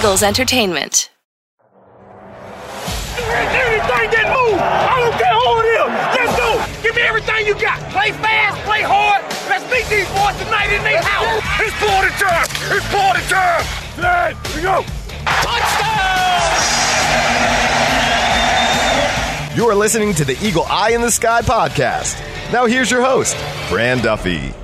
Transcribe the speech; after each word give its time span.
Eagles 0.00 0.22
Entertainment. 0.22 1.10
That 3.16 4.32
I 4.32 4.96
don't 4.98 5.12
care 5.20 5.36
who 5.36 5.60
it 5.60 5.68
is. 5.76 5.92
Let's 6.16 6.32
go. 6.40 6.48
Give 6.82 6.96
me 6.96 7.02
everything 7.02 7.46
you 7.46 7.52
got. 7.52 7.78
Play 7.92 8.12
fast, 8.12 8.56
play 8.64 8.80
hard. 8.80 9.22
Let's 9.50 9.70
meet 9.70 9.84
these 9.92 10.08
boys 10.16 10.38
tonight 10.42 10.72
in 10.72 10.82
their 10.84 11.02
house. 11.02 11.44
It's 11.60 11.76
party 11.76 12.08
time. 12.16 12.48
It's 12.74 12.88
party 12.88 13.20
time. 13.28 13.66
We 14.56 14.62
go. 14.62 14.84
Touchdown! 15.44 16.56
You 19.54 19.68
are 19.68 19.74
listening 19.74 20.14
to 20.14 20.24
the 20.24 20.38
Eagle 20.42 20.64
Eye 20.70 20.92
in 20.92 21.02
the 21.02 21.10
Sky 21.10 21.42
podcast. 21.42 22.18
Now 22.50 22.64
here's 22.64 22.90
your 22.90 23.02
host, 23.02 23.36
Fran 23.68 23.98
Duffy. 23.98 24.54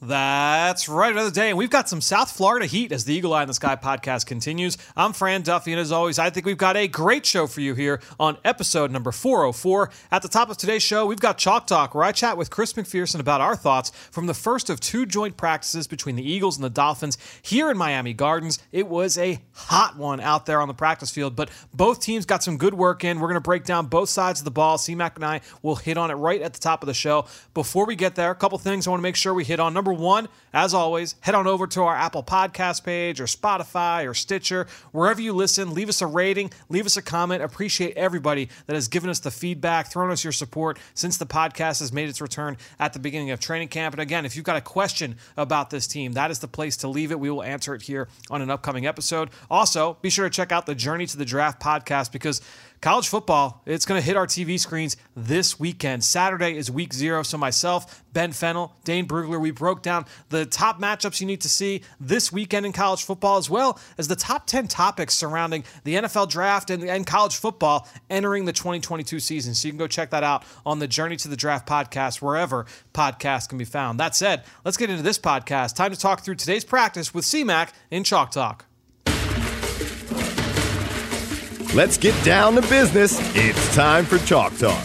That's 0.00 0.88
right, 0.88 1.10
another 1.10 1.32
day. 1.32 1.48
And 1.48 1.58
we've 1.58 1.70
got 1.70 1.88
some 1.88 2.00
South 2.00 2.30
Florida 2.30 2.66
heat 2.66 2.92
as 2.92 3.04
the 3.04 3.12
Eagle 3.12 3.34
Eye 3.34 3.42
in 3.42 3.48
the 3.48 3.54
Sky 3.54 3.74
podcast 3.74 4.26
continues. 4.26 4.78
I'm 4.96 5.12
Fran 5.12 5.42
Duffy, 5.42 5.72
and 5.72 5.80
as 5.80 5.90
always, 5.90 6.20
I 6.20 6.30
think 6.30 6.46
we've 6.46 6.56
got 6.56 6.76
a 6.76 6.86
great 6.86 7.26
show 7.26 7.48
for 7.48 7.60
you 7.60 7.74
here 7.74 8.00
on 8.20 8.38
episode 8.44 8.92
number 8.92 9.10
404. 9.10 9.90
At 10.12 10.22
the 10.22 10.28
top 10.28 10.50
of 10.50 10.56
today's 10.56 10.84
show, 10.84 11.04
we've 11.04 11.18
got 11.18 11.36
Chalk 11.36 11.66
Talk, 11.66 11.96
where 11.96 12.04
I 12.04 12.12
chat 12.12 12.36
with 12.36 12.48
Chris 12.48 12.74
McPherson 12.74 13.18
about 13.18 13.40
our 13.40 13.56
thoughts 13.56 13.90
from 14.12 14.28
the 14.28 14.34
first 14.34 14.70
of 14.70 14.78
two 14.78 15.04
joint 15.04 15.36
practices 15.36 15.88
between 15.88 16.14
the 16.14 16.22
Eagles 16.22 16.56
and 16.56 16.62
the 16.62 16.70
Dolphins 16.70 17.18
here 17.42 17.68
in 17.68 17.76
Miami 17.76 18.14
Gardens. 18.14 18.60
It 18.70 18.86
was 18.86 19.18
a 19.18 19.40
hot 19.52 19.96
one 19.96 20.20
out 20.20 20.46
there 20.46 20.60
on 20.60 20.68
the 20.68 20.74
practice 20.74 21.10
field, 21.10 21.34
but 21.34 21.50
both 21.74 22.00
teams 22.00 22.24
got 22.24 22.44
some 22.44 22.56
good 22.56 22.74
work 22.74 23.02
in. 23.02 23.18
We're 23.18 23.26
going 23.26 23.34
to 23.34 23.40
break 23.40 23.64
down 23.64 23.86
both 23.86 24.10
sides 24.10 24.38
of 24.38 24.44
the 24.44 24.52
ball. 24.52 24.78
C-Mac 24.78 25.16
and 25.16 25.24
I 25.24 25.40
will 25.60 25.74
hit 25.74 25.98
on 25.98 26.12
it 26.12 26.14
right 26.14 26.40
at 26.40 26.52
the 26.52 26.60
top 26.60 26.84
of 26.84 26.86
the 26.86 26.94
show. 26.94 27.26
Before 27.52 27.84
we 27.84 27.96
get 27.96 28.14
there, 28.14 28.30
a 28.30 28.36
couple 28.36 28.58
things 28.58 28.86
I 28.86 28.90
want 28.90 29.00
to 29.00 29.02
make 29.02 29.16
sure 29.16 29.34
we 29.34 29.42
hit 29.42 29.58
on. 29.58 29.74
Number 29.74 29.87
one, 29.92 30.28
as 30.52 30.74
always, 30.74 31.14
head 31.20 31.34
on 31.34 31.46
over 31.46 31.66
to 31.66 31.82
our 31.82 31.94
Apple 31.94 32.22
Podcast 32.22 32.84
page 32.84 33.20
or 33.20 33.24
Spotify 33.24 34.08
or 34.08 34.14
Stitcher, 34.14 34.66
wherever 34.92 35.20
you 35.20 35.32
listen. 35.32 35.74
Leave 35.74 35.88
us 35.88 36.00
a 36.00 36.06
rating, 36.06 36.50
leave 36.68 36.86
us 36.86 36.96
a 36.96 37.02
comment. 37.02 37.42
Appreciate 37.42 37.96
everybody 37.96 38.48
that 38.66 38.74
has 38.74 38.88
given 38.88 39.10
us 39.10 39.18
the 39.18 39.30
feedback, 39.30 39.90
thrown 39.90 40.10
us 40.10 40.24
your 40.24 40.32
support 40.32 40.78
since 40.94 41.16
the 41.16 41.26
podcast 41.26 41.80
has 41.80 41.92
made 41.92 42.08
its 42.08 42.20
return 42.20 42.56
at 42.78 42.92
the 42.92 42.98
beginning 42.98 43.30
of 43.30 43.40
training 43.40 43.68
camp. 43.68 43.94
And 43.94 44.00
again, 44.00 44.24
if 44.24 44.36
you've 44.36 44.44
got 44.44 44.56
a 44.56 44.62
question 44.62 45.16
about 45.36 45.70
this 45.70 45.86
team, 45.86 46.12
that 46.12 46.30
is 46.30 46.38
the 46.38 46.48
place 46.48 46.76
to 46.78 46.88
leave 46.88 47.10
it. 47.10 47.20
We 47.20 47.30
will 47.30 47.42
answer 47.42 47.74
it 47.74 47.82
here 47.82 48.08
on 48.30 48.42
an 48.42 48.50
upcoming 48.50 48.86
episode. 48.86 49.30
Also, 49.50 49.98
be 50.02 50.10
sure 50.10 50.28
to 50.28 50.30
check 50.30 50.52
out 50.52 50.66
the 50.66 50.74
Journey 50.74 51.06
to 51.06 51.16
the 51.16 51.24
Draft 51.24 51.60
podcast 51.60 52.12
because 52.12 52.40
college 52.80 53.08
football, 53.08 53.62
it's 53.66 53.84
going 53.84 54.00
to 54.00 54.04
hit 54.04 54.16
our 54.16 54.26
TV 54.26 54.58
screens 54.58 54.96
this 55.16 55.58
weekend. 55.58 56.04
Saturday 56.04 56.56
is 56.56 56.70
week 56.70 56.92
zero. 56.92 57.22
So, 57.22 57.36
myself, 57.38 58.04
Ben 58.12 58.32
Fennell, 58.32 58.74
Dane 58.84 59.06
Brugler, 59.06 59.40
we 59.40 59.50
broke 59.50 59.82
down 59.82 60.06
the 60.28 60.46
top 60.46 60.80
matchups 60.80 61.20
you 61.20 61.26
need 61.26 61.40
to 61.42 61.48
see 61.48 61.82
this 62.00 62.32
weekend 62.32 62.66
in 62.66 62.72
college 62.72 63.02
football, 63.02 63.36
as 63.36 63.50
well 63.50 63.80
as 63.96 64.08
the 64.08 64.16
top 64.16 64.46
10 64.46 64.68
topics 64.68 65.14
surrounding 65.14 65.64
the 65.84 65.96
NFL 65.96 66.28
draft 66.28 66.70
and, 66.70 66.84
and 66.84 67.06
college 67.06 67.36
football 67.36 67.88
entering 68.08 68.44
the 68.44 68.52
2022 68.52 69.20
season. 69.20 69.54
So, 69.54 69.68
you 69.68 69.72
can 69.72 69.78
go 69.78 69.86
check 69.86 70.10
that 70.10 70.22
out 70.22 70.44
on 70.64 70.78
the 70.78 70.88
Journey 70.88 71.16
to 71.16 71.28
the 71.28 71.36
Draft 71.36 71.68
podcast, 71.68 72.22
wherever 72.22 72.66
podcasts 72.94 73.48
can 73.48 73.58
be 73.58 73.64
found. 73.64 73.98
That 73.98 74.14
said, 74.14 74.44
let's 74.64 74.76
get 74.76 74.90
into 74.90 75.02
this 75.02 75.18
podcast. 75.18 75.74
Time 75.74 75.90
to 75.90 75.98
talk 75.98 76.20
through 76.20 76.36
today's 76.36 76.64
practice 76.64 77.12
with 77.12 77.24
CMAC 77.24 77.72
in 77.90 78.04
Chalk 78.04 78.30
Talk. 78.30 78.67
Let's 81.74 81.98
get 81.98 82.14
down 82.24 82.54
to 82.54 82.62
business. 82.62 83.18
It's 83.36 83.74
time 83.74 84.06
for 84.06 84.16
Chalk 84.24 84.56
Talk. 84.56 84.82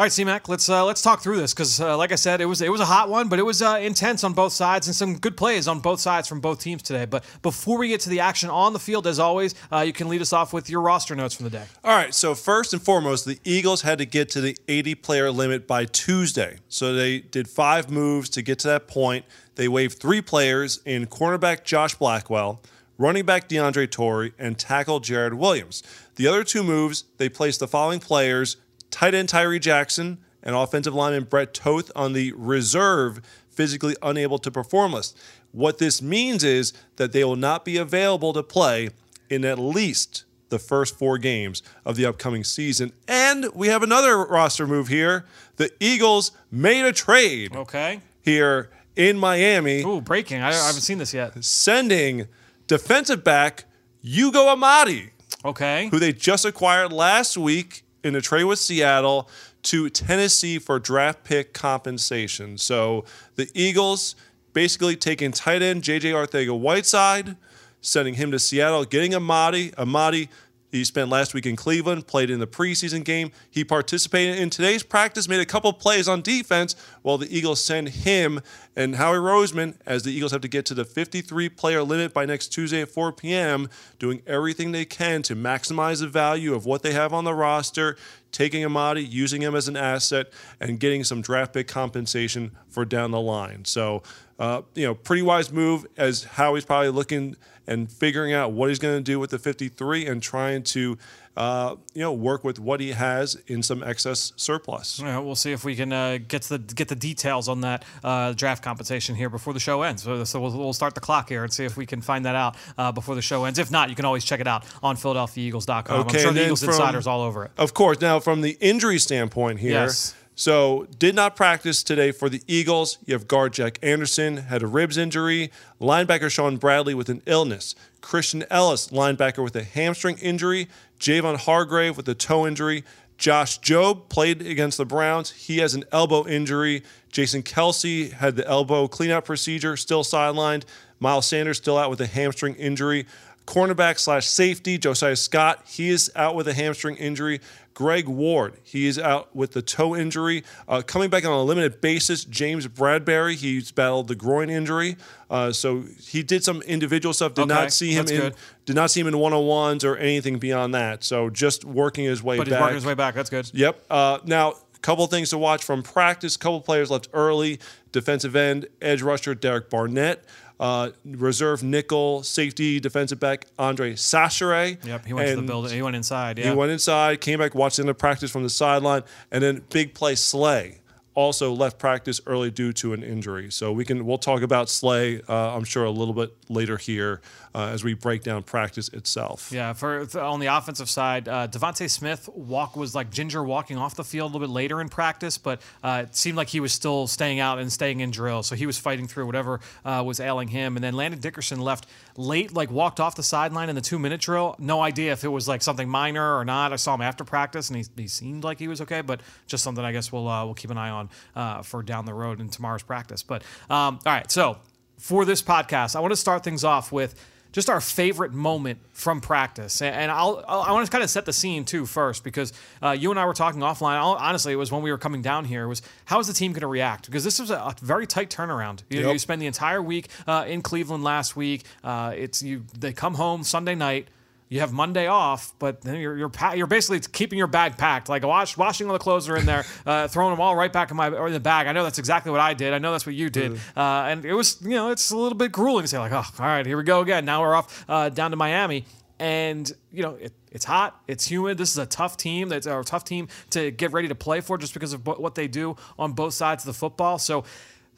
All 0.00 0.04
right, 0.04 0.12
C-Mac, 0.12 0.48
let's 0.48 0.66
uh, 0.70 0.82
let's 0.86 1.02
talk 1.02 1.20
through 1.20 1.36
this 1.36 1.52
because, 1.52 1.78
uh, 1.78 1.94
like 1.94 2.10
I 2.10 2.14
said, 2.14 2.40
it 2.40 2.46
was 2.46 2.62
it 2.62 2.72
was 2.72 2.80
a 2.80 2.86
hot 2.86 3.10
one, 3.10 3.28
but 3.28 3.38
it 3.38 3.42
was 3.42 3.60
uh, 3.60 3.78
intense 3.82 4.24
on 4.24 4.32
both 4.32 4.54
sides 4.54 4.86
and 4.86 4.96
some 4.96 5.18
good 5.18 5.36
plays 5.36 5.68
on 5.68 5.80
both 5.80 6.00
sides 6.00 6.26
from 6.26 6.40
both 6.40 6.58
teams 6.58 6.80
today. 6.80 7.04
But 7.04 7.22
before 7.42 7.76
we 7.76 7.88
get 7.88 8.00
to 8.00 8.08
the 8.08 8.20
action 8.20 8.48
on 8.48 8.72
the 8.72 8.78
field, 8.78 9.06
as 9.06 9.18
always, 9.18 9.54
uh, 9.70 9.80
you 9.80 9.92
can 9.92 10.08
lead 10.08 10.22
us 10.22 10.32
off 10.32 10.54
with 10.54 10.70
your 10.70 10.80
roster 10.80 11.14
notes 11.14 11.34
from 11.34 11.44
the 11.44 11.50
day. 11.50 11.64
All 11.84 11.94
right, 11.94 12.14
so 12.14 12.34
first 12.34 12.72
and 12.72 12.80
foremost, 12.80 13.26
the 13.26 13.38
Eagles 13.44 13.82
had 13.82 13.98
to 13.98 14.06
get 14.06 14.30
to 14.30 14.40
the 14.40 14.56
80 14.68 14.94
player 14.94 15.30
limit 15.30 15.66
by 15.66 15.84
Tuesday, 15.84 16.60
so 16.66 16.94
they 16.94 17.18
did 17.18 17.46
five 17.46 17.90
moves 17.90 18.30
to 18.30 18.40
get 18.40 18.58
to 18.60 18.68
that 18.68 18.88
point. 18.88 19.26
They 19.56 19.68
waived 19.68 19.98
three 19.98 20.22
players 20.22 20.80
in 20.86 21.08
cornerback 21.08 21.64
Josh 21.64 21.94
Blackwell, 21.96 22.62
running 22.96 23.26
back 23.26 23.50
DeAndre 23.50 23.90
Torrey, 23.90 24.32
and 24.38 24.58
tackle 24.58 25.00
Jared 25.00 25.34
Williams. 25.34 25.82
The 26.14 26.26
other 26.26 26.42
two 26.42 26.62
moves, 26.62 27.04
they 27.18 27.28
placed 27.28 27.60
the 27.60 27.68
following 27.68 28.00
players 28.00 28.56
tight 28.90 29.14
end 29.14 29.28
Tyree 29.28 29.58
Jackson 29.58 30.18
and 30.42 30.54
offensive 30.54 30.94
lineman 30.94 31.24
Brett 31.24 31.54
Toth 31.54 31.90
on 31.94 32.12
the 32.12 32.32
reserve 32.32 33.20
physically 33.48 33.96
unable 34.02 34.38
to 34.38 34.50
perform 34.50 34.92
list. 34.92 35.18
What 35.52 35.78
this 35.78 36.00
means 36.00 36.44
is 36.44 36.72
that 36.96 37.12
they 37.12 37.24
will 37.24 37.36
not 37.36 37.64
be 37.64 37.76
available 37.76 38.32
to 38.32 38.42
play 38.42 38.90
in 39.28 39.44
at 39.44 39.58
least 39.58 40.24
the 40.48 40.58
first 40.58 40.98
four 40.98 41.18
games 41.18 41.62
of 41.84 41.96
the 41.96 42.06
upcoming 42.06 42.44
season. 42.44 42.92
And 43.08 43.46
we 43.54 43.68
have 43.68 43.82
another 43.82 44.18
roster 44.24 44.66
move 44.66 44.88
here. 44.88 45.24
The 45.56 45.70
Eagles 45.80 46.32
made 46.50 46.84
a 46.84 46.92
trade. 46.92 47.54
Okay. 47.54 48.00
Here 48.22 48.70
in 48.96 49.18
Miami. 49.18 49.82
Ooh, 49.82 50.00
breaking. 50.00 50.42
I, 50.42 50.48
I 50.48 50.66
haven't 50.66 50.82
seen 50.82 50.98
this 50.98 51.14
yet. 51.14 51.42
Sending 51.44 52.26
defensive 52.66 53.24
back 53.24 53.64
Ugo 54.04 54.46
Amadi. 54.46 55.10
Okay. 55.44 55.88
Who 55.90 55.98
they 55.98 56.12
just 56.12 56.44
acquired 56.44 56.92
last 56.92 57.36
week 57.36 57.84
in 58.02 58.14
a 58.14 58.20
trade 58.20 58.44
with 58.44 58.58
Seattle 58.58 59.28
to 59.64 59.90
Tennessee 59.90 60.58
for 60.58 60.78
draft 60.78 61.24
pick 61.24 61.52
compensation. 61.52 62.56
So 62.58 63.04
the 63.36 63.50
Eagles 63.54 64.16
basically 64.52 64.96
taking 64.96 65.32
tight 65.32 65.62
end 65.62 65.82
JJ 65.82 66.12
Arcega-Whiteside, 66.12 67.36
sending 67.80 68.14
him 68.14 68.30
to 68.30 68.38
Seattle, 68.38 68.84
getting 68.84 69.12
Amadi. 69.12 69.72
Amadi 69.72 70.28
he 70.70 70.84
spent 70.84 71.10
last 71.10 71.34
week 71.34 71.46
in 71.46 71.56
Cleveland, 71.56 72.06
played 72.06 72.30
in 72.30 72.38
the 72.38 72.46
preseason 72.46 73.04
game. 73.04 73.32
He 73.50 73.64
participated 73.64 74.38
in 74.38 74.50
today's 74.50 74.82
practice, 74.82 75.28
made 75.28 75.40
a 75.40 75.46
couple 75.46 75.72
plays 75.72 76.08
on 76.08 76.22
defense, 76.22 76.76
while 77.02 77.18
the 77.18 77.34
Eagles 77.36 77.62
send 77.62 77.88
him 77.88 78.40
and 78.76 78.96
Howie 78.96 79.18
Roseman, 79.18 79.74
as 79.84 80.04
the 80.04 80.12
Eagles 80.12 80.32
have 80.32 80.40
to 80.42 80.48
get 80.48 80.64
to 80.66 80.74
the 80.74 80.84
53 80.84 81.48
player 81.48 81.82
limit 81.82 82.14
by 82.14 82.24
next 82.24 82.48
Tuesday 82.48 82.82
at 82.82 82.88
4 82.88 83.12
p.m., 83.12 83.68
doing 83.98 84.22
everything 84.26 84.72
they 84.72 84.84
can 84.84 85.22
to 85.22 85.34
maximize 85.34 86.00
the 86.00 86.08
value 86.08 86.54
of 86.54 86.66
what 86.66 86.82
they 86.82 86.92
have 86.92 87.12
on 87.12 87.24
the 87.24 87.34
roster, 87.34 87.96
taking 88.30 88.64
Amadi, 88.64 89.06
using 89.06 89.42
him 89.42 89.56
as 89.56 89.66
an 89.66 89.76
asset, 89.76 90.28
and 90.60 90.78
getting 90.78 91.02
some 91.02 91.20
draft 91.20 91.52
pick 91.52 91.66
compensation 91.66 92.52
for 92.68 92.84
down 92.84 93.10
the 93.10 93.20
line. 93.20 93.64
So, 93.64 94.02
uh, 94.40 94.62
you 94.74 94.86
know, 94.86 94.94
pretty 94.94 95.22
wise 95.22 95.52
move 95.52 95.86
as 95.98 96.24
how 96.24 96.54
he's 96.54 96.64
probably 96.64 96.88
looking 96.88 97.36
and 97.66 97.92
figuring 97.92 98.32
out 98.32 98.52
what 98.52 98.70
he's 98.70 98.78
going 98.78 98.96
to 98.96 99.02
do 99.02 99.20
with 99.20 99.30
the 99.30 99.38
53 99.38 100.06
and 100.06 100.22
trying 100.22 100.62
to 100.62 100.98
uh, 101.36 101.76
you 101.94 102.00
know 102.00 102.12
work 102.12 102.42
with 102.42 102.58
what 102.58 102.80
he 102.80 102.90
has 102.90 103.36
in 103.46 103.62
some 103.62 103.82
excess 103.82 104.32
surplus. 104.36 104.98
Yeah, 104.98 105.18
we'll 105.18 105.36
see 105.36 105.52
if 105.52 105.64
we 105.64 105.76
can 105.76 105.92
uh, 105.92 106.18
get 106.26 106.42
the 106.42 106.58
get 106.58 106.88
the 106.88 106.96
details 106.96 107.48
on 107.48 107.60
that 107.60 107.84
uh, 108.02 108.32
draft 108.32 108.64
compensation 108.64 109.14
here 109.14 109.28
before 109.28 109.52
the 109.52 109.60
show 109.60 109.82
ends. 109.82 110.02
So, 110.02 110.24
so 110.24 110.40
we'll, 110.40 110.58
we'll, 110.58 110.72
start 110.72 110.94
the 110.94 111.00
clock 111.00 111.28
here 111.28 111.44
and 111.44 111.52
see 111.52 111.64
if 111.64 111.76
we 111.76 111.86
can 111.86 112.00
find 112.00 112.24
that 112.24 112.34
out 112.34 112.56
uh, 112.76 112.92
before 112.92 113.14
the 113.14 113.22
show 113.22 113.44
ends. 113.44 113.58
If 113.58 113.70
not, 113.70 113.90
you 113.90 113.94
can 113.94 114.04
always 114.04 114.24
check 114.24 114.40
it 114.40 114.48
out 114.48 114.64
on 114.82 114.96
PhiladelphiaEagles.com. 114.96 116.00
Okay, 116.00 116.18
I'm 116.18 116.22
sure 116.22 116.32
the 116.32 116.44
Eagles 116.44 116.60
from, 116.60 116.70
insiders 116.70 117.06
all 117.06 117.20
over 117.20 117.44
it. 117.44 117.52
Of 117.56 117.74
course. 117.74 118.00
Now, 118.00 118.20
from 118.20 118.40
the 118.40 118.56
injury 118.60 118.98
standpoint 118.98 119.60
here. 119.60 119.72
Yes. 119.72 120.14
So, 120.40 120.86
did 120.98 121.14
not 121.14 121.36
practice 121.36 121.82
today 121.82 122.12
for 122.12 122.30
the 122.30 122.40
Eagles. 122.46 122.96
You 123.04 123.12
have 123.12 123.28
guard 123.28 123.52
Jack 123.52 123.78
Anderson, 123.82 124.38
had 124.38 124.62
a 124.62 124.66
ribs 124.66 124.96
injury. 124.96 125.50
Linebacker 125.78 126.30
Shaun 126.30 126.56
Bradley 126.56 126.94
with 126.94 127.10
an 127.10 127.20
illness. 127.26 127.74
Christian 128.00 128.44
Ellis, 128.48 128.86
linebacker 128.86 129.44
with 129.44 129.54
a 129.54 129.64
hamstring 129.64 130.16
injury. 130.16 130.68
Javon 130.98 131.36
Hargrave 131.36 131.94
with 131.94 132.08
a 132.08 132.14
toe 132.14 132.46
injury. 132.46 132.84
Josh 133.18 133.60
Jobe 133.60 134.08
played 134.08 134.40
against 134.40 134.78
the 134.78 134.86
Browns. 134.86 135.30
He 135.30 135.58
has 135.58 135.74
an 135.74 135.84
elbow 135.92 136.26
injury. 136.26 136.84
Jason 137.12 137.42
Kelce 137.42 138.10
had 138.10 138.36
the 138.36 138.48
elbow 138.48 138.88
cleanout 138.88 139.26
procedure, 139.26 139.76
still 139.76 140.02
sidelined. 140.02 140.64
Miles 141.00 141.26
Sanders 141.26 141.58
still 141.58 141.76
out 141.76 141.90
with 141.90 142.00
a 142.00 142.06
hamstring 142.06 142.54
injury. 142.54 143.04
Cornerback 143.46 143.98
slash 143.98 144.26
safety, 144.26 144.78
Josiah 144.78 145.16
Scott, 145.16 145.64
he 145.66 145.88
is 145.88 146.10
out 146.14 146.36
with 146.36 146.46
a 146.46 146.54
hamstring 146.54 146.94
injury. 146.96 147.40
Greg 147.80 148.06
Ward, 148.08 148.58
he 148.62 148.86
is 148.86 148.98
out 148.98 149.34
with 149.34 149.52
the 149.52 149.62
toe 149.62 149.96
injury. 149.96 150.44
Uh, 150.68 150.82
coming 150.86 151.08
back 151.08 151.24
on 151.24 151.32
a 151.32 151.42
limited 151.42 151.80
basis, 151.80 152.26
James 152.26 152.68
Bradberry, 152.68 153.36
he's 153.36 153.72
battled 153.72 154.08
the 154.08 154.14
groin 154.14 154.50
injury. 154.50 154.98
Uh, 155.30 155.50
so 155.50 155.84
he 155.98 156.22
did 156.22 156.44
some 156.44 156.60
individual 156.60 157.14
stuff. 157.14 157.32
Did 157.32 157.44
Okay, 157.50 157.54
not 157.54 157.72
see 157.72 157.92
him 157.92 158.06
in 158.08 158.20
good. 158.20 158.34
did 158.66 158.76
not 158.76 158.90
see 158.90 159.00
him 159.00 159.06
in 159.06 159.16
one 159.16 159.32
on 159.32 159.46
ones 159.46 159.82
or 159.82 159.96
anything 159.96 160.38
beyond 160.38 160.74
that. 160.74 161.02
So 161.04 161.30
just 161.30 161.64
working 161.64 162.04
his 162.04 162.22
way 162.22 162.36
But 162.36 162.48
he's 162.48 162.52
back. 162.52 162.60
working 162.60 162.74
his 162.74 162.84
way 162.84 162.92
back. 162.92 163.14
That's 163.14 163.30
good. 163.30 163.50
Yep. 163.54 163.82
Uh, 163.88 164.18
now, 164.26 164.50
a 164.50 164.78
couple 164.82 165.06
things 165.06 165.30
to 165.30 165.38
watch 165.38 165.64
from 165.64 165.82
practice. 165.82 166.36
couple 166.36 166.60
players 166.60 166.90
left 166.90 167.08
early. 167.14 167.60
Defensive 167.92 168.36
end, 168.36 168.66
edge 168.82 169.00
rusher 169.00 169.34
Derek 169.34 169.70
Barnett. 169.70 170.22
Uh, 170.60 170.90
reserve 171.06 171.62
nickel, 171.62 172.22
safety, 172.22 172.78
defensive 172.80 173.18
back 173.18 173.46
Andre 173.58 173.94
Chachere. 173.94 174.76
Yep, 174.84 175.06
he 175.06 175.14
went 175.14 175.30
to 175.30 175.36
the 175.36 175.42
building. 175.42 175.72
He 175.72 175.80
went 175.80 175.96
inside. 175.96 176.38
Yeah. 176.38 176.50
He 176.50 176.54
went 176.54 176.70
inside, 176.70 177.22
came 177.22 177.38
back, 177.38 177.54
watched 177.54 177.78
the 177.78 177.94
practice 177.94 178.30
from 178.30 178.42
the 178.42 178.50
sideline, 178.50 179.02
and 179.30 179.42
then 179.42 179.62
big 179.70 179.94
play 179.94 180.16
Slay. 180.16 180.79
Also 181.20 181.52
left 181.52 181.78
practice 181.78 182.18
early 182.24 182.50
due 182.50 182.72
to 182.72 182.94
an 182.94 183.02
injury. 183.02 183.50
So 183.50 183.72
we 183.72 183.84
can 183.84 184.06
we'll 184.06 184.16
talk 184.16 184.40
about 184.40 184.70
Slay, 184.70 185.20
uh, 185.28 185.54
I'm 185.54 185.64
sure, 185.64 185.84
a 185.84 185.90
little 185.90 186.14
bit 186.14 186.34
later 186.48 186.78
here 186.78 187.20
uh, 187.54 187.66
as 187.66 187.84
we 187.84 187.92
break 187.92 188.22
down 188.22 188.42
practice 188.42 188.88
itself. 188.88 189.52
Yeah, 189.52 189.74
for 189.74 190.06
on 190.18 190.40
the 190.40 190.46
offensive 190.46 190.88
side, 190.88 191.28
uh, 191.28 191.46
DeVonta 191.46 191.90
Smith 191.90 192.26
walk 192.34 192.74
was 192.74 192.94
like 192.94 193.10
ginger 193.10 193.44
walking 193.44 193.76
off 193.76 193.96
the 193.96 194.02
field 194.02 194.30
a 194.30 194.32
little 194.32 194.48
bit 194.48 194.50
later 194.50 194.80
in 194.80 194.88
practice, 194.88 195.36
but 195.36 195.60
uh, 195.84 196.04
it 196.06 196.16
seemed 196.16 196.38
like 196.38 196.48
he 196.48 196.58
was 196.58 196.72
still 196.72 197.06
staying 197.06 197.38
out 197.38 197.58
and 197.58 197.70
staying 197.70 198.00
in 198.00 198.10
drill. 198.10 198.42
So 198.42 198.56
he 198.56 198.64
was 198.64 198.78
fighting 198.78 199.06
through 199.06 199.26
whatever 199.26 199.60
uh, 199.84 200.02
was 200.06 200.20
ailing 200.20 200.48
him. 200.48 200.74
And 200.78 200.82
then 200.82 200.94
Landon 200.94 201.20
Dickerson 201.20 201.60
left 201.60 201.86
late, 202.16 202.54
like 202.54 202.70
walked 202.70 202.98
off 202.98 203.14
the 203.14 203.22
sideline 203.22 203.68
in 203.68 203.74
the 203.74 203.82
two 203.82 203.98
minute 203.98 204.22
drill. 204.22 204.56
No 204.58 204.80
idea 204.80 205.12
if 205.12 205.22
it 205.22 205.28
was 205.28 205.46
like 205.46 205.60
something 205.60 205.88
minor 205.88 206.38
or 206.38 206.46
not. 206.46 206.72
I 206.72 206.76
saw 206.76 206.94
him 206.94 207.02
after 207.02 207.24
practice, 207.24 207.68
and 207.68 207.76
he, 207.76 207.84
he 207.94 208.08
seemed 208.08 208.42
like 208.42 208.58
he 208.58 208.68
was 208.68 208.80
okay, 208.80 209.02
but 209.02 209.20
just 209.46 209.62
something 209.62 209.84
I 209.84 209.92
guess 209.92 210.10
we'll 210.10 210.26
uh, 210.26 210.46
we'll 210.46 210.54
keep 210.54 210.70
an 210.70 210.78
eye 210.78 210.90
on 210.90 211.09
uh, 211.34 211.62
for 211.62 211.82
down 211.82 212.04
the 212.06 212.14
road 212.14 212.40
in 212.40 212.48
tomorrow's 212.48 212.82
practice. 212.82 213.22
But 213.22 213.42
um, 213.68 213.98
all 214.04 214.12
right, 214.12 214.30
so 214.30 214.58
for 214.98 215.24
this 215.24 215.42
podcast, 215.42 215.96
I 215.96 216.00
want 216.00 216.12
to 216.12 216.16
start 216.16 216.44
things 216.44 216.64
off 216.64 216.92
with 216.92 217.14
just 217.52 217.68
our 217.68 217.80
favorite 217.80 218.32
moment 218.32 218.78
from 218.92 219.20
practice. 219.20 219.82
And 219.82 220.12
I'll, 220.12 220.44
I'll 220.46 220.60
I 220.60 220.70
want 220.70 220.86
to 220.86 220.92
kind 220.92 221.02
of 221.02 221.10
set 221.10 221.24
the 221.24 221.32
scene 221.32 221.64
too 221.64 221.84
first 221.84 222.22
because 222.22 222.52
uh, 222.80 222.90
you 222.92 223.10
and 223.10 223.18
I 223.18 223.24
were 223.24 223.34
talking 223.34 223.60
offline. 223.60 223.96
I'll, 223.96 224.12
honestly, 224.12 224.52
it 224.52 224.56
was 224.56 224.70
when 224.70 224.82
we 224.82 224.92
were 224.92 224.98
coming 224.98 225.20
down 225.20 225.44
here. 225.46 225.66
Was 225.66 225.82
how 226.04 226.20
is 226.20 226.28
the 226.28 226.32
team 226.32 226.52
going 226.52 226.60
to 226.60 226.68
react? 226.68 227.06
Because 227.06 227.24
this 227.24 227.40
was 227.40 227.50
a, 227.50 227.56
a 227.56 227.74
very 227.82 228.06
tight 228.06 228.30
turnaround. 228.30 228.82
You, 228.88 229.00
Yep. 229.00 229.12
you 229.14 229.18
spend 229.18 229.42
the 229.42 229.46
entire 229.46 229.82
week 229.82 230.06
uh, 230.28 230.44
in 230.46 230.62
Cleveland 230.62 231.02
last 231.02 231.34
week. 231.34 231.64
Uh, 231.82 232.12
it's 232.16 232.40
you. 232.40 232.66
They 232.78 232.92
come 232.92 233.14
home 233.14 233.42
Sunday 233.42 233.74
night. 233.74 234.06
You 234.50 234.58
have 234.58 234.72
Monday 234.72 235.06
off, 235.06 235.52
but 235.60 235.82
then 235.82 235.94
you're 236.00 236.18
you're, 236.18 236.28
pa- 236.28 236.54
you're 236.54 236.66
basically 236.66 236.98
keeping 236.98 237.38
your 237.38 237.46
bag 237.46 237.78
packed, 237.78 238.08
like 238.08 238.24
wash, 238.24 238.56
washing 238.56 238.88
all 238.88 238.92
the 238.92 238.98
clothes 238.98 239.28
are 239.28 239.36
in 239.36 239.46
there, 239.46 239.64
uh, 239.86 240.08
throwing 240.08 240.32
them 240.32 240.40
all 240.40 240.56
right 240.56 240.72
back 240.72 240.90
in 240.90 240.96
my 240.96 241.08
or 241.08 241.28
in 241.28 241.32
the 241.32 241.38
bag. 241.38 241.68
I 241.68 241.72
know 241.72 241.84
that's 241.84 242.00
exactly 242.00 242.32
what 242.32 242.40
I 242.40 242.52
did. 242.54 242.74
I 242.74 242.78
know 242.78 242.90
that's 242.90 243.06
what 243.06 243.14
you 243.14 243.30
did, 243.30 243.60
uh, 243.76 244.06
and 244.08 244.24
it 244.24 244.34
was 244.34 244.60
you 244.60 244.70
know 244.70 244.90
it's 244.90 245.12
a 245.12 245.16
little 245.16 245.38
bit 245.38 245.52
grueling 245.52 245.84
to 245.84 245.88
say 245.88 245.98
like, 245.98 246.10
oh, 246.10 246.16
all 246.16 246.46
right, 246.46 246.66
here 246.66 246.76
we 246.76 246.82
go 246.82 247.00
again. 247.00 247.24
Now 247.24 247.42
we're 247.42 247.54
off 247.54 247.84
uh, 247.88 248.08
down 248.08 248.32
to 248.32 248.36
Miami, 248.36 248.86
and 249.20 249.70
you 249.92 250.02
know 250.02 250.16
it, 250.16 250.32
it's 250.50 250.64
hot, 250.64 251.00
it's 251.06 251.28
humid. 251.28 251.56
This 251.56 251.70
is 251.70 251.78
a 251.78 251.86
tough 251.86 252.16
team. 252.16 252.48
That's 252.48 252.66
a 252.66 252.82
tough 252.82 253.04
team 253.04 253.28
to 253.50 253.70
get 253.70 253.92
ready 253.92 254.08
to 254.08 254.16
play 254.16 254.40
for, 254.40 254.58
just 254.58 254.74
because 254.74 254.92
of 254.92 255.06
what 255.06 255.36
they 255.36 255.46
do 255.46 255.76
on 255.96 256.12
both 256.12 256.34
sides 256.34 256.64
of 256.64 256.66
the 256.66 256.78
football. 256.78 257.18
So. 257.18 257.44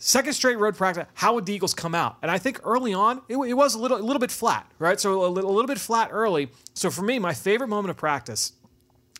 Second 0.04 0.32
straight 0.32 0.58
road 0.58 0.76
practice. 0.76 1.06
How 1.14 1.34
would 1.34 1.46
the 1.46 1.54
Eagles 1.54 1.74
come 1.74 1.94
out? 1.94 2.16
And 2.22 2.30
I 2.30 2.36
think 2.36 2.58
early 2.64 2.92
on, 2.92 3.22
it, 3.28 3.36
it 3.36 3.52
was 3.52 3.76
a 3.76 3.78
little, 3.78 3.98
a 3.98 4.02
little 4.02 4.18
bit 4.18 4.32
flat, 4.32 4.66
right? 4.80 4.98
So 4.98 5.24
a 5.24 5.28
little, 5.28 5.48
a 5.48 5.54
little 5.54 5.68
bit 5.68 5.78
flat 5.78 6.08
early. 6.10 6.48
So 6.74 6.90
for 6.90 7.02
me, 7.02 7.20
my 7.20 7.32
favorite 7.34 7.68
moment 7.68 7.90
of 7.90 7.96
practice, 7.96 8.52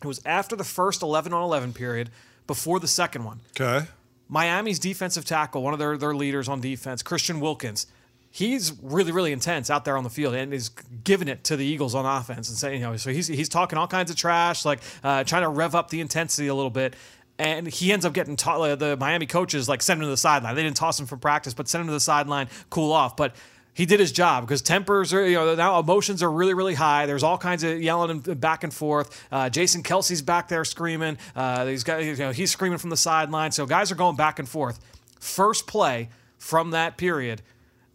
it 0.01 0.05
was 0.05 0.21
after 0.25 0.57
the 0.57 0.65
first 0.65 1.01
11 1.01 1.31
on 1.31 1.41
11 1.41 1.71
period, 1.71 2.09
before 2.47 2.81
the 2.81 2.89
second 2.89 3.23
one. 3.23 3.39
Okay. 3.57 3.87
Miami's 4.27 4.77
defensive 4.77 5.23
tackle, 5.23 5.63
one 5.63 5.71
of 5.71 5.79
their, 5.79 5.97
their 5.97 6.13
leaders 6.13 6.49
on 6.49 6.59
defense, 6.59 7.01
Christian 7.01 7.39
Wilkins, 7.39 7.87
he's 8.29 8.73
really, 8.81 9.13
really 9.13 9.31
intense 9.31 9.69
out 9.69 9.85
there 9.85 9.95
on 9.95 10.03
the 10.03 10.09
field 10.09 10.33
and 10.33 10.53
is 10.53 10.69
giving 11.03 11.29
it 11.29 11.45
to 11.45 11.55
the 11.55 11.63
Eagles 11.63 11.93
on 11.95 12.03
offense 12.03 12.49
and 12.49 12.57
saying, 12.57 12.81
you 12.81 12.87
know, 12.87 12.97
so 12.97 13.11
he's, 13.11 13.27
he's 13.27 13.47
talking 13.47 13.77
all 13.77 13.87
kinds 13.87 14.09
of 14.09 14.17
trash, 14.17 14.65
like 14.65 14.79
uh, 15.03 15.23
trying 15.23 15.43
to 15.43 15.49
rev 15.49 15.75
up 15.75 15.91
the 15.91 16.01
intensity 16.01 16.47
a 16.47 16.55
little 16.55 16.71
bit. 16.71 16.95
And 17.43 17.67
he 17.67 17.91
ends 17.91 18.05
up 18.05 18.13
getting 18.13 18.37
taught, 18.37 18.79
the 18.79 18.95
Miami 18.95 19.25
coaches 19.25 19.67
like 19.67 19.81
send 19.81 19.99
him 19.99 20.05
to 20.05 20.09
the 20.09 20.15
sideline. 20.15 20.55
They 20.55 20.63
didn't 20.63 20.77
toss 20.77 20.97
him 20.97 21.05
from 21.05 21.19
practice, 21.19 21.53
but 21.53 21.67
send 21.67 21.81
him 21.81 21.87
to 21.87 21.93
the 21.93 21.99
sideline, 21.99 22.47
cool 22.69 22.93
off. 22.93 23.17
But 23.17 23.35
he 23.73 23.85
did 23.85 23.99
his 23.99 24.13
job 24.13 24.45
because 24.45 24.61
tempers 24.61 25.13
are, 25.13 25.27
you 25.27 25.35
know, 25.35 25.53
now 25.53 25.77
emotions 25.77 26.23
are 26.23 26.31
really, 26.31 26.53
really 26.53 26.73
high. 26.73 27.05
There's 27.05 27.21
all 27.21 27.37
kinds 27.37 27.65
of 27.65 27.81
yelling 27.81 28.11
and 28.11 28.39
back 28.39 28.63
and 28.63 28.73
forth. 28.73 29.27
Uh, 29.29 29.49
Jason 29.49 29.83
Kelce's 29.83 30.21
back 30.21 30.47
there 30.47 30.63
screaming. 30.63 31.17
Uh, 31.35 31.65
these 31.65 31.83
guys, 31.83 32.05
you 32.05 32.15
know, 32.15 32.31
he's 32.31 32.49
screaming 32.49 32.77
from 32.77 32.91
the 32.91 32.97
sideline. 32.97 33.51
So 33.51 33.65
guys 33.65 33.91
are 33.91 33.95
going 33.95 34.15
back 34.15 34.39
and 34.39 34.47
forth. 34.47 34.79
First 35.19 35.67
play 35.67 36.07
from 36.37 36.71
that 36.71 36.95
period, 36.95 37.41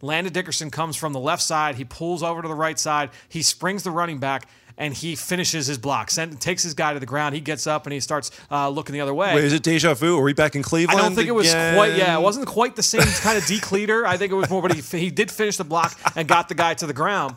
Landon 0.01 0.31
Dickerson 0.31 0.69
comes 0.69 0.95
from 0.95 1.13
the 1.13 1.19
left 1.19 1.41
side. 1.41 1.75
He 1.75 1.85
pulls 1.85 2.21
over 2.21 2.43
to 2.43 2.47
the 2.47 2.53
right 2.55 2.77
side. 2.77 3.09
He 3.27 3.41
springs 3.41 3.81
the 3.81 3.91
running 3.91 4.19
back. 4.19 4.47
And 4.79 4.93
he 4.93 5.17
finishes 5.17 5.67
his 5.67 5.77
block, 5.77 6.09
send, 6.09 6.39
takes 6.39 6.63
his 6.63 6.73
guy 6.73 6.93
to 6.93 7.01
the 7.01 7.05
ground. 7.05 7.35
He 7.35 7.41
gets 7.41 7.67
up 7.67 7.85
and 7.85 7.91
he 7.91 7.99
starts 7.99 8.31
uh, 8.49 8.69
looking 8.69 8.93
the 8.93 9.01
other 9.01 9.13
way. 9.13 9.35
Wait, 9.35 9.43
is 9.43 9.51
it 9.51 9.61
deja 9.61 9.93
vu? 9.93 10.17
Are 10.17 10.23
we 10.23 10.31
back 10.33 10.55
in 10.55 10.63
Cleveland? 10.63 10.97
I 10.97 11.03
don't 11.03 11.15
think 11.15 11.27
it 11.27 11.33
was 11.33 11.51
quite. 11.51 11.97
Yeah, 11.97 12.17
it 12.17 12.21
wasn't 12.21 12.47
quite 12.47 12.77
the 12.77 12.81
same 12.81 13.01
kind 13.01 13.37
of 13.37 13.45
decleater. 13.45 14.07
I 14.07 14.15
think 14.15 14.31
it 14.31 14.35
was 14.35 14.49
more, 14.49 14.61
but 14.61 14.73
he, 14.73 14.81
he 14.97 15.11
did 15.11 15.29
finish 15.29 15.57
the 15.57 15.65
block 15.65 15.99
and 16.15 16.29
got 16.29 16.47
the 16.47 16.55
guy 16.55 16.75
to 16.75 16.87
the 16.87 16.93
ground. 16.93 17.35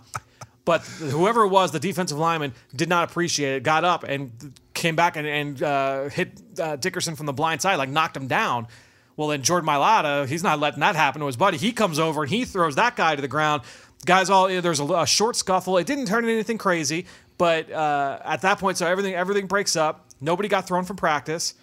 But 0.64 0.82
whoever 0.82 1.42
it 1.42 1.48
was, 1.48 1.72
the 1.72 1.80
defensive 1.80 2.16
lineman 2.16 2.54
did 2.76 2.88
not 2.88 3.10
appreciate 3.10 3.56
it. 3.56 3.62
Got 3.64 3.84
up 3.84 4.04
and 4.04 4.54
came 4.72 4.94
back 4.94 5.16
and, 5.16 5.26
and 5.26 5.62
uh, 5.62 6.08
hit 6.10 6.40
uh, 6.60 6.76
Dickerson 6.76 7.16
from 7.16 7.26
the 7.26 7.32
blind 7.32 7.60
side, 7.60 7.74
like 7.74 7.88
knocked 7.88 8.16
him 8.16 8.28
down. 8.28 8.68
Well, 9.16 9.28
then 9.28 9.42
Jordan 9.42 9.68
Mailata, 9.68 10.26
he's 10.28 10.44
not 10.44 10.60
letting 10.60 10.80
that 10.80 10.94
happen 10.94 11.20
to 11.20 11.26
his 11.26 11.36
buddy. 11.36 11.56
He 11.58 11.72
comes 11.72 11.98
over 11.98 12.22
and 12.22 12.30
he 12.30 12.44
throws 12.44 12.76
that 12.76 12.94
guy 12.94 13.16
to 13.16 13.20
the 13.20 13.28
ground. 13.28 13.62
Guys, 14.04 14.30
all 14.30 14.48
there's 14.48 14.80
a, 14.80 14.84
a 14.84 15.06
short 15.06 15.36
scuffle. 15.36 15.78
It 15.78 15.86
didn't 15.86 16.06
turn 16.06 16.24
into 16.24 16.32
anything 16.32 16.58
crazy, 16.58 17.06
but 17.38 17.70
uh, 17.70 18.20
at 18.24 18.42
that 18.42 18.58
point, 18.58 18.78
so 18.78 18.86
everything 18.86 19.14
everything 19.14 19.46
breaks 19.46 19.76
up. 19.76 20.06
Nobody 20.20 20.48
got 20.48 20.66
thrown 20.66 20.84
from 20.84 20.96
practice. 20.96 21.54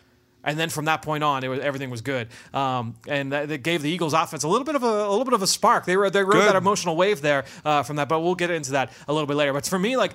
And 0.42 0.58
then 0.58 0.70
from 0.70 0.86
that 0.86 1.02
point 1.02 1.22
on, 1.22 1.44
it 1.44 1.50
was 1.50 1.60
everything 1.60 1.90
was 1.90 2.00
good, 2.00 2.30
um, 2.54 2.96
and 3.10 3.34
that, 3.34 3.50
that 3.50 3.58
gave 3.58 3.82
the 3.82 3.90
Eagles' 3.90 4.14
offense 4.14 4.44
a 4.44 4.48
little 4.48 4.64
bit 4.64 4.76
of 4.76 4.84
a, 4.84 4.88
a 4.88 5.10
little 5.10 5.26
bit 5.26 5.34
of 5.34 5.42
a 5.42 5.48
spark. 5.48 5.86
They 5.86 5.98
were 5.98 6.10
they 6.10 6.24
rode 6.24 6.48
that 6.48 6.56
emotional 6.56 6.96
wave 6.96 7.22
there 7.22 7.44
uh, 7.66 7.84
from 7.84 7.98
that, 7.98 8.08
but 8.08 8.22
we'll 8.22 8.36
get 8.36 8.50
into 8.50 8.72
that 8.72 8.94
a 9.10 9.12
little 9.12 9.28
bit 9.28 9.36
later. 9.36 9.52
But 9.52 9.66
for 9.66 9.78
me, 9.78 9.98
like 9.98 10.14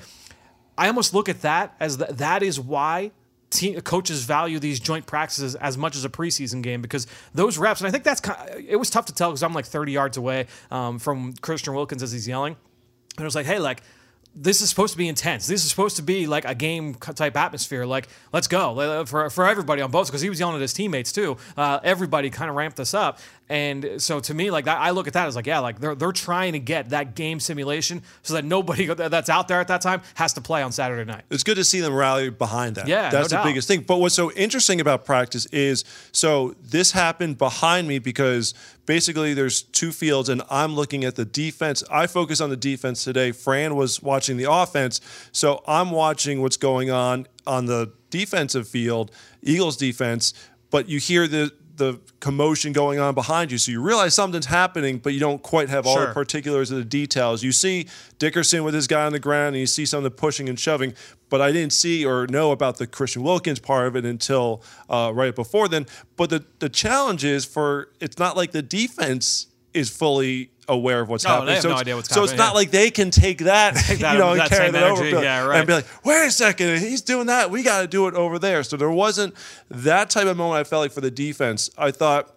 I 0.79 0.89
almost 0.89 1.13
look 1.13 1.29
at 1.29 1.43
that 1.43 1.75
as 1.79 1.99
the, 1.99 2.07
that 2.07 2.43
is 2.43 2.59
why 2.59 3.11
team, 3.51 3.81
coaches 3.83 4.25
value 4.25 4.59
these 4.59 4.81
joint 4.81 5.07
practices 5.07 5.55
as 5.57 5.79
much 5.79 5.97
as 5.97 6.05
a 6.05 6.09
preseason 6.09 6.63
game 6.63 6.83
because 6.83 7.07
those 7.33 7.57
reps, 7.59 7.81
and 7.81 7.89
I 7.89 7.91
think 7.91 8.05
that's 8.05 8.21
kind 8.21 8.65
it 8.67 8.77
was 8.77 8.91
tough 8.91 9.07
to 9.07 9.15
tell 9.15 9.31
because 9.31 9.43
I'm 9.43 9.53
like 9.53 9.67
30 9.67 9.93
yards 9.93 10.17
away 10.17 10.47
um, 10.71 10.99
from 10.99 11.35
Christian 11.35 11.75
Wilkins 11.75 12.03
as 12.03 12.13
he's 12.13 12.27
yelling, 12.27 12.57
and 13.17 13.23
it 13.23 13.25
was 13.25 13.35
like, 13.35 13.47
hey, 13.47 13.59
like 13.59 13.83
this 14.37 14.61
is 14.61 14.69
supposed 14.69 14.93
to 14.93 14.99
be 14.99 15.09
intense. 15.09 15.47
This 15.47 15.65
is 15.65 15.71
supposed 15.71 15.97
to 15.97 16.03
be 16.03 16.27
like 16.27 16.45
a 16.45 16.55
game 16.55 16.95
type 16.95 17.37
atmosphere. 17.37 17.87
Like, 17.87 18.09
let's 18.33 18.49
go 18.49 19.05
for 19.07 19.31
for 19.31 19.47
everybody 19.47 19.83
on 19.83 19.91
both 19.91 20.09
because 20.09 20.21
he 20.21 20.29
was 20.29 20.41
yelling 20.41 20.57
at 20.57 20.61
his 20.61 20.73
teammates 20.73 21.13
too. 21.13 21.37
Uh, 21.57 21.79
everybody 21.83 22.31
kind 22.31 22.51
of 22.51 22.57
ramped 22.57 22.77
this 22.77 22.95
up, 22.95 23.19
and 23.49 24.01
so 24.01 24.21
to 24.21 24.33
me, 24.33 24.51
like 24.51 24.67
I 24.67 24.91
look 24.91 25.07
at 25.07 25.13
that 25.13 25.29
as 25.29 25.37
like, 25.37 25.47
yeah, 25.47 25.59
like 25.59 25.79
they're 25.79 25.95
they're 25.95 26.13
trying 26.13 26.55
to 26.55 26.59
get 26.59 26.91
that 26.91 27.15
game 27.15 27.41
simulation 27.41 28.03
so 28.23 28.35
that 28.35 28.45
nobody 28.45 28.87
that's 28.87 29.29
out 29.29 29.49
there 29.49 29.61
at 29.61 29.69
that 29.69 29.83
time 29.83 30.01
has 30.15 30.33
to 30.35 30.41
play 30.41 30.63
on 30.63 30.73
Saturday 30.73 31.05
night. 31.05 31.25
it's 31.31 31.43
good 31.43 31.57
to 31.57 31.65
see 31.65 31.81
them 31.81 31.93
rally 31.95 32.31
behind 32.31 32.77
that. 32.77 32.89
Yeah, 32.89 33.11
that's 33.11 33.15
no 33.15 33.23
the 33.23 33.29
doubt. 33.29 33.45
biggest 33.45 33.69
thing. 33.69 33.83
But 33.83 33.99
what's 33.99 34.15
so 34.15 34.33
interesting 34.33 34.81
about 34.81 35.05
practice 35.05 35.45
is 35.47 35.85
so 36.13 36.55
this 36.63 36.93
happened 36.93 37.37
behind 37.37 37.87
me 37.87 37.99
because 37.99 38.55
basically 38.87 39.35
there's 39.35 39.63
two 39.63 39.93
fields 39.93 40.31
and 40.31 40.41
I'm 40.51 40.75
looking 40.75 41.05
at 41.05 41.17
the 41.17 41.27
defense. 41.27 41.83
I 41.91 42.07
focus 42.07 42.41
on 42.41 42.49
the 42.49 42.57
defense 42.57 43.05
today. 43.05 43.33
Fran 43.33 43.77
was 43.77 44.03
watching 44.03 44.39
the 44.39 44.51
offense, 44.51 45.01
so 45.33 45.63
I'm 45.67 45.91
watching 45.91 46.41
what's 46.41 46.57
going 46.57 46.91
on 46.91 47.27
on 47.47 47.67
the 47.67 47.93
defensive 48.09 48.67
field, 48.67 49.11
Eagles 49.43 49.77
defense. 49.77 50.33
But 50.71 50.89
you 50.89 50.99
hear 50.99 51.29
the 51.29 51.53
the 51.77 51.99
commotion 52.21 52.73
going 52.73 52.99
on 53.01 53.15
behind 53.15 53.51
you, 53.51 53.59
so 53.59 53.73
you 53.73 53.83
realize 53.83 54.15
something's 54.15 54.47
happening, 54.47 54.99
but 54.99 55.13
you 55.13 55.21
don't 55.21 55.43
quite 55.43 55.69
have 55.69 55.87
all 55.87 55.97
Sure. 55.97 56.07
the 56.07 56.13
particulars 56.15 56.71
of 56.71 56.79
the 56.79 56.85
details. 56.85 57.43
You 57.43 57.53
see 57.53 57.89
Dickerson 58.19 58.63
with 58.65 58.75
his 58.75 58.87
guy 58.87 59.05
on 59.05 59.13
the 59.13 59.19
ground, 59.19 59.57
and 59.57 59.61
you 59.61 59.67
see 59.67 59.85
some 59.85 59.99
of 59.99 60.05
the 60.05 60.11
pushing 60.11 60.49
and 60.49 60.59
shoving, 60.59 60.95
but 61.31 61.41
I 61.41 61.51
didn't 61.51 61.73
see 61.73 62.07
or 62.07 62.27
know 62.29 62.53
about 62.53 62.79
the 62.79 62.87
Christian 62.87 63.23
Wilkins 63.25 63.59
part 63.59 63.89
of 63.89 63.97
it 63.97 64.05
until 64.05 64.63
uh, 64.89 65.11
right 65.15 65.35
before 65.35 65.69
then. 65.69 65.87
But 66.17 66.31
the 66.31 66.45
the 66.61 66.69
challenge 66.69 67.25
is 67.25 67.45
for 67.45 67.89
it's 68.01 68.19
not 68.19 68.37
like 68.37 68.53
the 68.53 68.63
defense 68.63 69.49
is 69.73 69.91
fully 69.91 70.51
aware 70.69 71.01
of 71.01 71.09
what's 71.09 71.25
No, 71.25 71.31
they 71.31 71.35
happening. 71.35 71.55
have 71.55 71.63
so 71.63 71.69
no 71.69 71.75
it's, 71.75 71.81
idea 71.83 71.97
what's 71.97 72.09
so 72.15 72.25
it's 72.25 72.33
not 72.35 72.49
yeah. 72.53 72.53
like 72.53 72.71
they 72.71 72.91
can 72.91 73.11
take 73.11 73.39
that, 73.39 73.75
that- 73.75 73.99
you 73.99 74.19
know, 74.19 74.33
and 74.33 74.43
carry 74.49 74.71
that 74.71 74.83
over, 74.83 75.03
energy, 75.03 75.11
and 75.11 75.21
be- 75.21 75.25
yeah, 75.25 75.45
right. 75.45 75.59
and 75.59 75.67
be 75.67 75.73
like, 75.75 75.87
wait 76.05 76.27
a 76.27 76.31
second, 76.31 76.79
he's 76.79 77.03
doing 77.03 77.27
that. 77.27 77.51
We 77.51 77.63
got 77.63 77.83
to 77.83 77.87
do 77.87 78.07
it 78.09 78.15
over 78.15 78.39
there. 78.39 78.63
So 78.63 78.77
there 78.77 78.91
wasn't 78.91 79.35
that 79.71 80.11
type 80.11 80.27
of 80.27 80.37
moment. 80.37 80.61
I 80.61 80.65
felt 80.65 80.81
like 80.83 80.93
for 80.93 81.01
the 81.01 81.11
defense, 81.11 81.71
I 81.79 81.91
thought. 81.91 82.31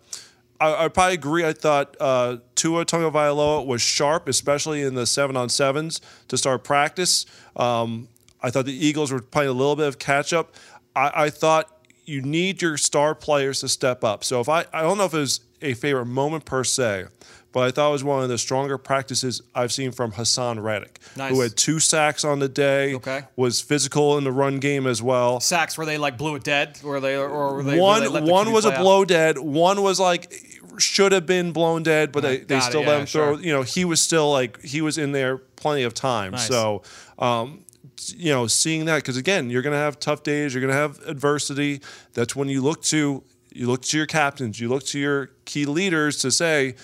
I, 0.60 0.86
I 0.86 0.88
probably 0.88 1.14
agree. 1.14 1.46
I 1.46 1.54
thought 1.54 1.96
uh, 2.00 2.38
Tua 2.56 2.84
Tagovailoa 2.84 3.64
was 3.64 3.80
sharp, 3.80 4.28
especially 4.28 4.82
in 4.82 4.96
the 4.96 5.06
seven 5.06 5.38
on 5.38 5.50
sevens 5.50 6.02
to 6.30 6.36
start 6.38 6.64
practice. 6.64 7.28
Um, 7.56 8.08
I 8.42 8.50
thought 8.50 8.66
the 8.66 8.74
Eagles 8.74 9.12
were 9.12 9.22
playing 9.22 9.50
a 9.50 9.54
little 9.54 9.76
bit 9.76 9.88
of 9.88 10.00
catch 10.00 10.34
up. 10.34 10.56
I, 10.96 11.26
I 11.26 11.30
thought 11.30 11.70
you 12.06 12.24
need 12.24 12.64
your 12.64 12.76
star 12.78 13.14
players 13.14 13.60
to 13.60 13.68
step 13.70 14.04
up. 14.04 14.24
So 14.24 14.40
if 14.42 14.50
I, 14.50 14.66
I 14.74 14.82
don't 14.82 14.98
know 14.98 15.06
if 15.06 15.14
it 15.14 15.20
was 15.20 15.42
a 15.62 15.76
favorite 15.76 16.06
moment 16.08 16.46
per 16.46 16.64
se, 16.64 17.06
but 17.58 17.64
I 17.68 17.72
thought 17.72 17.90
it 17.90 17.94
was 17.94 18.04
one 18.04 18.22
of 18.22 18.30
the 18.30 18.38
stronger 18.38 18.78
practices 18.78 19.42
I've 19.56 19.72
seen 19.72 19.92
from 19.92 20.12
Haason 20.12 20.62
Reddick, 20.62 21.00
Nice. 21.16 21.32
who 21.32 21.42
had 21.42 21.58
two 21.58 21.80
sacks 21.80 22.24
on 22.24 22.38
the 22.38 22.48
day, 22.48 22.94
Okay. 22.94 23.24
was 23.36 23.62
physical 23.62 24.16
in 24.20 24.24
the 24.26 24.32
run 24.32 24.60
game 24.60 24.86
as 24.86 25.02
well. 25.02 25.40
Sacks 25.40 25.76
where 25.76 25.88
they 25.88 25.98
like 25.98 26.20
blew 26.20 26.36
it 26.36 26.44
dead, 26.44 26.78
or 26.84 27.00
they 27.00 27.16
or 27.18 27.56
were 27.56 27.64
they, 27.64 27.80
one 27.80 28.14
they 28.14 28.22
one 28.32 28.52
was 28.52 28.66
a 28.66 28.74
out? 28.74 28.80
blow 28.82 29.06
dead. 29.06 29.40
One 29.40 29.82
was 29.82 30.00
like 30.00 30.32
should 30.78 31.12
have 31.14 31.26
been 31.26 31.52
blown 31.52 31.82
dead, 31.82 32.12
but 32.12 32.22
they, 32.22 32.38
they 32.38 32.58
it, 32.58 32.62
still 32.62 32.82
yeah, 32.82 32.90
let 32.90 33.00
him 33.00 33.06
throw. 33.08 33.36
sure. 33.38 33.44
You 33.44 33.52
know, 33.54 33.64
he 33.64 33.86
was 33.86 34.00
still 34.00 34.32
like 34.32 34.62
he 34.62 34.82
was 34.82 35.00
in 35.00 35.12
there 35.12 35.40
plenty 35.40 35.82
of 35.82 35.96
time. 35.96 36.34
Nice. 36.34 36.48
So, 36.48 36.84
um, 37.18 37.66
you 38.16 38.32
know, 38.32 38.46
seeing 38.46 38.86
that 38.86 38.98
because 38.98 39.18
again, 39.18 39.50
you're 39.50 39.64
gonna 39.64 39.78
have 39.78 40.00
tough 40.00 40.22
days. 40.22 40.54
You're 40.54 40.62
gonna 40.62 40.74
have 40.74 41.00
adversity. 41.08 41.82
That's 42.14 42.36
when 42.36 42.50
you 42.50 42.62
look 42.62 42.84
to 42.94 43.24
You 43.52 43.66
look 43.66 43.82
to 43.82 43.98
your 43.98 44.06
captains, 44.06 44.60
you 44.60 44.70
look 44.70 44.84
to 44.94 45.00
your 45.00 45.32
key 45.46 45.66
leaders 45.66 46.18
to 46.20 46.30
say, 46.30 46.76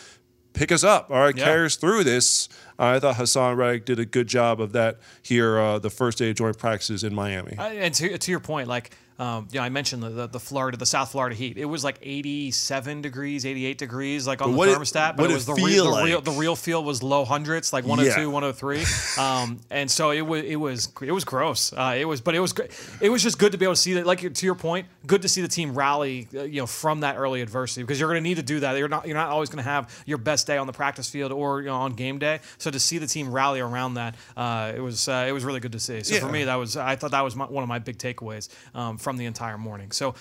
pick 0.53 0.71
us 0.71 0.83
up. 0.83 1.09
All 1.11 1.19
right, 1.19 1.35
Yeah. 1.35 1.43
carry 1.45 1.65
us 1.65 1.75
through 1.75 2.03
this. 2.03 2.49
I 2.79 2.99
thought 2.99 3.15
Haason 3.15 3.55
Reddick 3.55 3.85
did 3.85 3.99
a 3.99 4.05
good 4.05 4.27
job 4.27 4.59
of 4.59 4.71
that 4.73 4.97
here 5.21 5.59
uh, 5.59 5.79
the 5.79 5.89
first 5.89 6.17
day 6.17 6.29
of 6.31 6.35
joint 6.35 6.57
practices 6.57 7.03
in 7.03 7.13
Miami. 7.13 7.55
Uh, 7.57 7.63
and 7.63 7.93
to, 7.95 8.17
to 8.17 8.31
your 8.31 8.39
point, 8.39 8.67
like, 8.67 8.95
um, 9.19 9.47
you 9.51 9.59
know, 9.59 9.63
I 9.65 9.69
mentioned 9.69 10.01
the, 10.03 10.09
the, 10.09 10.27
the 10.27 10.39
Florida, 10.39 10.77
the 10.77 10.85
South 10.85 11.11
Florida 11.11 11.35
heat. 11.35 11.57
It 11.57 11.65
was 11.65 11.83
like 11.83 11.99
87 12.01 13.01
degrees, 13.01 13.45
88 13.45 13.77
degrees, 13.77 14.27
like 14.27 14.41
on 14.41 14.51
the 14.51 14.57
what 14.57 14.69
it- 14.69 14.77
thermostat. 14.77 15.15
but 15.15 15.25
it 15.25 15.31
it 15.31 15.33
was 15.35 15.45
the, 15.45 15.55
feel 15.55 15.65
real, 15.65 15.95
the 15.95 16.03
real, 16.03 16.21
the 16.21 16.31
real 16.31 16.55
feel 16.55 16.83
was 16.83 17.03
low 17.03 17.25
hundreds, 17.25 17.73
like 17.73 17.85
102, 17.85 18.21
Yeah. 18.21 18.27
103. 18.27 18.83
um, 19.23 19.59
and 19.69 19.89
so 19.89 20.11
it 20.11 20.21
was, 20.21 20.43
it 20.43 20.55
was, 20.55 20.89
it 21.01 21.11
was 21.11 21.23
gross. 21.23 21.73
Uh, 21.73 21.95
it 21.97 22.05
was, 22.05 22.21
but 22.21 22.35
it 22.35 22.39
was, 22.39 22.53
it 23.01 23.09
was 23.09 23.21
just 23.23 23.37
good 23.39 23.51
to 23.51 23.57
be 23.57 23.65
able 23.65 23.75
to 23.75 23.81
see 23.81 23.93
that. 23.93 24.05
Like 24.05 24.33
to 24.33 24.45
your 24.45 24.55
point, 24.55 24.87
good 25.05 25.21
to 25.23 25.29
see 25.29 25.41
the 25.41 25.47
team 25.47 25.73
rally, 25.75 26.27
uh, 26.33 26.43
you 26.43 26.59
know, 26.61 26.67
from 26.67 27.01
that 27.01 27.17
early 27.17 27.41
adversity 27.41 27.83
because 27.83 27.99
you're 27.99 28.09
going 28.09 28.21
to 28.23 28.27
need 28.27 28.35
to 28.37 28.43
do 28.43 28.61
that. 28.61 28.77
You're 28.77 28.87
not, 28.87 29.07
you're 29.07 29.17
not 29.17 29.29
always 29.29 29.49
going 29.49 29.63
to 29.63 29.69
have 29.69 30.03
your 30.05 30.17
best 30.17 30.47
day 30.47 30.57
on 30.57 30.67
the 30.67 30.73
practice 30.73 31.09
field 31.09 31.31
or 31.31 31.61
you 31.61 31.67
know, 31.67 31.75
on 31.75 31.93
game 31.93 32.19
day. 32.19 32.39
So 32.57 32.71
to 32.71 32.79
see 32.79 32.97
the 32.97 33.07
team 33.07 33.31
rally 33.31 33.59
around 33.59 33.95
that, 33.95 34.15
uh, 34.35 34.73
it 34.75 34.79
was, 34.81 35.07
uh, 35.07 35.25
it 35.27 35.31
was 35.31 35.43
really 35.45 35.59
good 35.59 35.73
to 35.73 35.79
see. 35.79 36.01
So 36.03 36.19
for 36.19 36.31
me, 36.31 36.45
that 36.45 36.55
was 36.55 36.77
I 36.77 36.95
thought 36.95 37.11
that 37.11 37.21
was 37.21 37.35
my, 37.35 37.45
one 37.45 37.63
of 37.63 37.69
my 37.69 37.79
big 37.79 37.97
takeaways 37.97 38.49
um, 38.73 38.97
from 39.03 39.17
the 39.17 39.25
entire 39.25 39.57
morning. 39.57 39.91
So 39.91 40.15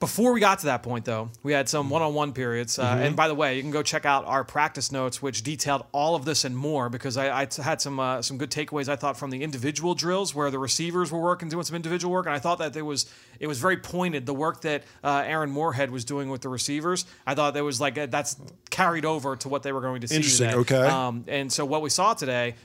before 0.00 0.32
we 0.32 0.40
got 0.40 0.58
to 0.58 0.66
that 0.66 0.82
point, 0.82 1.04
though, 1.04 1.30
we 1.44 1.52
had 1.52 1.68
some 1.68 1.88
one-on-one 1.88 2.32
periods. 2.32 2.76
Uh, 2.76 2.82
And 3.04 3.14
by 3.14 3.28
the 3.28 3.36
way, 3.36 3.54
you 3.54 3.62
can 3.62 3.70
go 3.70 3.84
check 3.84 4.04
out 4.04 4.24
our 4.24 4.42
practice 4.42 4.90
notes, 4.90 5.22
which 5.22 5.44
detailed 5.44 5.84
all 5.92 6.16
of 6.16 6.24
this 6.24 6.44
and 6.44 6.56
more. 6.56 6.88
Because 6.88 7.16
I 7.16 7.46
had 7.62 7.80
some 7.80 8.00
uh, 8.00 8.20
some 8.20 8.36
good 8.36 8.50
takeaways. 8.50 8.88
I 8.88 8.96
thought 8.96 9.16
from 9.16 9.30
the 9.30 9.44
individual 9.44 9.94
drills 9.94 10.34
where 10.34 10.50
the 10.50 10.58
receivers 10.58 11.12
were 11.12 11.20
working, 11.20 11.48
doing 11.48 11.62
some 11.62 11.76
individual 11.76 12.12
work, 12.12 12.26
and 12.26 12.34
I 12.34 12.40
thought 12.40 12.58
that 12.58 12.72
there 12.72 12.84
was 12.84 13.06
it 13.38 13.46
was 13.46 13.60
very 13.60 13.76
pointed. 13.76 14.26
The 14.26 14.34
work 14.34 14.62
that 14.62 14.82
uh, 15.04 15.22
Aaron 15.24 15.50
Moorehead 15.52 15.92
was 15.92 16.04
doing 16.04 16.30
with 16.30 16.40
the 16.40 16.48
receivers, 16.48 17.06
I 17.24 17.36
thought 17.36 17.54
that 17.54 17.62
was 17.62 17.80
like 17.80 17.96
uh, 17.96 18.06
that's 18.06 18.34
carried 18.70 19.04
over 19.04 19.36
to 19.36 19.48
what 19.48 19.62
they 19.62 19.70
were 19.70 19.82
going 19.82 20.00
to 20.00 20.08
see 20.08 20.16
Interesting, 20.16 20.48
today. 20.48 20.58
okay. 20.62 20.86
Um, 20.88 21.24
and 21.28 21.52
so 21.52 21.64
what 21.64 21.80
we 21.80 21.90
saw 21.90 22.12
today 22.14 22.56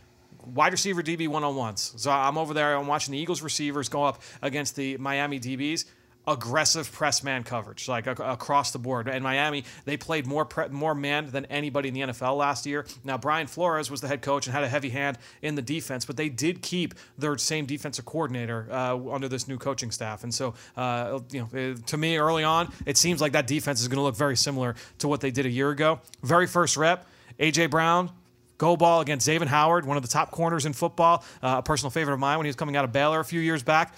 wide 0.54 0.72
receiver 0.72 1.02
DB 1.04 1.28
one 1.28 1.44
on 1.44 1.56
ones. 1.56 1.94
So 1.98 2.12
I'm 2.12 2.38
over 2.38 2.54
there. 2.54 2.76
I'm 2.76 2.88
watching 2.88 3.12
the 3.12 3.18
Eagles 3.20 3.42
receivers 3.42 3.90
go 3.90 4.04
up 4.04 4.22
against 4.42 4.76
the 4.76 4.98
Miami 4.98 5.40
DBs. 5.40 5.86
Aggressive 6.30 6.92
press 6.92 7.24
man 7.24 7.46
coverage, 7.46 7.88
like 7.88 8.06
ac- 8.06 8.22
across 8.22 8.72
the 8.72 8.80
board. 8.80 9.08
And 9.08 9.24
Miami, 9.24 9.64
they 9.86 9.96
played 9.96 10.28
more 10.28 10.44
pre- 10.44 10.68
more 10.68 10.94
man 10.94 11.32
than 11.32 11.46
anybody 11.46 11.88
in 11.88 11.94
the 11.94 12.02
NFL 12.02 12.36
last 12.36 12.66
year. 12.66 12.86
Now 13.06 13.18
Brian 13.18 13.48
Flores 13.48 13.90
was 13.90 14.02
the 14.02 14.10
head 14.10 14.22
coach 14.22 14.46
and 14.46 14.54
had 14.54 14.66
a 14.66 14.68
heavy 14.68 14.90
hand 14.90 15.18
in 15.42 15.56
the 15.56 15.62
defense, 15.62 16.04
but 16.04 16.18
they 16.18 16.28
did 16.28 16.62
keep 16.62 16.96
their 17.18 17.38
same 17.38 17.66
defensive 17.66 18.04
coordinator 18.04 18.68
uh, 18.70 18.98
under 19.10 19.30
this 19.30 19.48
new 19.48 19.58
coaching 19.58 19.90
staff. 19.90 20.26
And 20.26 20.34
so, 20.34 20.54
uh, 20.76 21.20
you 21.32 21.48
know, 21.50 21.60
uh, 21.72 21.76
to 21.86 21.98
me, 21.98 22.18
early 22.18 22.44
on, 22.44 22.74
it 22.86 22.98
seems 22.98 23.22
like 23.22 23.32
that 23.32 23.48
defense 23.48 23.80
is 23.80 23.88
going 23.88 23.96
to 23.96 24.04
look 24.04 24.18
very 24.18 24.36
similar 24.36 24.76
to 24.98 25.08
what 25.08 25.22
they 25.22 25.32
did 25.32 25.46
a 25.46 25.50
year 25.50 25.70
ago. 25.70 26.02
Very 26.24 26.46
first 26.46 26.76
rep, 26.76 27.08
AJ 27.40 27.70
Brown, 27.70 28.12
Go 28.58 28.76
ball 28.76 29.02
against 29.02 29.28
Xavien 29.28 29.48
Howard, 29.48 29.86
one 29.86 29.98
of 29.98 30.04
the 30.04 30.10
top 30.10 30.32
corners 30.32 30.66
in 30.66 30.74
football, 30.74 31.24
uh, 31.44 31.58
a 31.60 31.62
personal 31.62 31.92
favorite 31.92 32.16
of 32.16 32.20
mine 32.20 32.38
when 32.38 32.46
he 32.46 32.50
was 32.50 32.56
coming 32.56 32.76
out 32.76 32.86
of 32.86 32.92
Baylor 32.92 33.20
a 33.20 33.26
few 33.26 33.40
years 33.40 33.64
back. 33.64 33.96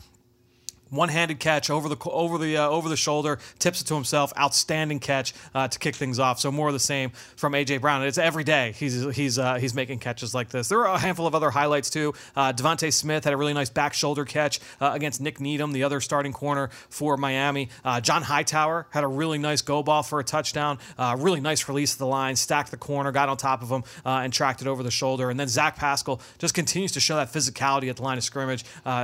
One-handed 0.89 1.39
catch 1.39 1.69
over 1.69 1.87
the 1.87 1.97
over 2.09 2.37
the 2.37 2.57
uh, 2.57 2.67
over 2.67 2.89
the 2.89 2.97
shoulder, 2.97 3.37
tips 3.59 3.81
it 3.81 3.85
to 3.85 3.95
himself. 3.95 4.33
Outstanding 4.37 4.99
catch 4.99 5.33
uh, 5.53 5.67
to 5.67 5.77
kick 5.77 5.95
things 5.95 6.17
off. 6.17 6.39
So 6.39 6.51
more 6.51 6.67
of 6.67 6.73
the 6.73 6.79
same 6.79 7.11
from 7.35 7.53
AJ 7.53 7.81
Brown. 7.81 8.01
And 8.01 8.07
it's 8.07 8.17
every 8.17 8.43
day 8.43 8.73
he's 8.75 9.15
he's 9.15 9.37
uh, 9.37 9.55
he's 9.55 9.75
making 9.75 9.99
catches 9.99 10.33
like 10.33 10.49
this. 10.49 10.67
There 10.67 10.87
are 10.87 10.95
a 10.95 10.99
handful 10.99 11.27
of 11.27 11.35
other 11.35 11.51
highlights 11.51 11.91
too. 11.91 12.13
Uh, 12.35 12.53
DeVonta 12.53 12.91
Smith 12.91 13.23
had 13.23 13.33
a 13.33 13.37
really 13.37 13.53
nice 13.53 13.69
back 13.69 13.93
shoulder 13.93 14.25
catch 14.25 14.59
uh, 14.81 14.91
against 14.93 15.21
Nik 15.21 15.39
Needham, 15.39 15.73
the 15.73 15.83
other 15.83 16.01
starting 16.01 16.33
corner 16.33 16.69
for 16.89 17.17
Miami. 17.17 17.69
Uh, 17.85 18.01
John 18.01 18.23
Hightower 18.23 18.87
had 18.89 19.03
a 19.03 19.07
really 19.07 19.37
nice 19.37 19.61
go 19.61 19.83
ball 19.83 20.01
for 20.01 20.19
a 20.19 20.23
touchdown. 20.23 20.79
Really 21.19 21.39
nice 21.39 21.67
release 21.67 21.93
of 21.93 21.99
the 21.99 22.07
line, 22.07 22.35
stacked 22.35 22.71
the 22.71 22.77
corner, 22.77 23.11
got 23.11 23.29
on 23.29 23.37
top 23.37 23.61
of 23.61 23.69
him, 23.69 23.83
and 24.05 24.33
tracked 24.33 24.61
it 24.61 24.67
over 24.67 24.81
the 24.83 24.91
shoulder. 24.91 25.29
And 25.29 25.39
then 25.39 25.47
Zach 25.47 25.75
Pascal 25.75 26.21
just 26.39 26.53
continues 26.53 26.93
to 26.93 26.99
show 26.99 27.15
that 27.17 27.31
physicality 27.31 27.89
at 27.89 27.97
the 27.97 28.03
line 28.03 28.17
of 28.17 28.23
scrimmage, 28.23 28.63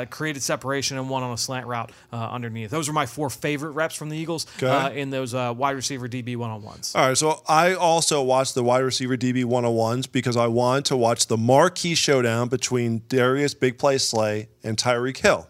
created 0.10 0.42
separation 0.42 0.98
and 0.98 1.10
one 1.10 1.22
on 1.22 1.32
a 1.32 1.38
slant 1.38 1.68
route 1.68 1.75
uh, 1.76 2.16
underneath. 2.16 2.70
Those 2.70 2.88
were 2.88 2.94
my 2.94 3.06
four 3.06 3.30
favorite 3.30 3.72
reps 3.72 3.96
from 3.96 4.10
the 4.10 4.18
Eagles 4.18 4.46
uh, 4.62 4.92
in 4.94 5.10
those 5.10 5.34
uh, 5.34 5.54
wide 5.56 5.76
receiver 5.76 6.08
DB 6.08 6.36
one 6.36 6.50
on 6.50 6.62
ones. 6.64 6.94
All 6.96 7.08
right, 7.08 7.18
so 7.18 7.42
I 7.48 7.74
also 7.74 8.22
watched 8.22 8.56
the 8.56 8.64
wide 8.64 8.80
receiver 8.80 9.18
DB 9.18 9.44
101s 9.44 10.12
because 10.12 10.38
I 10.38 10.48
wanted 10.48 10.86
to 10.86 10.98
watch 10.98 11.28
the 11.28 11.38
marquee 11.38 11.96
showdown 11.96 12.48
between 12.50 13.04
Darius 13.10 13.54
Big 13.54 13.78
Play 13.78 13.98
Slay 13.98 14.50
and 14.64 14.78
Tyreek 14.78 15.18
Hill. 15.18 15.48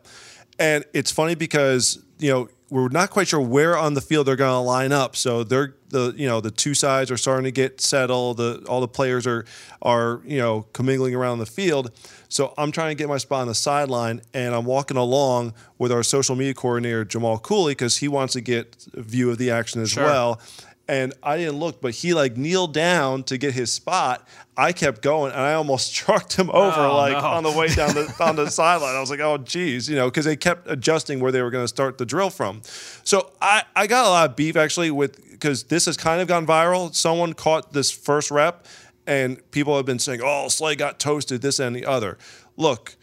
And 0.59 0.85
it's 0.93 1.11
funny 1.11 1.35
because, 1.35 2.03
you 2.17 2.31
know, 2.31 2.49
we're 2.69 2.89
not 2.89 3.09
quite 3.09 3.27
sure 3.27 3.39
where 3.39 3.77
on 3.77 3.93
the 3.93 4.01
field 4.01 4.27
they're 4.27 4.35
going 4.35 4.51
to 4.51 4.59
line 4.59 4.91
up. 4.91 5.15
So 5.15 5.43
they're 5.43 5.75
the 5.95 6.13
you 6.15 6.27
know 6.27 6.41
the 6.41 6.51
two 6.51 6.73
sides 6.73 7.09
are 7.09 7.17
starting 7.17 7.45
to 7.45 7.51
get 7.51 7.79
settled. 7.81 8.37
The 8.37 8.63
all 8.67 8.81
the 8.81 8.87
players 8.87 9.25
are 9.25 9.45
are 9.81 10.21
you 10.25 10.37
know 10.37 10.65
commingling 10.73 11.15
around 11.15 11.39
the 11.39 11.45
field. 11.45 11.91
So 12.29 12.53
I'm 12.57 12.71
trying 12.71 12.89
to 12.91 12.95
get 12.95 13.07
my 13.07 13.17
spot 13.17 13.41
on 13.41 13.47
the 13.47 13.55
sideline, 13.55 14.21
and 14.33 14.53
I'm 14.53 14.65
walking 14.65 14.97
along 14.97 15.53
with 15.77 15.91
our 15.91 16.03
social 16.03 16.35
media 16.35 16.53
coordinator 16.53 17.05
Jamal 17.05 17.37
Cooley 17.39 17.71
because 17.71 17.97
he 17.97 18.07
wants 18.07 18.33
to 18.33 18.41
get 18.41 18.75
a 18.93 19.01
view 19.01 19.29
of 19.31 19.37
the 19.37 19.51
action 19.51 19.81
as 19.81 19.91
Sure. 19.91 20.03
well. 20.03 20.41
And 20.87 21.13
I 21.23 21.37
didn't 21.37 21.55
look, 21.59 21.81
but 21.81 21.95
he 21.95 22.13
like 22.13 22.37
kneeled 22.37 22.73
down 22.73 23.23
to 23.23 23.39
get 23.39 23.53
his 23.55 23.71
spot. 23.73 24.27
I 24.55 24.71
kept 24.71 25.01
going, 25.01 25.31
and 25.31 25.41
I 25.41 25.55
almost 25.55 25.95
trucked 25.95 26.35
him 26.35 26.49
over 26.51 26.79
Oh, 26.81 26.95
like 26.97 27.13
no. 27.13 27.27
on 27.27 27.43
the 27.43 27.51
way 27.51 27.67
down 27.73 27.95
the 27.95 28.13
on 28.23 28.35
the 28.35 28.49
sideline. 28.51 28.95
I 28.95 28.99
was 28.99 29.09
like, 29.09 29.19
oh 29.19 29.37
geez, 29.39 29.89
you 29.89 29.95
know, 29.95 30.05
because 30.09 30.25
they 30.25 30.35
kept 30.35 30.69
adjusting 30.69 31.19
where 31.19 31.31
they 31.31 31.41
were 31.41 31.49
going 31.49 31.63
to 31.63 31.67
start 31.67 31.97
the 31.97 32.05
drill 32.05 32.29
from. 32.29 32.61
So 33.03 33.31
I 33.41 33.63
I 33.75 33.87
got 33.87 34.05
a 34.05 34.09
lot 34.09 34.29
of 34.29 34.35
beef 34.35 34.55
actually 34.55 34.91
with 34.91 35.31
because 35.31 35.63
this 35.63 35.85
has 35.87 35.97
kind 35.97 36.21
of 36.21 36.27
gone 36.27 36.45
viral. 36.45 36.93
Someone 36.93 37.33
caught 37.33 37.73
this 37.73 37.89
first 37.89 38.29
rep, 38.29 38.67
and 39.07 39.39
people 39.51 39.75
have 39.77 39.85
been 39.87 39.99
saying, 39.99 40.21
oh, 40.23 40.49
Slay 40.49 40.75
got 40.75 40.99
toasted, 40.99 41.41
this 41.41 41.59
and 41.59 41.75
the 41.75 41.85
other. 41.85 42.17
Look, 42.57 42.95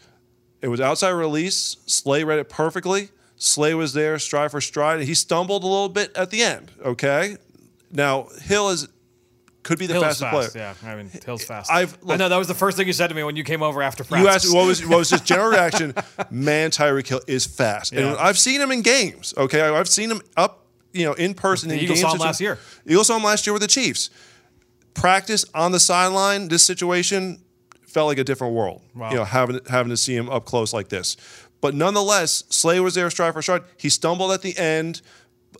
it 0.61 0.69
was 0.69 0.79
outside 0.79 1.09
release. 1.11 1.75
Slay 1.85 2.23
read 2.23 2.39
it 2.39 2.47
perfectly. 2.49 3.09
Slay 3.35 3.73
was 3.73 3.91
there, 3.91 4.17
stride 4.19 4.51
for 4.51 4.61
stride. 4.61 5.01
He 5.01 5.13
stumbled 5.13 5.63
a 5.63 5.67
little 5.67 5.89
bit 5.89 6.15
at 6.15 6.29
the 6.29 6.41
end. 6.41 6.71
Okay, 6.83 7.35
now 7.93 8.27
Hill 8.41 8.69
is 8.69 8.87
could 9.63 9.79
be 9.79 9.87
the 9.87 9.93
Hill's 9.93 10.19
fastest 10.19 10.21
fast, 10.31 10.51
player. 10.51 10.75
yeah. 10.83 10.91
I 10.91 10.95
mean, 10.97 11.09
Hill's 11.25 11.45
fast. 11.45 11.71
I've- 11.71 11.95
I 12.09 12.17
know 12.17 12.27
that 12.27 12.35
was 12.35 12.49
the 12.49 12.53
first 12.53 12.75
thing 12.75 12.85
you 12.85 12.91
said 12.91 13.07
to 13.07 13.15
me 13.15 13.23
when 13.23 13.37
you 13.37 13.45
came 13.45 13.63
over 13.63 13.81
after 13.81 14.03
practice. 14.03 14.23
You 14.25 14.29
asked 14.29 14.53
what 14.53 14.67
was 14.67 14.85
what 14.85 14.97
was 14.97 15.09
his 15.09 15.21
general 15.21 15.51
reaction? 15.57 15.93
Man, 16.29 16.69
Tyreek 16.71 17.07
Hill 17.07 17.21
is 17.27 17.45
fast, 17.45 17.93
and 17.93 18.01
Yeah. 18.01 18.15
I've 18.19 18.37
seen 18.37 18.59
him 18.59 18.71
in 18.71 18.81
games. 18.81 19.33
Okay, 19.37 19.61
I- 19.61 19.79
I've 19.79 19.87
seen 19.87 20.11
him 20.11 20.21
up, 20.35 20.65
you 20.91 21.05
know, 21.05 21.13
in 21.13 21.33
person. 21.33 21.69
The 21.69 21.75
in 21.75 21.81
Eagles 21.81 21.99
games 22.01 22.09
saw 22.11 22.15
him 22.15 22.19
last 22.19 22.41
year. 22.41 22.59
Eagles 22.85 23.07
saw 23.07 23.15
him 23.15 23.23
last 23.23 23.47
year 23.47 23.53
with 23.53 23.61
the 23.61 23.67
Chiefs. 23.69 24.09
Practice 24.93 25.45
on 25.55 25.71
the 25.71 25.79
sideline. 25.79 26.49
This 26.49 26.63
situation 26.63 27.41
felt 27.87 28.07
like 28.07 28.17
a 28.17 28.23
different 28.23 28.53
world. 28.53 28.81
Wow. 28.95 29.09
You 29.11 29.15
know, 29.17 29.23
having 29.23 29.59
having 29.69 29.89
to 29.91 29.97
see 29.97 30.15
him 30.15 30.29
up 30.29 30.45
close 30.45 30.73
like 30.73 30.89
this. 30.89 31.15
But 31.61 31.73
nonetheless, 31.73 32.43
Slay 32.49 32.79
was 32.81 32.95
there 32.95 33.09
stride 33.09 33.33
for 33.33 33.41
stride. 33.41 33.61
He 33.77 33.87
stumbled 33.89 34.31
at 34.33 34.41
the 34.41 34.57
end. 34.57 35.01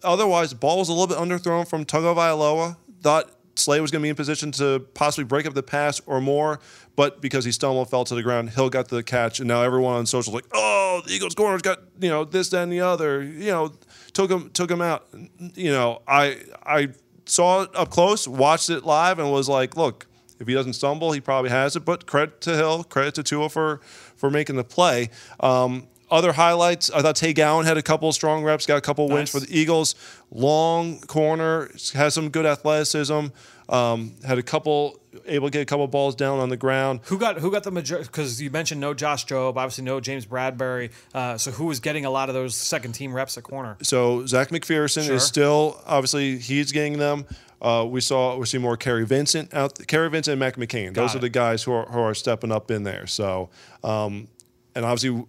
Otherwise, 0.04 0.54
ball 0.54 0.80
was 0.80 0.90
a 0.90 0.94
little 0.94 1.08
bit 1.08 1.18
underthrown 1.18 1.68
from 1.68 1.86
Tagovailoa. 1.86 2.78
Thought 3.02 3.32
Slay 3.56 3.80
was 3.80 3.92
going 3.92 4.02
to 4.02 4.04
be 4.04 4.10
in 4.10 4.16
position 4.16 4.52
to 4.54 4.80
possibly 4.94 5.26
break 5.26 5.46
up 5.46 5.54
the 5.54 5.64
pass 5.64 6.02
or 6.06 6.20
more, 6.20 6.60
but 6.96 7.22
because 7.22 7.46
he 7.46 7.52
stumbled, 7.52 7.90
fell 7.90 8.04
to 8.06 8.16
the 8.16 8.24
ground, 8.24 8.50
Hill 8.50 8.70
got 8.70 8.88
the 8.88 9.04
catch, 9.04 9.40
and 9.40 9.48
now 9.48 9.62
everyone 9.62 9.96
on 9.96 10.06
social 10.06 10.32
is 10.32 10.36
like, 10.36 10.52
oh, 10.54 11.02
the 11.06 11.14
Eagles 11.14 11.36
corners 11.36 11.62
got 11.62 11.80
you 12.00 12.10
know 12.10 12.26
this, 12.26 12.50
that, 12.50 12.64
and 12.64 12.72
the 12.72 12.82
other. 12.82 13.22
You 13.22 13.52
know, 13.52 13.74
took 14.14 14.32
him 14.32 14.50
took 14.52 14.70
him 14.70 14.82
out. 14.82 15.08
You 15.56 15.72
know, 15.72 16.02
I 16.08 16.42
I 16.66 16.90
saw 17.26 17.64
it 17.64 17.76
up 17.76 17.90
close, 17.90 18.28
watched 18.28 18.70
it 18.70 18.84
live, 18.86 19.20
and 19.20 19.32
was 19.32 19.50
like, 19.50 19.78
look, 19.78 20.08
if 20.40 20.48
he 20.48 20.54
doesn't 20.54 20.74
stumble, 20.74 21.12
he 21.12 21.22
probably 21.22 21.50
has 21.52 21.76
it. 21.76 21.86
But 21.86 22.06
credit 22.06 22.42
to 22.42 22.56
Hill, 22.56 22.84
credit 22.84 23.16
to 23.16 23.24
Tua 23.24 23.50
for 23.50 23.82
for 24.16 24.30
making 24.30 24.56
the 24.56 24.64
play. 24.64 25.10
Um, 25.40 25.88
other 26.14 26.32
highlights, 26.34 26.90
I 26.92 27.02
thought 27.02 27.16
Tay 27.16 27.34
Gowan 27.34 27.66
had 27.66 27.78
a 27.78 27.82
couple 27.82 28.08
of 28.08 28.16
strong 28.16 28.44
reps, 28.44 28.66
got 28.66 28.78
a 28.78 28.82
couple 28.82 29.10
wins 29.10 29.32
for 29.32 29.40
the 29.40 29.48
Eagles. 29.50 29.96
Long 30.32 31.00
corner, 31.02 31.70
has 31.94 32.14
some 32.14 32.30
good 32.30 32.46
athleticism. 32.46 33.28
Um, 33.70 34.14
had 34.26 34.38
a 34.38 34.44
couple, 34.44 35.00
able 35.26 35.48
to 35.48 35.52
get 35.52 35.62
a 35.62 35.66
couple 35.66 35.88
balls 35.88 36.16
down 36.16 36.40
on 36.40 36.50
the 36.50 36.58
ground. 36.58 37.00
Who 37.06 37.18
got 37.18 37.40
who 37.40 37.50
got 37.50 37.64
the 37.64 37.72
majority? 37.72 38.08
Because 38.08 38.42
you 38.42 38.52
mentioned 38.52 38.82
no 38.82 38.94
Josh 38.94 39.26
Jobe, 39.26 39.56
obviously 39.56 39.86
no 39.86 40.00
James 40.00 40.26
Bradberry. 40.26 40.92
Uh, 41.14 41.38
so 41.38 41.50
who 41.52 41.66
was 41.66 41.80
getting 41.80 42.06
a 42.06 42.10
lot 42.10 42.30
of 42.30 42.36
those 42.36 42.56
second 42.56 42.92
team 42.92 43.14
reps 43.14 43.38
at 43.38 43.44
corner? 43.44 43.78
So 43.82 44.26
Zech 44.26 44.50
McPhearson 44.50 45.06
Sure. 45.06 45.16
is 45.16 45.24
still 45.24 45.82
obviously 45.86 46.38
he's 46.38 46.72
getting 46.72 47.00
them. 47.00 47.26
Uh, 47.62 47.86
we 47.90 48.02
saw 48.02 48.36
we 48.38 48.46
see 48.46 48.58
more 48.58 48.76
Kary 48.76 49.06
Vincent 49.06 49.54
out. 49.54 49.80
Kary 49.88 50.10
Vincent 50.10 50.34
and 50.34 50.40
Mac 50.40 50.58
McCain. 50.58 50.94
Those 50.94 51.12
Got 51.12 51.16
are 51.16 51.20
the 51.20 51.30
guys 51.30 51.64
who 51.64 51.72
are 51.72 51.86
who 51.86 52.00
are 52.00 52.14
stepping 52.14 52.52
up 52.52 52.70
in 52.70 52.84
there. 52.84 53.08
So 53.08 53.50
um, 53.84 54.28
and 54.76 54.84
obviously 54.84 55.26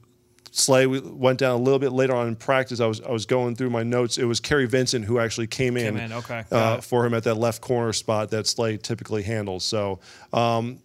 Slay 0.57 0.87
we 0.87 1.01
went 1.01 1.41
down 1.41 1.59
a 1.59 1.63
little 1.63 1.81
bit 1.81 1.91
later 1.91 2.15
on 2.15 2.29
in 2.29 2.37
practice. 2.37 2.79
I 2.79 2.87
was 2.87 3.01
I 3.01 3.11
was 3.11 3.27
going 3.27 3.57
through 3.57 3.71
my 3.71 3.83
notes. 3.83 4.19
It 4.19 4.25
was 4.25 4.39
Kary 4.39 4.67
Vincent 4.67 5.05
who 5.05 5.19
actually 5.19 5.49
came 5.49 5.77
in, 5.77 5.97
in, 5.97 6.13
okay. 6.13 6.45
Uh, 6.49 6.81
for 6.81 7.05
him 7.05 7.13
at 7.13 7.25
that 7.25 7.35
left 7.35 7.61
corner 7.61 7.93
spot 7.93 8.31
that 8.31 8.47
Slay 8.47 8.77
typically 8.77 9.25
handles. 9.25 9.65
So. 9.65 9.99
Um, 10.33 10.79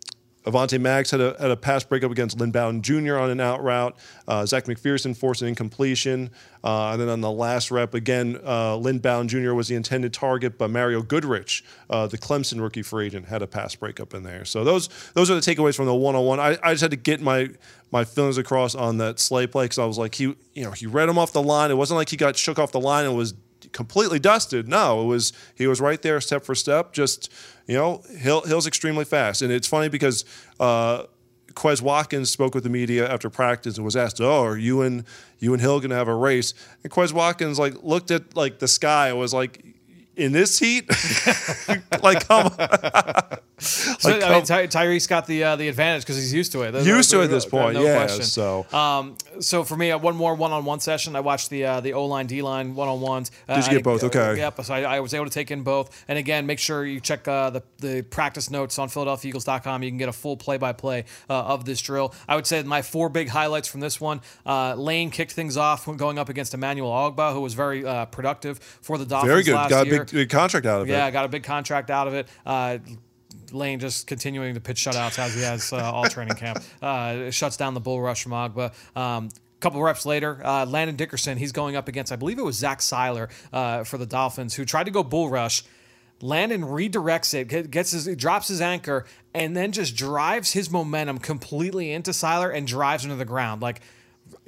Avante 0.45 0.79
Max 0.79 1.11
had 1.11 1.19
a, 1.19 1.35
had 1.39 1.51
a 1.51 1.57
pass 1.57 1.83
breakup 1.83 2.11
against 2.11 2.39
Lynn 2.39 2.51
Bowden 2.51 2.81
Jr. 2.81 3.17
on 3.17 3.29
an 3.29 3.39
out 3.41 3.61
route. 3.61 3.95
Uh, 4.27 4.45
Zech 4.45 4.65
McPhearson 4.65 5.15
forced 5.15 5.41
an 5.41 5.49
incompletion. 5.49 6.29
Uh, 6.63 6.91
and 6.91 7.01
then 7.01 7.09
on 7.09 7.21
the 7.21 7.31
last 7.31 7.71
rep, 7.71 7.93
again, 7.93 8.39
uh, 8.45 8.75
Lynn 8.75 8.99
Bowden 8.99 9.27
Jr. 9.27 9.53
was 9.53 9.67
the 9.67 9.75
intended 9.75 10.13
target, 10.13 10.57
but 10.57 10.69
Mario 10.69 11.01
Goodrich, 11.01 11.63
uh, 11.89 12.07
the 12.07 12.17
Clemson 12.17 12.61
rookie 12.61 12.81
free 12.81 13.07
agent, 13.07 13.27
had 13.27 13.41
a 13.41 13.47
pass 13.47 13.75
breakup 13.75 14.13
in 14.13 14.23
there. 14.23 14.45
So 14.45 14.63
those 14.63 14.89
those 15.13 15.29
are 15.29 15.35
the 15.35 15.41
takeaways 15.41 15.75
from 15.75 15.85
the 15.85 15.95
one 15.95 16.15
on 16.15 16.25
one. 16.25 16.39
I 16.39 16.55
just 16.71 16.81
had 16.81 16.91
to 16.91 16.97
get 16.97 17.21
my 17.21 17.49
my 17.91 18.03
feelings 18.03 18.37
across 18.37 18.75
on 18.75 18.97
that 18.97 19.19
Slay 19.19 19.47
play 19.47 19.65
because 19.65 19.79
I 19.79 19.85
was 19.85 19.97
like, 19.97 20.15
he 20.15 20.35
you 20.53 20.63
know 20.63 20.71
he 20.71 20.85
read 20.85 21.09
him 21.09 21.17
off 21.17 21.33
the 21.33 21.41
line. 21.41 21.71
It 21.71 21.75
wasn't 21.75 21.97
like 21.97 22.09
he 22.09 22.17
got 22.17 22.35
shook 22.35 22.59
off 22.59 22.71
the 22.71 22.79
line 22.79 23.05
and 23.05 23.15
was 23.15 23.33
completely 23.71 24.19
dusted. 24.19 24.67
No, 24.67 25.01
it 25.01 25.05
was 25.05 25.33
he 25.55 25.67
was 25.67 25.79
right 25.81 26.01
there 26.01 26.19
step 26.21 26.43
for 26.43 26.55
step. 26.55 26.93
Just 26.93 27.31
you 27.67 27.75
know, 27.75 28.01
Hill, 28.17 28.41
Hill's 28.41 28.65
extremely 28.67 29.05
fast, 29.05 29.41
and 29.41 29.51
it's 29.51 29.67
funny 29.67 29.89
because. 29.89 30.25
Uh, 30.59 31.03
Quez 31.55 31.81
Watkins 31.81 32.29
spoke 32.31 32.53
with 32.55 32.63
the 32.63 32.69
media 32.69 33.11
after 33.11 33.29
practice 33.29 33.75
and 33.75 33.83
was 33.83 33.95
asked, 33.97 34.21
"Oh, 34.21 34.45
are 34.45 34.55
you 34.55 34.81
and 34.81 35.03
you 35.39 35.51
and 35.51 35.59
Hill 35.61 35.79
going 35.79 35.89
to 35.89 35.95
have 35.95 36.07
a 36.07 36.13
race?" 36.15 36.53
And 36.83 36.91
Quez 36.93 37.11
Watkins 37.11 37.59
like 37.59 37.73
looked 37.83 38.11
at 38.11 38.33
like 38.35 38.59
the 38.59 38.67
sky 38.67 39.09
and 39.09 39.19
was 39.19 39.33
like, 39.33 39.65
"In 40.15 40.31
this 40.31 40.57
heat, 40.59 40.87
like 42.03 42.25
come 42.27 42.45
on." 42.47 43.37
So, 43.61 44.09
Like, 44.11 44.23
I 44.23 44.29
mean, 44.35 44.45
Ty- 44.45 44.67
Tyrese 44.67 45.09
got 45.09 45.27
the 45.27 45.43
uh, 45.43 45.55
the 45.57 45.67
advantage 45.67 46.03
because 46.03 46.15
he's 46.15 46.33
used 46.33 46.53
to 46.53 46.61
it. 46.61 46.71
There's 46.71 46.87
Used 46.87 47.11
no- 47.11 47.17
to 47.17 47.21
it 47.23 47.25
at 47.25 47.31
this 47.31 47.45
point, 47.45 47.73
no 47.73 47.83
yeah, 47.83 47.97
question. 48.05 48.23
so- 48.23 48.65
um, 48.71 49.17
so 49.39 49.63
for 49.63 49.75
me, 49.75 49.91
uh, 49.91 49.97
one 49.97 50.15
more 50.15 50.35
one 50.35 50.51
on 50.51 50.65
one 50.65 50.79
session. 50.79 51.15
I 51.15 51.19
watched 51.19 51.49
the 51.49 51.65
uh, 51.65 51.79
the 51.81 51.93
O 51.93 52.05
line 52.05 52.27
D 52.27 52.41
line 52.41 52.75
one 52.75 52.87
on 52.87 53.01
ones. 53.01 53.31
Uh, 53.47 53.55
Did 53.55 53.65
you 53.67 53.77
get 53.77 53.83
both? 53.83 54.03
Okay. 54.03 54.37
Yep. 54.37 54.63
So 54.63 54.73
I, 54.73 54.81
I 54.81 54.99
was 54.99 55.13
able 55.13 55.25
to 55.25 55.31
take 55.31 55.51
in 55.51 55.63
both. 55.63 56.05
And 56.07 56.17
again, 56.17 56.45
make 56.45 56.59
sure 56.59 56.85
you 56.85 56.99
check 56.99 57.27
uh, 57.27 57.49
the 57.49 57.63
the 57.79 58.01
practice 58.03 58.49
notes 58.49 58.77
on 58.79 58.89
PhiladelphiaEagles.com. 58.89 59.83
You 59.83 59.89
can 59.89 59.97
get 59.97 60.09
a 60.09 60.13
full 60.13 60.37
play 60.37 60.57
by 60.57 60.73
play 60.73 61.05
of 61.27 61.65
this 61.65 61.81
drill. 61.81 62.13
I 62.27 62.35
would 62.35 62.47
say 62.47 62.61
my 62.63 62.81
four 62.81 63.09
big 63.09 63.29
highlights 63.29 63.67
from 63.67 63.81
this 63.81 63.99
one: 63.99 64.21
uh, 64.45 64.75
Lane 64.75 65.11
kicked 65.11 65.31
things 65.31 65.57
off 65.57 65.87
when 65.87 65.97
going 65.97 66.19
up 66.19 66.29
against 66.29 66.53
Emmanuel 66.53 66.91
Ogbah, 66.91 67.33
who 67.33 67.41
was 67.41 67.53
very 67.53 67.85
uh, 67.85 68.05
productive 68.05 68.59
for 68.59 68.97
the 68.97 69.05
Dolphins 69.05 69.31
Very 69.31 69.43
good. 69.43 69.69
Got 69.69 69.87
a 69.87 69.89
big, 69.89 70.11
big 70.11 70.29
contract 70.29 70.65
out 70.65 70.81
of 70.81 70.87
Yeah, 70.87 70.95
it. 70.95 70.97
Yeah, 70.97 71.11
got 71.11 71.25
a 71.25 71.29
big 71.29 71.43
contract 71.43 71.89
out 71.89 72.07
of 72.07 72.13
it. 72.13 72.27
Lane 73.53 73.79
just 73.79 74.07
continuing 74.07 74.53
to 74.53 74.59
pitch 74.59 74.83
shutouts 74.83 75.19
as 75.19 75.35
he 75.35 75.41
has 75.41 75.71
uh, 75.73 75.77
all 75.77 76.05
training 76.05 76.35
camp. 76.35 76.63
Uh, 76.81 77.29
shuts 77.29 77.57
down 77.57 77.73
the 77.73 77.79
bull 77.79 77.99
rush 78.01 78.23
from 78.23 78.31
Ogbah. 78.31 78.73
Um, 78.95 79.29
couple 79.59 79.81
reps 79.81 80.05
later, 80.05 80.41
uh, 80.45 80.65
Landon 80.65 80.95
Dickerson, 80.95 81.37
he's 81.37 81.51
going 81.51 81.75
up 81.75 81.87
against, 81.87 82.11
I 82.11 82.15
believe 82.15 82.39
it 82.39 82.43
was 82.43 82.55
Zach 82.55 82.79
Sieler 82.79 83.29
uh, 83.51 83.83
for 83.83 83.97
the 83.97 84.05
Dolphins, 84.05 84.55
who 84.55 84.65
tried 84.65 84.85
to 84.85 84.91
go 84.91 85.03
bull 85.03 85.29
rush. 85.29 85.63
Landon 86.21 86.61
redirects 86.61 87.33
it, 87.33 87.71
gets 87.71 87.91
his, 87.91 88.05
drops 88.15 88.47
his 88.47 88.61
anchor, 88.61 89.05
and 89.33 89.55
then 89.55 89.71
just 89.71 89.95
drives 89.95 90.53
his 90.53 90.69
momentum 90.69 91.17
completely 91.17 91.91
into 91.91 92.11
Sieler 92.11 92.53
and 92.53 92.67
drives 92.67 93.03
him 93.03 93.11
to 93.11 93.17
the 93.17 93.25
ground. 93.25 93.61
Like 93.61 93.81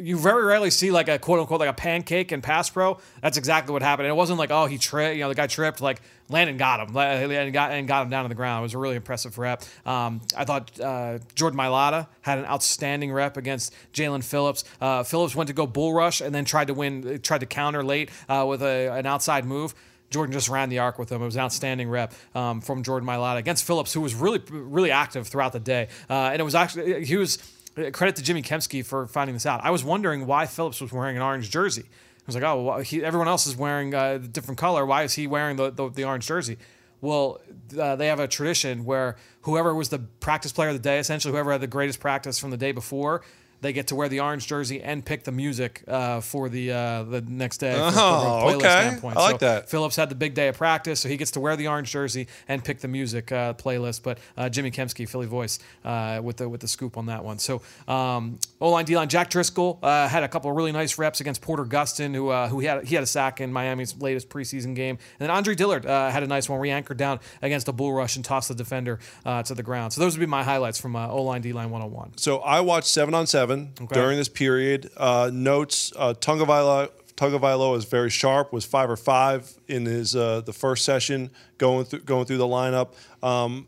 you 0.01 0.17
very 0.17 0.43
rarely 0.43 0.69
see 0.69 0.91
like 0.91 1.07
a 1.07 1.19
quote 1.19 1.39
unquote 1.39 1.59
like 1.59 1.69
a 1.69 1.73
pancake 1.73 2.31
in 2.31 2.41
pass 2.41 2.69
pro. 2.69 2.99
That's 3.21 3.37
exactly 3.37 3.73
what 3.73 3.81
happened. 3.81 4.07
And 4.07 4.13
it 4.13 4.17
wasn't 4.17 4.39
like 4.39 4.51
oh 4.51 4.65
he 4.65 4.77
tripped, 4.77 5.15
you 5.15 5.21
know 5.21 5.29
the 5.29 5.35
guy 5.35 5.47
tripped. 5.47 5.81
Like 5.81 6.01
Landon 6.29 6.57
got 6.57 6.89
him 6.89 6.95
and 6.95 7.53
got 7.53 7.71
and 7.71 7.87
got 7.87 8.03
him 8.03 8.09
down 8.09 8.23
to 8.23 8.29
the 8.29 8.35
ground. 8.35 8.61
It 8.61 8.63
was 8.63 8.73
a 8.73 8.77
really 8.77 8.95
impressive 8.95 9.37
rep. 9.37 9.63
Um, 9.85 10.21
I 10.35 10.45
thought 10.45 10.79
uh, 10.79 11.19
Jordan 11.35 11.59
Mailata 11.59 12.07
had 12.21 12.39
an 12.39 12.45
outstanding 12.45 13.11
rep 13.11 13.37
against 13.37 13.73
Jaelan 13.93 14.23
Phillips. 14.23 14.63
Uh, 14.79 15.03
Phillips 15.03 15.35
went 15.35 15.47
to 15.47 15.53
go 15.53 15.67
bull 15.67 15.93
rush 15.93 16.21
and 16.21 16.33
then 16.33 16.45
tried 16.45 16.67
to 16.67 16.73
win, 16.73 17.19
tried 17.21 17.39
to 17.39 17.45
counter 17.45 17.83
late 17.83 18.09
uh, 18.29 18.45
with 18.47 18.61
a, 18.61 18.89
an 18.89 19.05
outside 19.05 19.45
move. 19.45 19.75
Jordan 20.09 20.33
just 20.33 20.49
ran 20.49 20.69
the 20.69 20.79
arc 20.79 20.99
with 20.99 21.09
him. 21.09 21.21
It 21.21 21.25
was 21.25 21.35
an 21.35 21.41
outstanding 21.41 21.89
rep 21.89 22.13
um, 22.35 22.59
from 22.59 22.83
Jordan 22.83 23.07
Mailata 23.07 23.37
against 23.37 23.65
Phillips, 23.65 23.93
who 23.93 24.01
was 24.01 24.13
really, 24.13 24.41
really 24.49 24.91
active 24.91 25.27
throughout 25.27 25.53
the 25.53 25.59
day. 25.59 25.87
Uh, 26.09 26.31
and 26.31 26.39
it 26.39 26.43
was 26.43 26.53
actually 26.53 27.05
he 27.05 27.15
was 27.15 27.37
credit 27.75 28.15
to 28.17 28.21
Jimmy 28.21 28.41
Kempski 28.41 28.85
for 28.85 29.07
finding 29.07 29.35
this 29.35 29.45
out. 29.45 29.63
I 29.63 29.71
was 29.71 29.83
wondering 29.83 30.25
why 30.25 30.45
Phillips 30.45 30.81
was 30.81 30.91
wearing 30.91 31.15
an 31.15 31.21
orange 31.21 31.49
jersey. 31.49 31.83
I 31.83 32.23
was 32.25 32.35
like, 32.35 32.43
oh, 32.43 32.63
well, 32.63 32.79
he, 32.79 33.03
everyone 33.03 33.27
else 33.27 33.47
is 33.47 33.55
wearing 33.55 33.93
a 33.93 34.19
different 34.19 34.59
color. 34.59 34.85
Why 34.85 35.03
is 35.03 35.13
he 35.13 35.27
wearing 35.27 35.55
the, 35.55 35.71
the, 35.71 35.89
the 35.89 36.03
orange 36.03 36.27
jersey? 36.27 36.57
Well, 37.01 37.41
uh, 37.77 37.95
they 37.95 38.07
have 38.07 38.19
a 38.19 38.27
tradition 38.27 38.85
where 38.85 39.15
whoever 39.41 39.73
was 39.73 39.89
the 39.89 39.99
practice 40.19 40.51
player 40.51 40.69
of 40.69 40.75
the 40.75 40.81
day, 40.81 40.99
essentially 40.99 41.31
whoever 41.31 41.51
had 41.51 41.61
the 41.61 41.67
greatest 41.67 41.99
practice 41.99 42.37
from 42.37 42.51
the 42.51 42.57
day 42.57 42.71
before, 42.71 43.23
they 43.61 43.73
get 43.73 43.87
to 43.87 43.95
wear 43.95 44.09
the 44.09 44.19
orange 44.19 44.47
jersey 44.47 44.81
and 44.81 45.05
pick 45.05 45.23
the 45.23 45.31
music 45.31 45.83
uh, 45.87 46.19
for 46.21 46.49
the 46.49 46.71
uh, 46.71 47.03
the 47.03 47.21
next 47.21 47.59
day. 47.59 47.73
a 47.73 47.83
Oh, 47.85 47.91
playlist 47.91 48.55
okay. 48.55 48.67
standpoint. 48.89 49.17
I 49.17 49.21
like 49.21 49.39
So 49.39 49.45
that. 49.45 49.69
Phillips 49.69 49.95
had 49.95 50.09
the 50.09 50.15
big 50.15 50.33
day 50.33 50.47
of 50.47 50.57
practice, 50.57 50.99
so 50.99 51.09
he 51.09 51.17
gets 51.17 51.31
to 51.31 51.39
wear 51.39 51.55
the 51.55 51.67
orange 51.67 51.91
jersey 51.91 52.27
and 52.47 52.63
pick 52.63 52.79
the 52.79 52.87
music 52.87 53.31
uh, 53.31 53.53
playlist. 53.53 54.03
But 54.03 54.17
uh, 54.37 54.49
Jimmy 54.49 54.71
Kempski, 54.71 55.07
Philly 55.07 55.27
voice, 55.27 55.59
uh, 55.85 56.19
with 56.23 56.37
the 56.37 56.49
with 56.49 56.61
the 56.61 56.67
scoop 56.67 56.97
on 56.97 57.05
that 57.07 57.23
one. 57.23 57.39
So 57.39 57.61
um, 57.87 58.39
O 58.59 58.69
line, 58.69 58.85
D 58.85 58.95
line, 58.95 59.09
Jack 59.09 59.29
Driscoll 59.29 59.79
uh, 59.83 60.07
had 60.07 60.23
a 60.23 60.27
couple 60.27 60.49
of 60.49 60.55
really 60.57 60.71
nice 60.71 60.97
reps 60.97 61.21
against 61.21 61.41
Porter 61.41 61.65
Gustin, 61.65 62.15
who 62.15 62.29
uh, 62.29 62.47
who 62.47 62.59
he 62.59 62.65
had 62.67 62.85
he 62.85 62.95
had 62.95 63.03
a 63.03 63.07
sack 63.07 63.41
in 63.41 63.53
Miami's 63.53 63.95
latest 64.01 64.29
preseason 64.29 64.75
game, 64.75 64.97
and 65.19 65.27
then 65.27 65.29
Andre 65.29 65.53
Dillard 65.55 65.85
uh, 65.85 66.09
had 66.09 66.23
a 66.23 66.27
nice 66.27 66.49
one 66.49 66.57
where 66.59 66.65
he 66.65 66.71
anchored 66.71 66.97
down 66.97 67.19
against 67.41 67.67
a 67.67 67.71
bull 67.73 67.93
rush 67.93 68.15
and 68.15 68.25
tossed 68.25 68.47
the 68.49 68.55
defender 68.55 68.99
uh, 69.25 69.43
to 69.43 69.53
the 69.53 69.63
ground. 69.63 69.93
So 69.93 70.01
those 70.01 70.15
would 70.17 70.21
be 70.23 70.25
my 70.29 70.43
highlights 70.43 70.79
from 70.79 70.95
uh, 70.95 71.07
O 71.07 71.21
line, 71.23 71.41
D 71.41 71.53
line, 71.53 71.69
one 71.69 71.81
on 71.81 71.91
one. 71.91 72.11
So 72.17 72.39
I 72.39 72.61
watched 72.61 72.87
seven 72.87 73.13
on 73.13 73.27
seven 73.27 73.50
Okay. 73.59 73.93
during 73.93 74.17
this 74.17 74.29
period. 74.29 74.89
Uh, 74.97 75.29
notes: 75.33 75.93
uh, 75.95 76.13
Tagovailoa 76.13 77.77
is 77.77 77.85
very 77.85 78.09
sharp. 78.09 78.51
Was 78.51 78.65
five 78.65 78.89
or 78.89 78.97
five 78.97 79.51
in 79.67 79.85
his 79.85 80.15
uh, 80.15 80.41
the 80.41 80.53
first 80.53 80.85
session 80.85 81.29
going 81.57 81.85
through 81.85 81.99
going 82.01 82.25
through 82.25 82.37
the 82.37 82.47
lineup. 82.47 82.93
Um, 83.23 83.67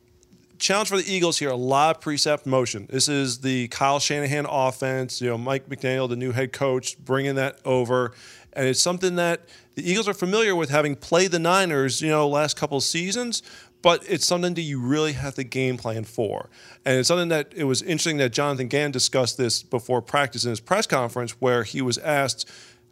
challenge 0.57 0.89
for 0.89 0.97
the 0.97 1.11
Eagles 1.11 1.37
here: 1.37 1.49
a 1.49 1.55
lot 1.55 1.97
of 1.97 2.01
pre-snap 2.01 2.45
motion. 2.45 2.87
This 2.89 3.07
is 3.07 3.39
the 3.39 3.67
Kyle 3.69 3.99
Shanahan 3.99 4.45
offense. 4.49 5.21
You 5.21 5.29
know, 5.29 5.37
Mike 5.37 5.69
McDaniel, 5.69 6.09
the 6.09 6.15
new 6.15 6.31
head 6.31 6.51
coach, 6.51 6.97
bringing 6.97 7.35
that 7.35 7.59
over, 7.65 8.13
and 8.53 8.67
it's 8.67 8.81
something 8.81 9.15
that 9.17 9.41
the 9.75 9.89
Eagles 9.89 10.07
are 10.07 10.13
familiar 10.13 10.55
with, 10.55 10.69
having 10.69 10.95
played 10.95 11.31
the 11.31 11.39
Niners. 11.39 12.01
You 12.01 12.09
know, 12.09 12.27
last 12.27 12.57
couple 12.57 12.77
of 12.77 12.83
seasons. 12.83 13.43
But 13.83 14.03
it's 14.09 14.25
something 14.25 14.55
that 14.55 14.61
you 14.61 14.79
really 14.79 15.13
have 15.13 15.35
to 15.35 15.43
game 15.43 15.77
plan 15.77 16.05
for. 16.05 16.49
And 16.85 16.97
it's 16.97 17.07
something 17.07 17.29
that 17.29 17.53
it 17.55 17.65
was 17.65 17.83
interesting 17.83 18.17
that 18.17 18.33
Jonathan 18.33 18.67
Gannon 18.67 18.91
discussed 18.91 19.37
this 19.37 19.61
before 19.61 20.01
practice 20.01 20.45
in 20.45 20.49
his 20.49 20.59
press 20.59 20.87
conference, 20.87 21.39
where 21.39 21.63
he 21.63 21.83
was 21.83 21.99
asked, 21.99 22.49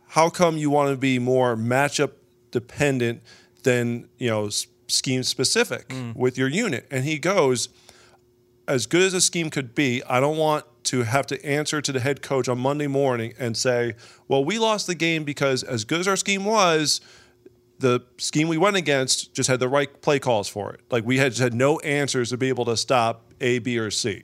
How 0.09 0.29
come 0.29 0.57
you 0.57 0.69
want 0.69 0.91
to 0.91 0.97
be 0.97 1.17
more 1.17 1.55
matchup 1.55 2.11
dependent 2.51 3.23
than, 3.63 4.07
you 4.19 4.29
know, 4.29 4.49
scheme 4.87 5.23
specific 5.23 5.87
mm. 5.87 6.15
with 6.15 6.37
your 6.37 6.49
unit? 6.49 6.85
And 6.91 7.05
he 7.05 7.17
goes, 7.17 7.69
as 8.67 8.85
good 8.85 9.01
as 9.01 9.13
a 9.13 9.21
scheme 9.21 9.49
could 9.49 9.75
be, 9.75 10.01
I 10.07 10.19
don't 10.19 10.37
want 10.37 10.65
to 10.83 11.03
have 11.03 11.27
to 11.27 11.45
answer 11.45 11.81
to 11.81 11.91
the 11.91 11.99
head 11.99 12.21
coach 12.21 12.47
on 12.47 12.59
Monday 12.59 12.87
morning 12.87 13.33
and 13.37 13.55
say, 13.55 13.95
well, 14.27 14.43
we 14.43 14.57
lost 14.59 14.87
the 14.87 14.95
game 14.95 15.23
because 15.23 15.63
as 15.63 15.83
good 15.83 15.99
as 15.99 16.07
our 16.07 16.15
scheme 16.15 16.45
was, 16.45 17.01
the 17.81 18.01
scheme 18.17 18.47
we 18.47 18.57
went 18.57 18.77
against 18.77 19.33
just 19.33 19.49
had 19.49 19.59
the 19.59 19.67
right 19.67 20.01
play 20.01 20.19
calls 20.19 20.47
for 20.47 20.73
it. 20.73 20.81
Like 20.89 21.05
we 21.05 21.17
had 21.17 21.31
just 21.31 21.41
had 21.41 21.53
no 21.53 21.79
answers 21.79 22.29
to 22.29 22.37
be 22.37 22.49
able 22.49 22.65
to 22.65 22.77
stop 22.77 23.33
A, 23.41 23.59
B, 23.59 23.77
or 23.77 23.91
C. 23.91 24.23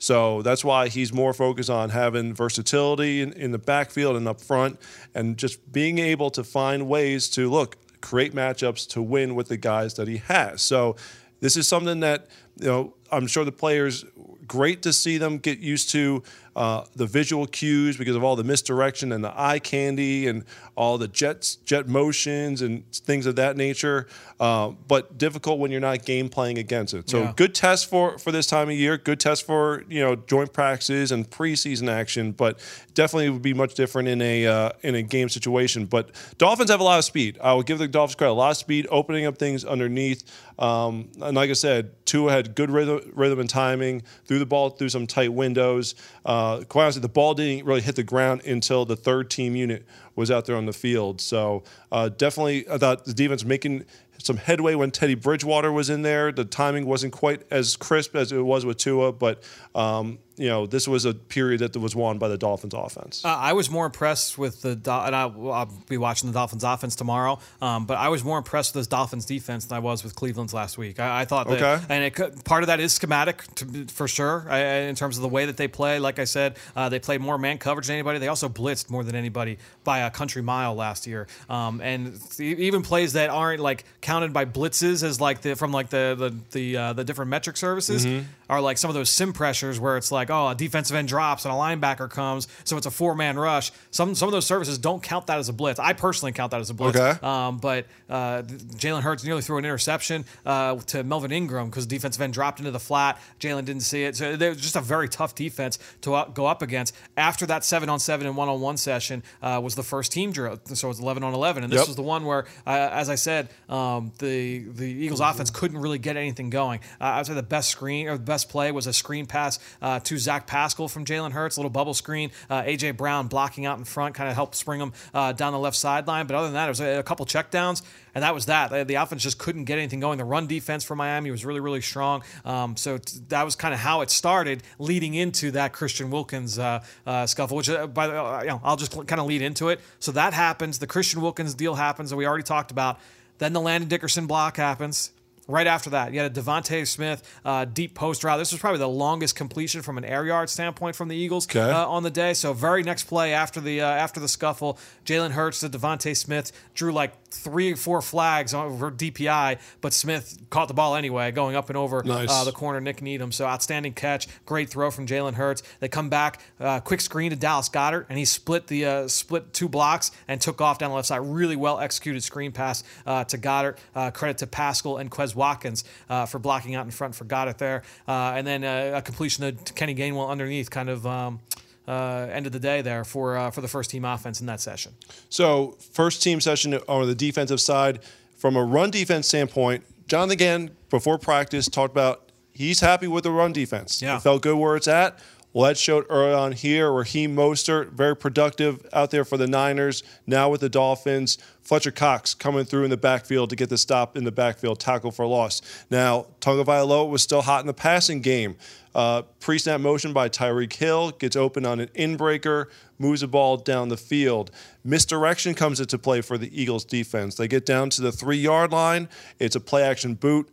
So 0.00 0.42
that's 0.42 0.64
why 0.64 0.88
he's 0.88 1.12
more 1.12 1.32
focused 1.32 1.70
on 1.70 1.90
having 1.90 2.34
versatility 2.34 3.22
in, 3.22 3.32
in 3.32 3.52
the 3.52 3.58
backfield 3.58 4.16
and 4.16 4.28
up 4.28 4.40
front 4.40 4.78
and 5.14 5.38
just 5.38 5.72
being 5.72 5.98
able 5.98 6.30
to 6.32 6.44
find 6.44 6.88
ways 6.88 7.28
to 7.30 7.48
look, 7.48 7.76
create 8.00 8.34
matchups 8.34 8.88
to 8.90 9.02
win 9.02 9.34
with 9.34 9.48
the 9.48 9.56
guys 9.56 9.94
that 9.94 10.08
he 10.08 10.18
has. 10.18 10.60
So 10.60 10.96
this 11.40 11.56
is 11.56 11.68
something 11.68 12.00
that, 12.00 12.26
you 12.60 12.66
know, 12.66 12.94
I'm 13.10 13.26
sure 13.26 13.44
the 13.44 13.52
players 13.52 14.04
great 14.46 14.82
to 14.82 14.92
see 14.92 15.18
them 15.18 15.38
get 15.38 15.58
used 15.58 15.90
to 15.90 16.22
uh, 16.56 16.84
the 16.94 17.06
visual 17.06 17.46
cues 17.46 17.96
because 17.96 18.14
of 18.14 18.22
all 18.22 18.36
the 18.36 18.44
misdirection 18.44 19.10
and 19.10 19.24
the 19.24 19.32
eye 19.40 19.58
candy 19.58 20.28
and 20.28 20.44
all 20.76 20.98
the 20.98 21.08
jets, 21.08 21.56
jet 21.56 21.88
motions 21.88 22.62
and 22.62 22.88
things 22.92 23.26
of 23.26 23.34
that 23.34 23.56
nature. 23.56 24.06
Uh, 24.38 24.68
but 24.86 25.18
difficult 25.18 25.58
when 25.58 25.72
you're 25.72 25.80
not 25.80 26.04
game 26.04 26.28
playing 26.28 26.58
against 26.58 26.94
it. 26.94 27.10
So 27.10 27.22
Yeah. 27.22 27.32
good 27.34 27.54
test 27.56 27.90
for 27.90 28.18
for 28.18 28.30
this 28.30 28.46
time 28.46 28.68
of 28.68 28.76
year. 28.76 28.96
Good 28.96 29.18
test 29.18 29.44
for 29.44 29.84
you 29.88 30.00
know 30.00 30.14
joint 30.14 30.52
practices 30.52 31.10
and 31.10 31.28
preseason 31.28 31.88
action. 31.90 32.30
But 32.32 32.60
definitely 32.94 33.30
would 33.30 33.42
be 33.42 33.54
much 33.54 33.74
different 33.74 34.08
in 34.08 34.22
a 34.22 34.46
uh, 34.46 34.70
in 34.82 34.94
a 34.94 35.02
game 35.02 35.28
situation. 35.28 35.86
But 35.86 36.10
Dolphins 36.38 36.70
have 36.70 36.80
a 36.80 36.84
lot 36.84 36.98
of 37.00 37.04
speed. 37.04 37.36
I 37.42 37.52
will 37.54 37.62
give 37.64 37.78
the 37.78 37.88
Dolphins 37.88 38.14
credit. 38.14 38.32
A 38.32 38.34
lot 38.34 38.50
of 38.52 38.56
speed, 38.58 38.86
opening 38.90 39.26
up 39.26 39.38
things 39.38 39.64
underneath. 39.64 40.22
Um, 40.56 41.10
and 41.20 41.34
like 41.36 41.50
I 41.50 41.54
said, 41.54 41.90
Tua 42.06 42.30
had 42.30 42.54
good 42.54 42.70
rhythm, 42.70 43.00
rhythm 43.14 43.40
and 43.40 43.50
timing. 43.50 44.02
Threw 44.34 44.40
the 44.40 44.46
ball 44.46 44.70
through 44.70 44.88
some 44.88 45.06
tight 45.06 45.32
windows. 45.32 45.94
Uh, 46.24 46.64
quite 46.68 46.82
honestly, 46.82 47.00
the 47.00 47.08
ball 47.08 47.34
didn't 47.34 47.64
really 47.64 47.82
hit 47.82 47.94
the 47.94 48.02
ground 48.02 48.44
until 48.44 48.84
the 48.84 48.96
third 48.96 49.30
team 49.30 49.54
unit 49.54 49.86
was 50.16 50.28
out 50.28 50.44
there 50.44 50.56
on 50.56 50.66
the 50.66 50.72
field. 50.72 51.20
So 51.20 51.62
uh, 51.92 52.08
definitely, 52.08 52.68
I 52.68 52.76
thought 52.76 53.04
the 53.04 53.14
defense 53.14 53.44
making 53.44 53.84
some 54.18 54.36
headway 54.36 54.74
when 54.74 54.90
Teddy 54.90 55.14
Bridgewater 55.14 55.70
was 55.70 55.88
in 55.88 56.02
there. 56.02 56.32
The 56.32 56.44
timing 56.44 56.84
wasn't 56.86 57.12
quite 57.12 57.44
as 57.52 57.76
crisp 57.76 58.16
as 58.16 58.32
it 58.32 58.40
was 58.40 58.66
with 58.66 58.76
Tua, 58.76 59.12
but 59.12 59.44
um, 59.72 60.18
you 60.36 60.48
know 60.48 60.66
this 60.66 60.88
was 60.88 61.04
a 61.04 61.14
period 61.14 61.60
that 61.60 61.76
was 61.78 61.94
won 61.94 62.18
by 62.18 62.28
the 62.28 62.36
Dolphins 62.38 62.74
offense. 62.74 63.24
Uh, 63.24 63.28
I 63.28 63.52
was 63.52 63.70
more 63.70 63.86
impressed 63.86 64.36
with 64.38 64.62
the 64.62 64.74
Do- 64.76 64.90
and 64.90 65.14
I, 65.14 65.26
will 65.26 65.68
be 65.88 65.96
watching 65.96 66.28
the 66.28 66.34
Dolphins 66.34 66.64
offense 66.64 66.96
tomorrow. 66.96 67.38
Um, 67.62 67.86
but 67.86 67.98
I 67.98 68.08
was 68.08 68.24
more 68.24 68.38
impressed 68.38 68.74
with 68.74 68.80
this 68.80 68.86
Dolphins 68.88 69.26
defense 69.26 69.66
than 69.66 69.76
I 69.76 69.78
was 69.80 70.02
with 70.02 70.14
Cleveland's 70.14 70.52
last 70.54 70.76
week. 70.78 70.98
I, 70.98 71.20
I 71.22 71.24
thought 71.24 71.48
that, 71.48 71.62
Okay. 71.62 71.84
and 71.88 72.04
it 72.04 72.14
could, 72.14 72.44
part 72.44 72.62
of 72.62 72.66
that 72.66 72.80
is 72.80 72.92
schematic 72.92 73.42
to, 73.56 73.84
for 73.86 74.08
sure 74.08 74.46
I, 74.48 74.58
in 74.88 74.94
terms 74.94 75.16
of 75.16 75.22
the 75.22 75.28
way 75.28 75.46
that 75.46 75.56
they 75.56 75.68
play. 75.68 75.98
Like 75.98 76.18
I 76.18 76.24
said, 76.24 76.56
uh, 76.74 76.88
they 76.88 76.98
played 76.98 77.20
more 77.20 77.38
man 77.38 77.58
coverage 77.58 77.86
than 77.86 77.94
anybody. 77.94 78.18
They 78.18 78.28
also 78.28 78.48
blitzed 78.48 78.90
more 78.90 79.04
than 79.04 79.14
anybody 79.14 79.58
by 79.84 80.00
a 80.00 80.10
country 80.10 80.42
mile 80.42 80.74
last 80.74 81.06
year. 81.06 81.26
Um, 81.48 81.80
and 81.80 82.18
even 82.40 82.82
plays 82.82 83.12
that 83.12 83.30
aren't 83.30 83.60
like 83.60 83.84
counted 84.00 84.32
by 84.32 84.44
blitzes 84.46 85.02
as 85.02 85.20
like 85.20 85.42
the 85.42 85.54
from 85.54 85.72
like 85.72 85.90
the 85.90 86.14
the 86.18 86.34
the, 86.58 86.76
uh, 86.76 86.92
the 86.92 87.04
different 87.04 87.30
metric 87.30 87.56
services 87.56 88.06
are 88.50 88.60
like 88.60 88.78
some 88.78 88.90
of 88.90 88.94
those 88.94 89.10
sim 89.10 89.32
pressures 89.32 89.78
where 89.80 89.96
it's 89.96 90.10
like 90.12 90.23
oh 90.30 90.48
a 90.48 90.54
defensive 90.54 90.96
end 90.96 91.08
drops 91.08 91.44
and 91.44 91.52
a 91.52 91.56
linebacker 91.56 92.08
comes 92.10 92.48
so 92.64 92.76
it's 92.76 92.86
a 92.86 92.90
four 92.90 93.14
man 93.14 93.38
rush. 93.38 93.72
Some 93.90 94.14
some 94.14 94.28
of 94.28 94.32
those 94.32 94.46
services 94.46 94.78
don't 94.78 95.02
count 95.02 95.26
that 95.26 95.38
as 95.38 95.48
a 95.48 95.52
blitz. 95.52 95.78
I 95.78 95.92
personally 95.92 96.32
count 96.32 96.50
that 96.52 96.60
as 96.60 96.70
a 96.70 96.74
blitz. 96.74 96.98
Okay. 96.98 97.18
Um, 97.26 97.58
but 97.58 97.86
uh, 98.08 98.42
Jalen 98.42 99.02
Hurts 99.02 99.24
nearly 99.24 99.42
threw 99.42 99.58
an 99.58 99.64
interception 99.64 100.24
uh, 100.46 100.76
to 100.76 101.02
Melvin 101.04 101.32
Ingram 101.32 101.68
because 101.70 101.86
the 101.86 101.94
defensive 101.96 102.20
end 102.22 102.32
dropped 102.32 102.58
into 102.58 102.70
the 102.70 102.80
flat. 102.80 103.18
Jalen 103.40 103.64
didn't 103.64 103.82
see 103.82 104.04
it. 104.04 104.16
So 104.16 104.36
there 104.36 104.50
was 104.50 104.60
just 104.60 104.76
a 104.76 104.80
very 104.80 105.08
tough 105.08 105.34
defense 105.34 105.78
to 106.02 106.26
go 106.34 106.46
up 106.46 106.62
against. 106.62 106.94
After 107.16 107.46
that 107.46 107.64
seven 107.64 107.88
on 107.88 107.98
seven 107.98 108.26
and 108.26 108.36
one 108.36 108.48
on 108.48 108.60
one 108.60 108.76
session 108.76 109.22
uh, 109.42 109.60
was 109.62 109.74
the 109.74 109.82
first 109.82 110.12
team 110.12 110.32
drill. 110.32 110.58
So 110.64 110.88
it 110.88 110.90
was 110.90 111.00
11 111.00 111.22
on 111.22 111.34
11. 111.34 111.64
And 111.64 111.72
this 111.72 111.80
Yep. 111.80 111.86
was 111.88 111.96
the 111.96 112.02
one 112.02 112.24
where, 112.24 112.46
uh, 112.66 112.70
as 112.92 113.08
I 113.10 113.14
said, 113.16 113.48
um, 113.68 114.12
the, 114.18 114.60
the 114.60 114.84
Eagles 114.86 115.20
offense 115.20 115.50
couldn't 115.50 115.78
really 115.78 115.98
get 115.98 116.16
anything 116.16 116.50
going. 116.50 116.80
Uh, 117.00 117.04
I 117.04 117.16
would 117.18 117.26
say 117.26 117.34
the 117.34 117.42
best 117.42 117.70
screen 117.70 118.08
or 118.08 118.16
the 118.16 118.24
best 118.24 118.48
play 118.48 118.70
was 118.72 118.86
a 118.86 118.92
screen 118.92 119.26
pass 119.26 119.58
uh, 119.82 120.00
to 120.14 120.20
Zach 120.20 120.46
Pascal 120.46 120.88
from 120.88 121.04
Jalen 121.04 121.32
Hurts, 121.32 121.56
a 121.56 121.60
little 121.60 121.70
bubble 121.70 121.94
screen. 121.94 122.30
Uh, 122.48 122.62
AJ 122.62 122.96
Brown 122.96 123.28
blocking 123.28 123.66
out 123.66 123.78
in 123.78 123.84
front 123.84 124.14
kind 124.14 124.28
of 124.28 124.34
helped 124.34 124.54
spring 124.54 124.80
him 124.80 124.92
uh, 125.12 125.32
down 125.32 125.52
the 125.52 125.58
left 125.58 125.76
sideline. 125.76 126.26
But 126.26 126.36
other 126.36 126.46
than 126.46 126.54
that, 126.54 126.66
it 126.66 126.70
was 126.70 126.80
a, 126.80 126.98
a 126.98 127.02
couple 127.02 127.26
checkdowns, 127.26 127.82
and 128.14 128.22
that 128.22 128.34
was 128.34 128.46
that. 128.46 128.86
The, 128.88 128.94
offense 128.94 129.22
just 129.22 129.38
couldn't 129.38 129.64
get 129.64 129.78
anything 129.78 130.00
going. 130.00 130.18
The 130.18 130.24
run 130.24 130.46
defense 130.46 130.84
for 130.84 130.94
Miami 130.94 131.30
was 131.30 131.44
really, 131.44 131.60
really 131.60 131.80
strong. 131.80 132.22
Um, 132.44 132.76
so 132.76 132.98
t- 132.98 133.18
that 133.28 133.44
was 133.44 133.56
kind 133.56 133.74
of 133.74 133.80
how 133.80 134.00
it 134.00 134.10
started, 134.10 134.62
leading 134.78 135.14
into 135.14 135.50
that 135.52 135.72
Christian 135.72 136.10
Wilkins 136.10 136.58
uh, 136.58 136.84
uh, 137.06 137.26
scuffle. 137.26 137.56
Which, 137.56 137.68
uh, 137.68 137.86
by 137.86 138.06
the 138.06 138.22
uh, 138.22 138.40
you 138.42 138.48
know, 138.48 138.60
I'll 138.62 138.76
just 138.76 138.92
kind 138.92 139.20
of 139.20 139.26
lead 139.26 139.42
into 139.42 139.68
it. 139.68 139.80
So 139.98 140.12
that 140.12 140.32
happens. 140.32 140.78
The 140.78 140.86
Christian 140.86 141.20
Wilkins 141.20 141.54
deal 141.54 141.74
happens 141.74 142.10
that 142.10 142.16
we 142.16 142.26
already 142.26 142.44
talked 142.44 142.70
about. 142.70 142.98
Then 143.38 143.52
the 143.52 143.60
Landon 143.60 143.88
Dickerson 143.88 144.26
block 144.26 144.56
happens. 144.56 145.10
Right 145.46 145.66
after 145.66 145.90
that, 145.90 146.12
you 146.14 146.20
had 146.20 146.34
a 146.36 146.40
DeVonta 146.40 146.86
Smith 146.86 147.22
uh, 147.44 147.66
deep 147.66 147.94
post 147.94 148.24
route. 148.24 148.38
This 148.38 148.50
was 148.52 148.60
probably 148.60 148.78
the 148.78 148.88
longest 148.88 149.36
completion 149.36 149.82
from 149.82 149.98
an 149.98 150.04
air 150.04 150.24
yard 150.24 150.48
standpoint 150.48 150.96
from 150.96 151.08
the 151.08 151.16
Eagles 151.16 151.46
Okay. 151.46 151.60
uh, 151.60 151.86
on 151.86 152.02
the 152.02 152.10
day. 152.10 152.32
So 152.32 152.54
very 152.54 152.82
next 152.82 153.04
play 153.04 153.34
after 153.34 153.60
the 153.60 153.82
uh, 153.82 153.86
after 153.86 154.20
the 154.20 154.28
scuffle, 154.28 154.78
Jalen 155.04 155.32
Hurts 155.32 155.60
to 155.60 155.68
DeVonta 155.68 156.16
Smith 156.16 156.50
drew 156.74 156.92
like 156.92 157.12
three 157.34 157.72
or 157.72 157.76
four 157.76 158.00
flags 158.00 158.54
over 158.54 158.90
DPI, 158.90 159.58
but 159.80 159.92
Smith 159.92 160.38
caught 160.50 160.68
the 160.68 160.74
ball 160.74 160.94
anyway, 160.94 161.30
going 161.32 161.56
up 161.56 161.68
and 161.68 161.76
over 161.76 162.02
Nice. 162.02 162.30
uh, 162.30 162.44
the 162.44 162.52
corner. 162.52 162.80
Nik 162.80 163.02
Needham. 163.02 163.32
So 163.32 163.44
outstanding 163.46 163.92
catch, 163.92 164.26
great 164.46 164.68
throw 164.70 164.90
from 164.90 165.06
Jalen 165.06 165.34
Hurts. 165.34 165.62
They 165.80 165.88
come 165.88 166.08
back, 166.08 166.40
uh, 166.60 166.80
quick 166.80 167.00
screen 167.00 167.30
to 167.30 167.36
Dallas 167.36 167.68
Goedert, 167.68 168.06
and 168.08 168.18
he 168.18 168.24
split 168.24 168.66
the 168.68 168.84
uh, 168.84 169.08
split 169.08 169.52
two 169.52 169.68
blocks 169.68 170.10
and 170.28 170.40
took 170.40 170.60
off 170.60 170.78
down 170.78 170.90
the 170.90 170.96
left 170.96 171.08
side. 171.08 171.18
Really 171.22 171.56
well 171.56 171.78
executed 171.80 172.22
screen 172.22 172.52
pass 172.52 172.84
uh, 173.06 173.24
to 173.24 173.38
Goedert. 173.38 173.78
Uh, 173.94 174.10
credit 174.10 174.38
to 174.38 174.46
Pascal 174.46 174.98
and 174.98 175.10
Quez 175.10 175.34
Watkins 175.34 175.84
uh, 176.08 176.26
for 176.26 176.38
blocking 176.38 176.74
out 176.74 176.84
in 176.84 176.90
front 176.90 177.14
for 177.14 177.24
Goedert 177.24 177.58
there, 177.58 177.82
uh, 178.08 178.32
and 178.36 178.46
then 178.46 178.64
uh, 178.64 178.92
a 178.98 179.02
completion 179.02 179.56
to 179.56 179.72
Kenny 179.74 179.94
Gainwell 179.94 180.28
underneath, 180.28 180.70
kind 180.70 180.88
of. 180.88 181.06
Um, 181.06 181.40
uh, 181.86 182.26
end 182.30 182.46
of 182.46 182.52
the 182.52 182.60
day 182.60 182.82
there 182.82 183.04
for 183.04 183.36
uh, 183.36 183.50
for 183.50 183.60
the 183.60 183.68
first 183.68 183.90
team 183.90 184.04
offense 184.04 184.40
in 184.40 184.46
that 184.46 184.60
session. 184.60 184.92
So, 185.28 185.76
first 185.92 186.22
team 186.22 186.40
session 186.40 186.74
on 186.88 187.06
the 187.06 187.14
defensive 187.14 187.60
side, 187.60 188.00
from 188.36 188.56
a 188.56 188.64
run 188.64 188.90
defense 188.90 189.28
standpoint, 189.28 189.84
Jonathan 190.06 190.38
Gannon 190.38 190.76
before 190.90 191.18
practice 191.18 191.68
talked 191.68 191.92
about 191.92 192.30
he's 192.52 192.80
happy 192.80 193.06
with 193.06 193.24
the 193.24 193.30
run 193.30 193.52
defense. 193.52 194.00
Yeah. 194.00 194.16
It 194.16 194.22
felt 194.22 194.42
good 194.42 194.56
where 194.56 194.76
it's 194.76 194.88
at. 194.88 195.18
Well, 195.54 195.68
that 195.68 195.78
showed 195.78 196.04
early 196.10 196.34
on 196.34 196.50
here. 196.50 196.90
Raheem 196.90 197.36
Mostert, 197.36 197.92
very 197.92 198.16
productive 198.16 198.84
out 198.92 199.12
there 199.12 199.24
for 199.24 199.36
the 199.36 199.46
Niners. 199.46 200.02
Now 200.26 200.50
with 200.50 200.60
the 200.60 200.68
Dolphins, 200.68 201.38
Fletcher 201.62 201.92
Cox 201.92 202.34
coming 202.34 202.64
through 202.64 202.82
in 202.82 202.90
the 202.90 202.96
backfield 202.96 203.50
to 203.50 203.56
get 203.56 203.68
the 203.68 203.78
stop 203.78 204.16
in 204.16 204.24
the 204.24 204.32
backfield, 204.32 204.80
tackle 204.80 205.12
for 205.12 205.24
loss. 205.26 205.62
Now, 205.90 206.26
Tagovailoa 206.40 207.08
was 207.08 207.22
still 207.22 207.42
hot 207.42 207.60
in 207.60 207.68
the 207.68 207.72
passing 207.72 208.20
game. 208.20 208.56
Uh, 208.96 209.22
pre-snap 209.38 209.80
motion 209.80 210.12
by 210.12 210.28
Tyreek 210.28 210.72
Hill 210.72 211.12
gets 211.12 211.36
open 211.36 211.64
on 211.64 211.78
an 211.78 211.88
inbreaker, 211.94 212.66
moves 212.98 213.20
the 213.20 213.28
ball 213.28 213.56
down 213.56 213.90
the 213.90 213.96
field. 213.96 214.50
Misdirection 214.82 215.54
comes 215.54 215.78
into 215.78 215.98
play 215.98 216.20
for 216.20 216.36
the 216.36 216.50
Eagles 216.60 216.84
defense. 216.84 217.36
They 217.36 217.46
get 217.46 217.64
down 217.64 217.90
to 217.90 218.02
the 218.02 218.10
three-yard 218.10 218.72
line. 218.72 219.08
It's 219.38 219.54
a 219.54 219.60
play-action 219.60 220.14
boot. 220.14 220.48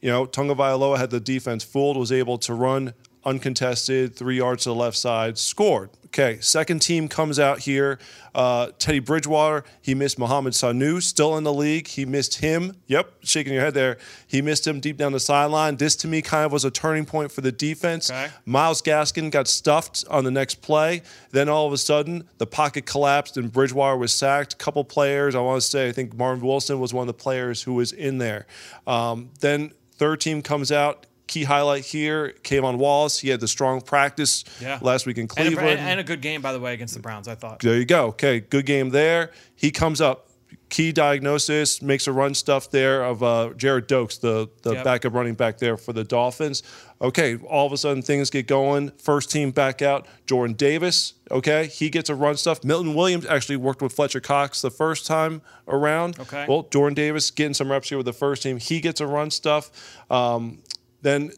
You 0.00 0.08
know, 0.10 0.26
Tagovailoa 0.26 0.96
had 0.96 1.10
the 1.10 1.20
defense 1.20 1.62
fooled, 1.62 1.98
was 1.98 2.12
able 2.12 2.38
to 2.38 2.54
run 2.54 2.94
uncontested, 3.26 4.16
three 4.16 4.38
yards 4.38 4.62
to 4.62 4.70
the 4.70 4.74
left 4.74 4.96
side, 4.96 5.36
scored. 5.36 5.90
Okay, 6.06 6.38
second 6.40 6.80
team 6.80 7.08
comes 7.08 7.38
out 7.38 7.58
here. 7.58 7.98
Uh, 8.34 8.68
Teddy 8.78 9.00
Bridgewater, 9.00 9.64
he 9.82 9.94
missed 9.94 10.18
Mohamed 10.18 10.54
Sanu, 10.54 11.02
still 11.02 11.36
in 11.36 11.44
the 11.44 11.52
league. 11.52 11.88
He 11.88 12.06
missed 12.06 12.38
him. 12.38 12.76
Yep, 12.86 13.12
shaking 13.22 13.52
your 13.52 13.62
head 13.62 13.74
there. 13.74 13.98
He 14.26 14.40
missed 14.40 14.66
him 14.66 14.80
deep 14.80 14.96
down 14.96 15.12
the 15.12 15.20
sideline. 15.20 15.76
This 15.76 15.94
to 15.96 16.08
me 16.08 16.22
kind 16.22 16.46
of 16.46 16.52
was 16.52 16.64
a 16.64 16.70
turning 16.70 17.04
point 17.04 17.32
for 17.32 17.42
the 17.42 17.52
defense. 17.52 18.10
Okay. 18.10 18.28
Myles 18.46 18.80
Gaskin 18.80 19.30
got 19.30 19.46
stuffed 19.46 20.04
on 20.08 20.24
the 20.24 20.30
next 20.30 20.62
play. 20.62 21.02
Then 21.32 21.50
all 21.50 21.66
of 21.66 21.74
a 21.74 21.78
sudden, 21.78 22.26
the 22.38 22.46
pocket 22.46 22.86
collapsed 22.86 23.36
and 23.36 23.52
Bridgewater 23.52 23.98
was 23.98 24.12
sacked. 24.12 24.54
A 24.54 24.56
couple 24.56 24.84
players, 24.84 25.34
I 25.34 25.40
want 25.40 25.60
to 25.60 25.68
say, 25.68 25.88
I 25.88 25.92
think 25.92 26.16
Marvin 26.16 26.46
Wilson 26.46 26.80
was 26.80 26.94
one 26.94 27.02
of 27.02 27.08
the 27.08 27.22
players 27.22 27.62
who 27.62 27.74
was 27.74 27.92
in 27.92 28.18
there. 28.18 28.46
Um, 28.86 29.30
then 29.40 29.72
third 29.96 30.20
team 30.20 30.40
comes 30.40 30.72
out. 30.72 31.06
Key 31.26 31.44
highlight 31.44 31.84
here, 31.84 32.34
K'Von 32.44 32.76
Wallace. 32.78 33.18
He 33.18 33.30
had 33.30 33.40
the 33.40 33.48
strong 33.48 33.80
practice 33.80 34.44
Yeah. 34.60 34.78
last 34.80 35.06
week 35.06 35.16
in 35.18 35.22
And 35.22 35.28
Cleveland. 35.30 35.80
a, 35.80 35.82
and 35.82 36.00
a 36.00 36.04
good 36.04 36.20
game 36.20 36.40
by 36.40 36.52
the 36.52 36.60
way 36.60 36.72
against 36.72 36.94
the 36.94 37.00
Browns. 37.00 37.26
I 37.26 37.34
thought. 37.34 37.60
There 37.60 37.76
you 37.76 37.84
go. 37.84 38.06
Okay, 38.08 38.40
good 38.40 38.64
game 38.66 38.90
there. 38.90 39.32
He 39.56 39.70
comes 39.72 40.00
up, 40.00 40.28
key 40.68 40.92
diagnosis, 40.92 41.82
makes 41.82 42.06
a 42.06 42.12
run 42.12 42.34
stuff 42.34 42.70
there 42.70 43.02
of 43.04 43.22
uh, 43.24 43.50
Gerrid 43.56 43.88
Doaks, 43.88 44.18
the, 44.18 44.48
the 44.62 44.74
Yep. 44.74 44.84
backup 44.84 45.14
running 45.14 45.34
back 45.34 45.58
there 45.58 45.76
for 45.76 45.92
the 45.92 46.04
Dolphins. 46.04 46.62
Okay, 47.02 47.36
all 47.48 47.66
of 47.66 47.72
a 47.72 47.76
sudden 47.76 48.02
things 48.02 48.30
get 48.30 48.46
going. 48.46 48.90
First 48.96 49.30
team 49.30 49.50
back 49.50 49.82
out. 49.82 50.06
Jordan 50.26 50.54
Davis, 50.56 51.14
okay, 51.30 51.66
he 51.66 51.90
gets 51.90 52.08
a 52.08 52.14
run 52.14 52.36
stuff. 52.36 52.62
Milton 52.64 52.94
Williams 52.94 53.26
actually 53.26 53.56
worked 53.56 53.82
with 53.82 53.92
Fletcher 53.92 54.20
Cox 54.20 54.62
the 54.62 54.70
first 54.70 55.06
time 55.06 55.42
around. 55.68 56.18
Okay. 56.20 56.46
Well, 56.48 56.68
Jordan 56.70 56.94
Davis 56.94 57.30
getting 57.32 57.52
some 57.54 57.70
reps 57.70 57.88
here 57.88 57.98
with 57.98 58.06
the 58.06 58.12
first 58.12 58.42
team. 58.44 58.58
He 58.58 58.80
gets 58.80 59.00
a 59.00 59.06
run 59.06 59.30
stuff. 59.32 59.70
Um, 60.10 60.58
then 61.02 61.32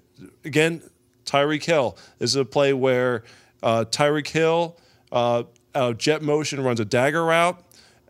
again, 0.45 0.83
Tyreek 1.25 1.65
Hill. 1.65 1.97
This 2.19 2.31
is 2.31 2.37
a 2.37 2.45
play 2.45 2.73
where 2.73 3.25
uh, 3.63 3.85
Tyreek 3.89 4.29
Hill, 4.29 4.77
uh, 5.13 5.45
out 5.75 5.91
of 5.91 5.99
jet 5.99 6.23
motion, 6.23 6.63
runs 6.63 6.81
a 6.81 6.85
dagger 6.85 7.25
route, 7.25 7.63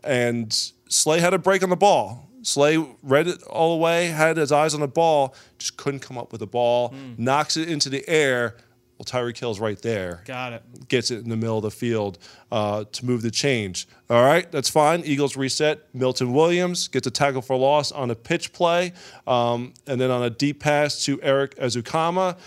and 0.03 0.53
Slay 0.87 1.19
had 1.19 1.33
a 1.33 1.37
break 1.37 1.63
on 1.63 1.69
the 1.69 1.75
ball. 1.75 2.27
Slay 2.41 2.77
read 3.03 3.27
it 3.27 3.43
all 3.43 3.75
the 3.77 3.83
way, 3.83 4.07
had 4.07 4.37
his 4.37 4.51
eyes 4.51 4.73
on 4.73 4.79
the 4.79 4.87
ball, 4.87 5.35
just 5.57 5.75
couldn't 5.75 5.99
come 5.99 6.17
up 6.17 6.31
with 6.31 6.39
the 6.39 6.47
ball, 6.47 6.93
knocks 7.17 7.57
it 7.57 7.67
into 7.69 7.89
the 7.89 8.07
air. 8.07 8.55
Well, 8.99 9.05
Tyreek 9.05 9.37
Hill's 9.37 9.61
right 9.61 9.81
there 9.81 10.23
Got 10.25 10.51
it. 10.51 10.89
gets 10.89 11.09
it 11.09 11.19
in 11.23 11.29
the 11.29 11.37
middle 11.37 11.55
of 11.55 11.63
the 11.63 11.71
field 11.71 12.17
uh, 12.51 12.83
to 12.91 13.05
move 13.05 13.21
the 13.21 13.31
change. 13.31 13.87
All 14.09 14.21
right, 14.25 14.51
that's 14.51 14.69
fine. 14.69 15.03
Eagles 15.05 15.37
reset. 15.37 15.87
Milton 15.95 16.33
Williams 16.33 16.89
gets 16.89 17.07
a 17.07 17.11
tackle 17.11 17.41
for 17.41 17.55
loss 17.55 17.93
on 17.93 18.11
a 18.11 18.15
pitch 18.15 18.51
play, 18.51 18.91
um, 19.25 19.73
and 19.87 20.01
then 20.01 20.11
on 20.11 20.23
a 20.23 20.29
deep 20.29 20.59
pass 20.59 21.05
to 21.05 21.21
Erik 21.21 21.55
Ezukanma. 21.55 22.37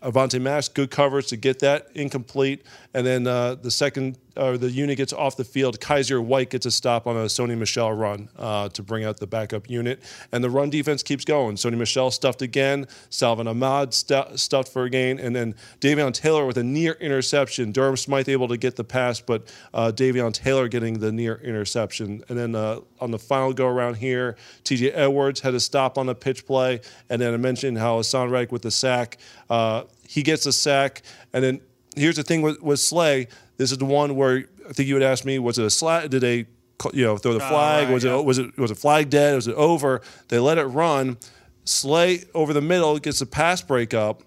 Avante 0.00 0.40
Max, 0.40 0.68
good 0.68 0.92
coverage 0.92 1.26
to 1.26 1.36
get 1.36 1.58
that 1.58 1.88
incomplete, 1.94 2.62
and 2.94 3.04
then 3.04 3.26
uh, 3.26 3.56
the 3.56 3.70
second 3.72 4.16
or 4.36 4.58
the 4.58 4.70
unit 4.70 4.96
gets 4.96 5.12
off 5.12 5.36
the 5.36 5.44
field. 5.44 5.80
Kyzir 5.80 6.22
White 6.22 6.50
gets 6.50 6.66
a 6.66 6.70
stop 6.70 7.06
on 7.06 7.16
a 7.16 7.26
Sony 7.26 7.56
Michel 7.56 7.92
run 7.92 8.28
uh, 8.38 8.68
to 8.70 8.82
bring 8.82 9.04
out 9.04 9.18
the 9.18 9.26
backup 9.26 9.68
unit, 9.68 10.02
and 10.32 10.42
the 10.42 10.50
run 10.50 10.70
defense 10.70 11.02
keeps 11.02 11.24
going. 11.24 11.56
Sony 11.56 11.76
Michel 11.76 12.10
stuffed 12.10 12.42
again, 12.42 12.86
Salvon 13.10 13.48
Ahmed 13.48 13.94
stu- 13.94 14.36
stuffed 14.36 14.72
for 14.72 14.84
a 14.84 14.90
gain, 14.90 15.18
and 15.18 15.34
then 15.34 15.54
Davion 15.80 16.12
Taylor 16.12 16.46
with 16.46 16.58
a 16.58 16.64
near 16.64 16.92
interception. 16.94 17.72
Durham 17.72 17.96
Smythe 17.96 18.28
able 18.28 18.48
to 18.48 18.56
get 18.56 18.76
the 18.76 18.84
pass, 18.84 19.20
but 19.20 19.52
uh, 19.74 19.92
Davion 19.94 20.32
Taylor 20.32 20.68
getting 20.68 20.98
the 20.98 21.12
near 21.12 21.36
interception, 21.36 22.24
and 22.28 22.38
then 22.38 22.54
uh, 22.54 22.80
on 23.00 23.10
the 23.10 23.18
final 23.18 23.52
go 23.52 23.66
around 23.66 23.96
here, 23.96 24.36
T.J. 24.64 24.92
Edwards 24.92 25.40
had 25.40 25.54
a 25.54 25.60
stop 25.60 25.98
on 25.98 26.08
a 26.08 26.14
pitch 26.14 26.46
play, 26.46 26.80
and 27.10 27.20
then 27.20 27.34
I 27.34 27.36
mentioned 27.36 27.78
how 27.78 27.98
Haason 27.98 28.30
Reddick 28.30 28.52
with 28.52 28.62
the 28.62 28.70
sack. 28.70 29.18
Uh, 29.50 29.84
he 30.06 30.22
gets 30.22 30.46
a 30.46 30.52
sack, 30.52 31.02
and 31.32 31.42
then 31.42 31.60
here's 31.96 32.16
the 32.16 32.22
thing 32.22 32.42
with, 32.42 32.62
with 32.62 32.78
Slay. 32.78 33.28
This 33.56 33.72
is 33.72 33.78
the 33.78 33.84
one 33.84 34.16
where 34.16 34.44
I 34.68 34.72
think 34.72 34.88
you 34.88 34.94
would 34.94 35.02
ask 35.02 35.24
me, 35.24 35.38
was 35.38 35.58
it 35.58 35.64
a 35.64 35.70
slap? 35.70 36.10
Did 36.10 36.20
they 36.20 36.46
you 36.92 37.04
know 37.04 37.16
throw 37.16 37.32
the 37.32 37.40
flag? 37.40 37.86
right, 37.86 37.92
was 37.92 38.04
yeah. 38.04 38.18
it 38.18 38.24
was 38.24 38.38
it 38.38 38.56
was 38.58 38.70
it 38.70 38.76
flag 38.76 39.10
dead? 39.10 39.34
Was 39.34 39.48
it 39.48 39.54
over? 39.54 40.02
They 40.28 40.38
let 40.38 40.58
it 40.58 40.64
run. 40.64 41.16
Slay 41.64 42.22
over 42.34 42.52
the 42.52 42.60
middle 42.60 42.98
gets 42.98 43.20
a 43.20 43.26
pass 43.26 43.60
break 43.62 43.92
up, 43.92 44.22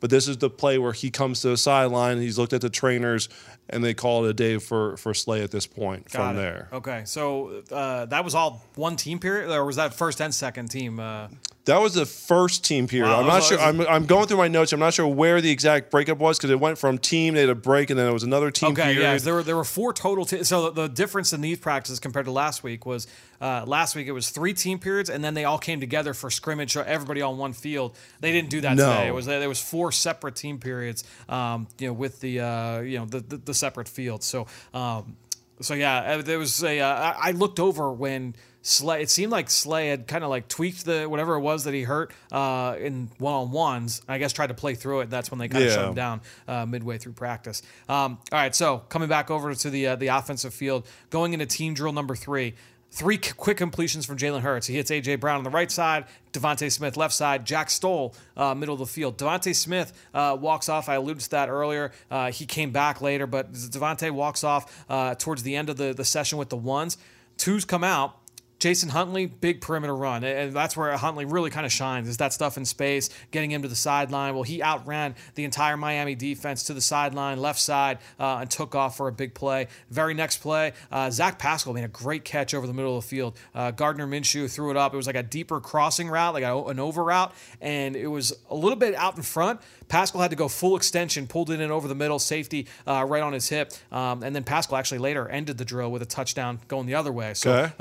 but 0.00 0.10
this 0.10 0.28
is 0.28 0.36
the 0.38 0.50
play 0.50 0.78
where 0.78 0.92
he 0.92 1.10
comes 1.10 1.40
to 1.40 1.48
the 1.48 1.56
sideline. 1.56 2.20
He's 2.20 2.38
looked 2.38 2.52
at 2.52 2.60
the 2.60 2.70
trainers, 2.70 3.28
and 3.68 3.82
they 3.82 3.94
call 3.94 4.24
it 4.24 4.30
a 4.30 4.34
day 4.34 4.58
for 4.58 4.96
for 4.96 5.14
Slay 5.14 5.42
at 5.42 5.50
this 5.50 5.66
point. 5.66 6.10
Got 6.10 6.18
from 6.18 6.36
it. 6.36 6.40
there, 6.40 6.68
Okay, 6.72 7.02
so 7.06 7.62
uh, 7.72 8.04
that 8.06 8.24
was 8.24 8.34
all 8.34 8.62
one 8.74 8.96
team 8.96 9.18
period, 9.18 9.50
or 9.50 9.64
was 9.64 9.76
that 9.76 9.94
first 9.94 10.20
and 10.20 10.34
second 10.34 10.68
team? 10.68 11.00
Uh, 11.00 11.28
that 11.66 11.80
was 11.80 11.94
the 11.94 12.04
first 12.04 12.62
team 12.62 12.86
period. 12.86 13.08
Wow, 13.10 13.20
I'm 13.20 13.26
not 13.26 13.42
sure. 13.42 13.58
I'm, 13.58 13.80
I'm 13.82 14.04
going 14.04 14.26
through 14.26 14.36
my 14.36 14.48
notes. 14.48 14.72
I'm 14.74 14.80
not 14.80 14.92
sure 14.92 15.06
where 15.06 15.40
the 15.40 15.50
exact 15.50 15.90
breakup 15.90 16.18
was 16.18 16.36
because 16.36 16.50
it 16.50 16.60
went 16.60 16.76
from 16.76 16.98
team. 16.98 17.32
They 17.34 17.40
had 17.40 17.48
a 17.48 17.54
break, 17.54 17.88
and 17.88 17.98
then 17.98 18.06
it 18.06 18.12
was 18.12 18.22
another 18.22 18.50
team 18.50 18.72
Okay, 18.72 18.92
period. 18.94 19.00
yeah, 19.00 19.16
there 19.16 19.32
were 19.34 19.42
there 19.42 19.56
were 19.56 19.64
four 19.64 19.94
total. 19.94 20.26
Te- 20.26 20.44
so 20.44 20.64
the, 20.70 20.82
the 20.82 20.88
difference 20.88 21.32
in 21.32 21.40
these 21.40 21.58
practices 21.58 22.00
compared 22.00 22.26
to 22.26 22.32
last 22.32 22.62
week 22.62 22.84
was 22.84 23.06
uh, 23.40 23.64
last 23.66 23.96
week 23.96 24.06
it 24.08 24.12
was 24.12 24.28
three 24.28 24.52
team 24.52 24.78
periods, 24.78 25.08
and 25.08 25.24
then 25.24 25.32
they 25.32 25.44
all 25.44 25.58
came 25.58 25.80
together 25.80 26.12
for 26.12 26.30
scrimmage, 26.30 26.72
so 26.72 26.82
everybody 26.82 27.22
on 27.22 27.38
one 27.38 27.54
field. 27.54 27.96
They 28.20 28.30
didn't 28.30 28.50
do 28.50 28.60
that 28.60 28.76
No. 28.76 28.90
today. 28.90 29.08
It 29.08 29.14
was 29.14 29.24
there 29.24 29.48
was 29.48 29.60
four 29.60 29.90
separate 29.90 30.36
team 30.36 30.58
periods, 30.58 31.02
um, 31.30 31.66
you 31.78 31.86
know, 31.86 31.92
with 31.94 32.20
the 32.20 32.40
uh, 32.40 32.80
you 32.80 32.98
know 32.98 33.06
the, 33.06 33.20
the 33.20 33.36
the 33.38 33.54
separate 33.54 33.88
fields. 33.88 34.26
So 34.26 34.46
um, 34.74 35.16
so 35.62 35.72
yeah, 35.72 36.18
there 36.18 36.38
was 36.38 36.62
a. 36.62 36.80
Uh, 36.80 37.14
I 37.18 37.30
looked 37.30 37.58
over 37.58 37.90
when. 37.90 38.34
Slay. 38.66 39.02
It 39.02 39.10
seemed 39.10 39.30
like 39.30 39.50
Slay 39.50 39.88
had 39.88 40.06
kind 40.06 40.24
of 40.24 40.30
like 40.30 40.48
tweaked 40.48 40.86
the 40.86 41.04
whatever 41.04 41.34
it 41.34 41.40
was 41.40 41.64
that 41.64 41.74
he 41.74 41.82
hurt 41.82 42.12
uh, 42.32 42.76
in 42.80 43.10
one 43.18 43.34
on 43.34 43.50
ones. 43.50 44.00
I 44.08 44.16
guess 44.16 44.32
tried 44.32 44.46
to 44.46 44.54
play 44.54 44.74
through 44.74 45.00
it. 45.00 45.10
That's 45.10 45.30
when 45.30 45.38
they 45.38 45.48
kind 45.48 45.64
of 45.64 45.68
Yeah. 45.70 45.76
shut 45.76 45.88
him 45.88 45.94
down 45.94 46.20
uh, 46.48 46.64
midway 46.64 46.96
through 46.96 47.12
practice. 47.12 47.60
Um, 47.90 48.18
all 48.32 48.38
right, 48.38 48.54
so 48.54 48.78
coming 48.88 49.08
back 49.10 49.30
over 49.30 49.54
to 49.54 49.68
the 49.70 49.88
uh, 49.88 49.96
the 49.96 50.06
offensive 50.08 50.54
field, 50.54 50.86
going 51.10 51.34
into 51.34 51.44
team 51.46 51.74
drill 51.74 51.92
number 51.92 52.16
three. 52.16 52.54
Three 52.90 53.18
quick 53.18 53.56
completions 53.56 54.06
from 54.06 54.18
Jalen 54.18 54.42
Hurts. 54.42 54.68
He 54.68 54.74
hits 54.76 54.88
AJ 54.88 55.18
Brown 55.18 55.38
on 55.38 55.42
the 55.42 55.50
right 55.50 55.68
side, 55.68 56.04
DeVonta 56.32 56.70
Smith 56.70 56.96
left 56.96 57.12
side, 57.12 57.44
Jack 57.44 57.68
Stoll 57.68 58.14
uh, 58.36 58.54
middle 58.54 58.74
of 58.74 58.78
the 58.78 58.86
field. 58.86 59.18
DeVonta 59.18 59.52
Smith 59.52 59.92
uh, 60.14 60.36
walks 60.40 60.68
off. 60.68 60.88
I 60.88 60.94
alluded 60.94 61.20
to 61.24 61.30
that 61.30 61.48
earlier. 61.48 61.90
Uh, 62.08 62.30
he 62.30 62.46
came 62.46 62.70
back 62.70 63.00
later, 63.00 63.26
but 63.26 63.52
DeVonta 63.52 64.12
walks 64.12 64.44
off 64.44 64.84
uh, 64.88 65.16
towards 65.16 65.42
the 65.42 65.56
end 65.56 65.70
of 65.70 65.76
the, 65.76 65.92
the 65.92 66.04
session 66.04 66.38
with 66.38 66.50
the 66.50 66.56
ones. 66.56 66.96
Twos 67.36 67.64
come 67.64 67.82
out. 67.82 68.16
Jason 68.58 68.88
Huntley, 68.88 69.26
big 69.26 69.60
perimeter 69.60 69.94
run. 69.94 70.24
And 70.24 70.52
that's 70.52 70.76
where 70.76 70.96
Huntley 70.96 71.24
really 71.24 71.50
kind 71.50 71.66
of 71.66 71.72
shines, 71.72 72.08
is 72.08 72.16
that 72.18 72.32
stuff 72.32 72.56
in 72.56 72.64
space, 72.64 73.10
getting 73.30 73.50
him 73.50 73.62
to 73.62 73.68
the 73.68 73.76
sideline. 73.76 74.34
Well, 74.34 74.42
he 74.42 74.62
outran 74.62 75.14
the 75.34 75.44
entire 75.44 75.76
Miami 75.76 76.14
defense 76.14 76.64
to 76.64 76.74
the 76.74 76.80
sideline, 76.80 77.40
left 77.40 77.60
side, 77.60 77.98
uh, 78.18 78.38
and 78.38 78.50
took 78.50 78.74
off 78.74 78.96
for 78.96 79.08
a 79.08 79.12
big 79.12 79.34
play. 79.34 79.68
Very 79.90 80.14
next 80.14 80.38
play, 80.38 80.72
uh, 80.90 81.10
Zach 81.10 81.38
Pascal 81.38 81.74
made 81.74 81.84
a 81.84 81.88
great 81.88 82.24
catch 82.24 82.54
over 82.54 82.66
the 82.66 82.72
middle 82.72 82.96
of 82.96 83.04
the 83.04 83.08
field. 83.08 83.36
Uh, 83.54 83.70
Gardner 83.70 84.06
Minshew 84.06 84.50
threw 84.50 84.70
it 84.70 84.76
up. 84.76 84.94
It 84.94 84.96
was 84.96 85.06
like 85.06 85.16
a 85.16 85.22
deeper 85.22 85.60
crossing 85.60 86.08
route, 86.08 86.34
like 86.34 86.44
a, 86.44 86.56
an 86.64 86.78
over 86.78 87.04
route, 87.04 87.34
and 87.60 87.96
it 87.96 88.08
was 88.08 88.32
a 88.50 88.54
little 88.54 88.76
bit 88.76 88.94
out 88.94 89.16
in 89.16 89.22
front. 89.22 89.60
Pascal 89.88 90.20
had 90.20 90.30
to 90.30 90.36
go 90.36 90.48
full 90.48 90.76
extension, 90.76 91.26
pulled 91.26 91.50
it 91.50 91.60
in 91.60 91.70
over 91.70 91.86
the 91.86 91.94
middle, 91.94 92.18
safety 92.18 92.66
uh, 92.86 93.04
right 93.06 93.22
on 93.22 93.32
his 93.32 93.48
hip. 93.48 93.72
Um, 93.92 94.22
and 94.22 94.34
then 94.34 94.42
Pascal 94.44 94.78
actually 94.78 94.98
later 94.98 95.28
ended 95.28 95.58
the 95.58 95.64
drill 95.64 95.90
with 95.90 96.00
a 96.02 96.06
touchdown 96.06 96.60
going 96.68 96.86
the 96.86 96.94
other 96.94 97.12
way. 97.12 97.34
So 97.34 97.54
Okay. 97.54 97.72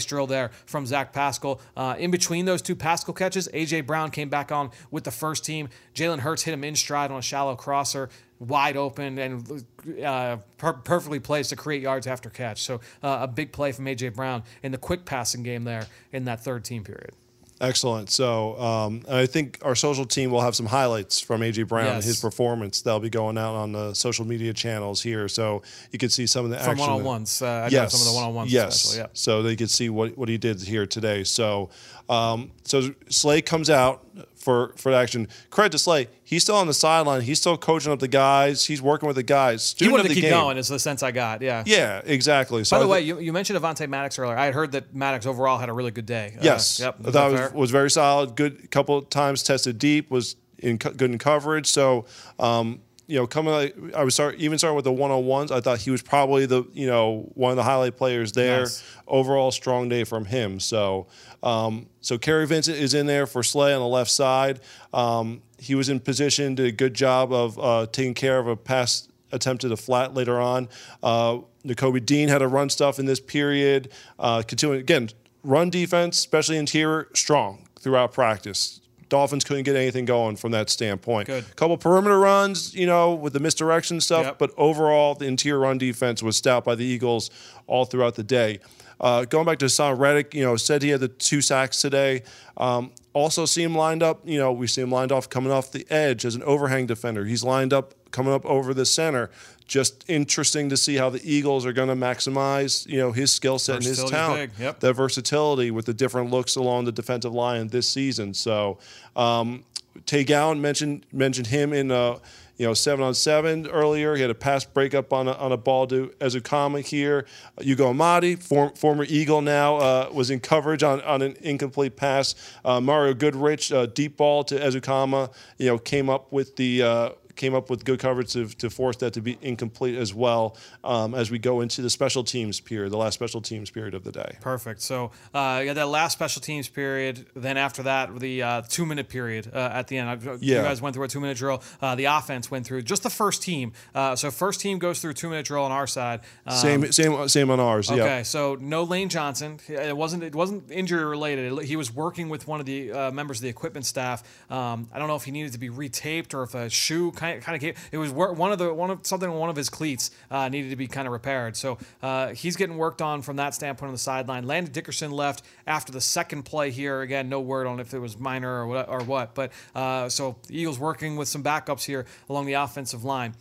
Nice 0.00 0.06
drill 0.06 0.26
there 0.26 0.50
from 0.64 0.86
Zach 0.86 1.12
Pascal. 1.12 1.60
Uh, 1.76 1.94
in 1.98 2.10
between 2.10 2.46
those 2.46 2.62
two 2.62 2.74
Pascal 2.74 3.12
catches, 3.12 3.48
AJ 3.48 3.86
Brown 3.86 4.10
came 4.10 4.30
back 4.30 4.50
on 4.50 4.70
with 4.90 5.04
the 5.04 5.10
first 5.10 5.44
team. 5.44 5.68
Jalen 5.94 6.20
Hurts 6.20 6.42
hit 6.42 6.54
him 6.54 6.64
in 6.64 6.74
stride 6.74 7.10
on 7.10 7.18
a 7.18 7.22
shallow 7.22 7.54
crosser, 7.54 8.08
wide 8.38 8.78
open 8.78 9.18
and 9.18 9.64
uh, 10.02 10.38
per- 10.56 10.72
perfectly 10.72 11.20
placed 11.20 11.50
to 11.50 11.56
create 11.56 11.82
yards 11.82 12.06
after 12.06 12.30
catch. 12.30 12.62
So 12.62 12.80
uh, 13.02 13.18
a 13.22 13.28
big 13.28 13.52
play 13.52 13.72
from 13.72 13.84
AJ 13.84 14.14
Brown 14.14 14.42
in 14.62 14.72
the 14.72 14.78
quick 14.78 15.04
passing 15.04 15.42
game 15.42 15.64
there 15.64 15.86
in 16.12 16.24
that 16.24 16.40
third 16.40 16.64
team 16.64 16.82
period. 16.82 17.12
Excellent. 17.60 18.08
So 18.08 18.58
um, 18.58 19.02
I 19.06 19.26
think 19.26 19.58
our 19.62 19.74
social 19.74 20.06
team 20.06 20.30
will 20.30 20.40
have 20.40 20.56
some 20.56 20.64
highlights 20.64 21.20
from 21.20 21.42
AJ 21.42 21.68
Brown 21.68 21.96
and 21.96 22.04
his 22.04 22.18
performance. 22.18 22.80
That'll 22.80 23.00
be 23.00 23.10
going 23.10 23.36
out 23.36 23.54
on 23.54 23.72
the 23.72 23.92
social 23.92 24.24
media 24.24 24.54
channels 24.54 25.02
here, 25.02 25.28
so 25.28 25.62
you 25.90 25.98
can 25.98 26.08
see 26.08 26.26
some 26.26 26.46
of 26.46 26.50
the 26.50 26.56
From 26.56 26.72
action. 26.72 26.86
one 26.86 26.90
on 26.90 27.04
ones. 27.04 27.42
Uh, 27.42 27.68
yes, 27.70 27.92
some 27.92 28.00
of 28.00 28.06
the 28.06 28.14
one 28.14 28.24
on 28.28 28.34
ones, 28.34 28.52
yes. 28.52 28.76
especially. 28.76 29.00
Yeah. 29.02 29.06
So 29.12 29.42
they 29.42 29.56
could 29.56 29.70
see 29.70 29.90
what, 29.90 30.16
what 30.16 30.30
he 30.30 30.38
did 30.38 30.62
here 30.62 30.86
today. 30.86 31.22
So, 31.24 31.68
um, 32.08 32.50
so 32.64 32.94
Slay 33.10 33.42
comes 33.42 33.68
out 33.68 34.06
for 34.40 34.72
for 34.76 34.92
action. 34.92 35.28
Credit 35.50 35.70
to 35.72 35.78
Slay. 35.78 36.08
He's 36.24 36.42
still 36.42 36.56
on 36.56 36.66
the 36.66 36.74
sideline. 36.74 37.20
He's 37.22 37.38
still 37.38 37.56
coaching 37.56 37.92
up 37.92 37.98
the 37.98 38.08
guys. 38.08 38.64
He's 38.64 38.80
working 38.82 39.06
with 39.06 39.16
the 39.16 39.22
guys. 39.22 39.74
He 39.78 39.88
wanted 39.88 40.08
to 40.08 40.14
keep 40.14 40.22
game. 40.22 40.32
going, 40.32 40.56
is 40.56 40.68
the 40.68 40.78
sense 40.78 41.02
I 41.02 41.10
got. 41.12 41.42
Yeah. 41.42 41.62
Yeah, 41.66 42.00
exactly. 42.04 42.64
So 42.64 42.76
By 42.76 42.80
the 42.80 42.88
I 42.88 42.90
way, 42.92 43.00
you, 43.02 43.18
you 43.20 43.32
mentioned 43.32 43.58
Avonte 43.58 43.88
Maddox 43.88 44.18
earlier. 44.18 44.36
I 44.36 44.46
had 44.46 44.54
heard 44.54 44.72
that 44.72 44.94
Maddox 44.94 45.26
overall 45.26 45.58
had 45.58 45.68
a 45.68 45.72
really 45.72 45.90
good 45.90 46.06
day. 46.06 46.34
Uh, 46.36 46.40
Yes, 46.42 46.80
yep. 46.80 46.96
I 47.04 47.10
that 47.10 47.30
was, 47.30 47.52
was 47.52 47.70
very 47.70 47.90
solid. 47.90 48.34
Good 48.34 48.70
couple 48.70 48.96
of 48.96 49.08
times 49.10 49.42
tested 49.42 49.78
deep. 49.78 50.10
Was 50.10 50.36
in 50.58 50.76
good 50.78 51.02
in 51.02 51.18
coverage. 51.18 51.66
So, 51.66 52.06
um, 52.38 52.80
you 53.10 53.16
know, 53.16 53.26
coming, 53.26 53.92
I 53.92 54.04
was 54.04 54.14
start 54.14 54.36
even 54.36 54.56
starting 54.56 54.76
with 54.76 54.84
the 54.84 54.92
one 54.92 55.10
on 55.10 55.26
ones. 55.26 55.50
I 55.50 55.60
thought 55.60 55.78
he 55.78 55.90
was 55.90 56.00
probably 56.00 56.46
the 56.46 56.62
you 56.72 56.86
know 56.86 57.28
one 57.34 57.50
of 57.50 57.56
the 57.56 57.64
highlight 57.64 57.96
players 57.96 58.30
there. 58.30 58.60
Nice. 58.60 58.84
Overall, 59.08 59.50
strong 59.50 59.88
day 59.88 60.04
from 60.04 60.26
him. 60.26 60.60
So, 60.60 61.08
um, 61.42 61.88
so 62.00 62.18
Kary 62.18 62.46
Vincent 62.46 62.78
is 62.78 62.94
in 62.94 63.06
there 63.06 63.26
for 63.26 63.42
Slay 63.42 63.74
on 63.74 63.80
the 63.80 63.88
left 63.88 64.12
side. 64.12 64.60
Um, 64.94 65.42
he 65.58 65.74
was 65.74 65.88
in 65.88 65.98
position, 65.98 66.54
did 66.54 66.66
a 66.66 66.72
good 66.72 66.94
job 66.94 67.32
of 67.32 67.58
uh, 67.58 67.86
taking 67.90 68.14
care 68.14 68.38
of 68.38 68.46
a 68.46 68.54
pass 68.54 69.08
attempted 69.32 69.72
a 69.72 69.76
flat 69.76 70.14
later 70.14 70.40
on. 70.40 70.68
Uh, 71.02 71.38
Nakobe 71.64 72.06
Dean 72.06 72.28
had 72.28 72.38
to 72.38 72.48
run 72.48 72.70
stuff 72.70 73.00
in 73.00 73.06
this 73.06 73.18
period. 73.18 73.90
Uh, 74.20 74.42
continuing 74.46 74.80
again, 74.80 75.08
run 75.42 75.68
defense, 75.68 76.18
especially 76.18 76.58
interior, 76.58 77.08
strong 77.14 77.66
throughout 77.80 78.12
practice. 78.12 78.79
Dolphins 79.10 79.44
couldn't 79.44 79.64
get 79.64 79.76
anything 79.76 80.06
going 80.06 80.36
from 80.36 80.52
that 80.52 80.70
standpoint. 80.70 81.26
Good. 81.26 81.44
Couple 81.56 81.76
perimeter 81.76 82.18
runs, 82.18 82.74
you 82.74 82.86
know, 82.86 83.12
with 83.14 83.34
the 83.34 83.40
misdirection 83.40 84.00
stuff, 84.00 84.24
Yep. 84.24 84.38
but 84.38 84.50
overall, 84.56 85.14
the 85.14 85.26
interior 85.26 85.58
run 85.58 85.76
defense 85.76 86.22
was 86.22 86.36
stout 86.38 86.64
by 86.64 86.74
the 86.74 86.84
Eagles 86.84 87.30
all 87.66 87.84
throughout 87.84 88.14
the 88.14 88.22
day. 88.24 88.60
Uh, 89.00 89.24
going 89.24 89.46
back 89.46 89.58
to 89.58 89.66
Haason 89.66 89.98
Reddick, 89.98 90.34
you 90.34 90.42
know, 90.44 90.56
said 90.56 90.82
he 90.82 90.90
had 90.90 91.00
the 91.00 91.08
two 91.08 91.40
sacks 91.40 91.80
today. 91.80 92.22
Um, 92.56 92.92
also 93.12 93.44
see 93.46 93.62
him 93.62 93.74
lined 93.74 94.02
up, 94.02 94.20
you 94.24 94.38
know, 94.38 94.52
we 94.52 94.66
see 94.66 94.82
him 94.82 94.90
lined 94.90 95.10
off 95.10 95.28
coming 95.28 95.50
off 95.50 95.72
the 95.72 95.86
edge 95.90 96.24
as 96.24 96.34
an 96.34 96.42
overhang 96.44 96.86
defender. 96.86 97.24
He's 97.24 97.42
lined 97.42 97.72
up 97.72 97.94
coming 98.10 98.32
up 98.32 98.44
over 98.44 98.72
the 98.74 98.84
center. 98.86 99.30
Just 99.70 100.04
interesting 100.08 100.68
to 100.70 100.76
see 100.76 100.96
how 100.96 101.10
the 101.10 101.20
Eagles 101.22 101.64
are 101.64 101.72
going 101.72 101.90
to 101.90 101.94
maximize, 101.94 102.88
you 102.88 102.98
know, 102.98 103.12
his 103.12 103.32
skill 103.32 103.56
set 103.56 103.76
and 103.76 103.84
his 103.84 104.02
talent, 104.02 104.50
yep. 104.58 104.80
the 104.80 104.92
versatility 104.92 105.70
with 105.70 105.86
the 105.86 105.94
different 105.94 106.32
looks 106.32 106.56
along 106.56 106.86
the 106.86 106.92
defensive 106.92 107.32
line 107.32 107.68
this 107.68 107.88
season. 107.88 108.34
So, 108.34 108.78
um, 109.14 109.64
Tay 110.06 110.24
Gowan 110.24 110.60
mentioned 110.60 111.06
mentioned 111.12 111.46
him 111.46 111.72
in 111.72 111.92
uh, 111.92 112.18
you 112.56 112.66
know 112.66 112.74
seven 112.74 113.04
on 113.04 113.14
seven 113.14 113.68
earlier. 113.68 114.16
He 114.16 114.22
had 114.22 114.30
a 114.30 114.34
pass 114.34 114.64
breakup 114.64 115.12
on 115.12 115.28
a, 115.28 115.34
on 115.34 115.52
a 115.52 115.56
ball 115.56 115.86
to 115.86 116.12
Ezukanma 116.20 116.84
here. 116.84 117.26
Ugo 117.64 117.90
Amadi, 117.90 118.34
form, 118.34 118.74
former 118.74 119.04
Eagle 119.04 119.40
now, 119.40 119.76
uh, 119.76 120.10
was 120.12 120.30
in 120.30 120.40
coverage 120.40 120.82
on, 120.82 121.00
on 121.02 121.22
an 121.22 121.36
incomplete 121.42 121.94
pass. 121.94 122.34
Uh, 122.64 122.80
Mario 122.80 123.14
Goodrich, 123.14 123.70
uh, 123.70 123.86
deep 123.86 124.16
ball 124.16 124.42
to 124.42 124.58
Ezukanma, 124.58 125.32
you 125.58 125.66
know, 125.68 125.78
came 125.78 126.10
up 126.10 126.32
with 126.32 126.56
the. 126.56 127.14
Came 127.40 127.54
up 127.54 127.70
with 127.70 127.86
good 127.86 127.98
coverage 128.00 128.34
to, 128.34 128.46
to 128.58 128.68
force 128.68 128.96
that 128.96 129.14
to 129.14 129.22
be 129.22 129.38
incomplete 129.40 129.96
as 129.96 130.12
well 130.12 130.58
um, 130.84 131.14
as 131.14 131.30
we 131.30 131.38
go 131.38 131.62
into 131.62 131.80
the 131.80 131.88
special 131.88 132.22
teams 132.22 132.60
period, 132.60 132.92
the 132.92 132.98
last 132.98 133.14
special 133.14 133.40
teams 133.40 133.70
period 133.70 133.94
of 133.94 134.04
the 134.04 134.12
day. 134.12 134.36
Perfect. 134.42 134.82
So 134.82 135.10
uh, 135.32 135.60
you 135.62 135.68
had 135.68 135.76
that 135.78 135.88
last 135.88 136.12
special 136.12 136.42
teams 136.42 136.68
period. 136.68 137.24
Then 137.34 137.56
after 137.56 137.82
that, 137.84 138.20
the 138.20 138.42
uh, 138.42 138.62
two 138.68 138.84
minute 138.84 139.08
period 139.08 139.50
uh, 139.54 139.70
at 139.72 139.88
the 139.88 139.96
end. 139.96 140.10
I've- 140.10 140.28
You 140.28 140.56
Yeah. 140.56 140.62
guys 140.64 140.82
went 140.82 140.94
through 140.94 141.06
a 141.06 141.08
two 141.08 141.18
minute 141.20 141.38
drill. 141.38 141.62
Uh, 141.80 141.94
the 141.94 142.04
offense 142.04 142.50
went 142.50 142.66
through 142.66 142.82
just 142.82 143.02
the 143.04 143.08
first 143.10 143.42
team. 143.42 143.72
Uh, 143.94 144.14
so 144.16 144.30
first 144.30 144.60
team 144.60 144.78
goes 144.78 145.00
through 145.00 145.14
two 145.14 145.30
minute 145.30 145.46
drill 145.46 145.64
on 145.64 145.72
our 145.72 145.86
side. 145.86 146.20
Um, 146.46 146.56
Same, 146.56 146.92
same, 146.92 147.26
same 147.28 147.50
on 147.50 147.58
ours. 147.58 147.90
Okay, 147.90 148.00
Yeah. 148.04 148.22
so 148.22 148.58
no 148.60 148.82
Lane 148.82 149.08
Johnson. 149.08 149.60
It 149.66 149.96
wasn't. 149.96 150.24
It 150.24 150.34
wasn't 150.34 150.70
injury 150.70 151.06
related. 151.06 151.58
He 151.64 151.76
was 151.76 151.90
working 151.90 152.28
with 152.28 152.46
one 152.46 152.60
of 152.60 152.66
the 152.66 152.92
uh, 152.92 153.10
members 153.12 153.38
of 153.38 153.44
the 153.44 153.48
equipment 153.48 153.86
staff. 153.86 154.22
Um, 154.50 154.88
I 154.92 154.98
don't 154.98 155.08
know 155.08 155.16
if 155.16 155.24
he 155.24 155.30
needed 155.30 155.52
to 155.52 155.58
be 155.58 155.70
retaped 155.70 156.34
or 156.34 156.42
if 156.42 156.54
a 156.54 156.68
shoe 156.68 157.12
kind 157.12 157.29
of, 157.38 157.44
kind 157.44 157.56
of 157.56 157.60
came. 157.60 157.74
It 157.92 157.98
was 157.98 158.10
one 158.10 158.52
of 158.52 158.58
the 158.58 158.72
one 158.72 158.90
of 158.90 159.06
something. 159.06 159.30
One 159.30 159.50
of 159.50 159.56
his 159.56 159.68
cleats 159.68 160.10
uh, 160.30 160.48
needed 160.48 160.70
to 160.70 160.76
be 160.76 160.86
kind 160.86 161.06
of 161.06 161.12
repaired. 161.12 161.56
So 161.56 161.78
uh, 162.02 162.28
he's 162.28 162.56
getting 162.56 162.76
worked 162.76 163.02
on 163.02 163.22
from 163.22 163.36
that 163.36 163.54
standpoint 163.54 163.88
on 163.88 163.94
the 163.94 163.98
sideline. 163.98 164.46
Landon 164.46 164.72
Dickerson 164.72 165.10
left 165.10 165.44
after 165.66 165.92
the 165.92 166.00
second 166.00 166.44
play 166.44 166.70
here. 166.70 167.00
Again, 167.00 167.28
no 167.28 167.40
word 167.40 167.66
on 167.66 167.80
if 167.80 167.94
it 167.94 167.98
was 167.98 168.18
minor 168.18 168.60
or 168.60 168.66
what. 168.66 168.88
Or 168.88 169.00
what 169.02 169.34
but 169.34 169.52
uh, 169.74 170.08
so 170.08 170.36
Eagles 170.48 170.78
working 170.78 171.16
with 171.16 171.28
some 171.28 171.42
backups 171.42 171.84
here 171.84 172.06
along 172.28 172.46
the 172.46 172.54
offensive 172.54 173.04
line. 173.04 173.34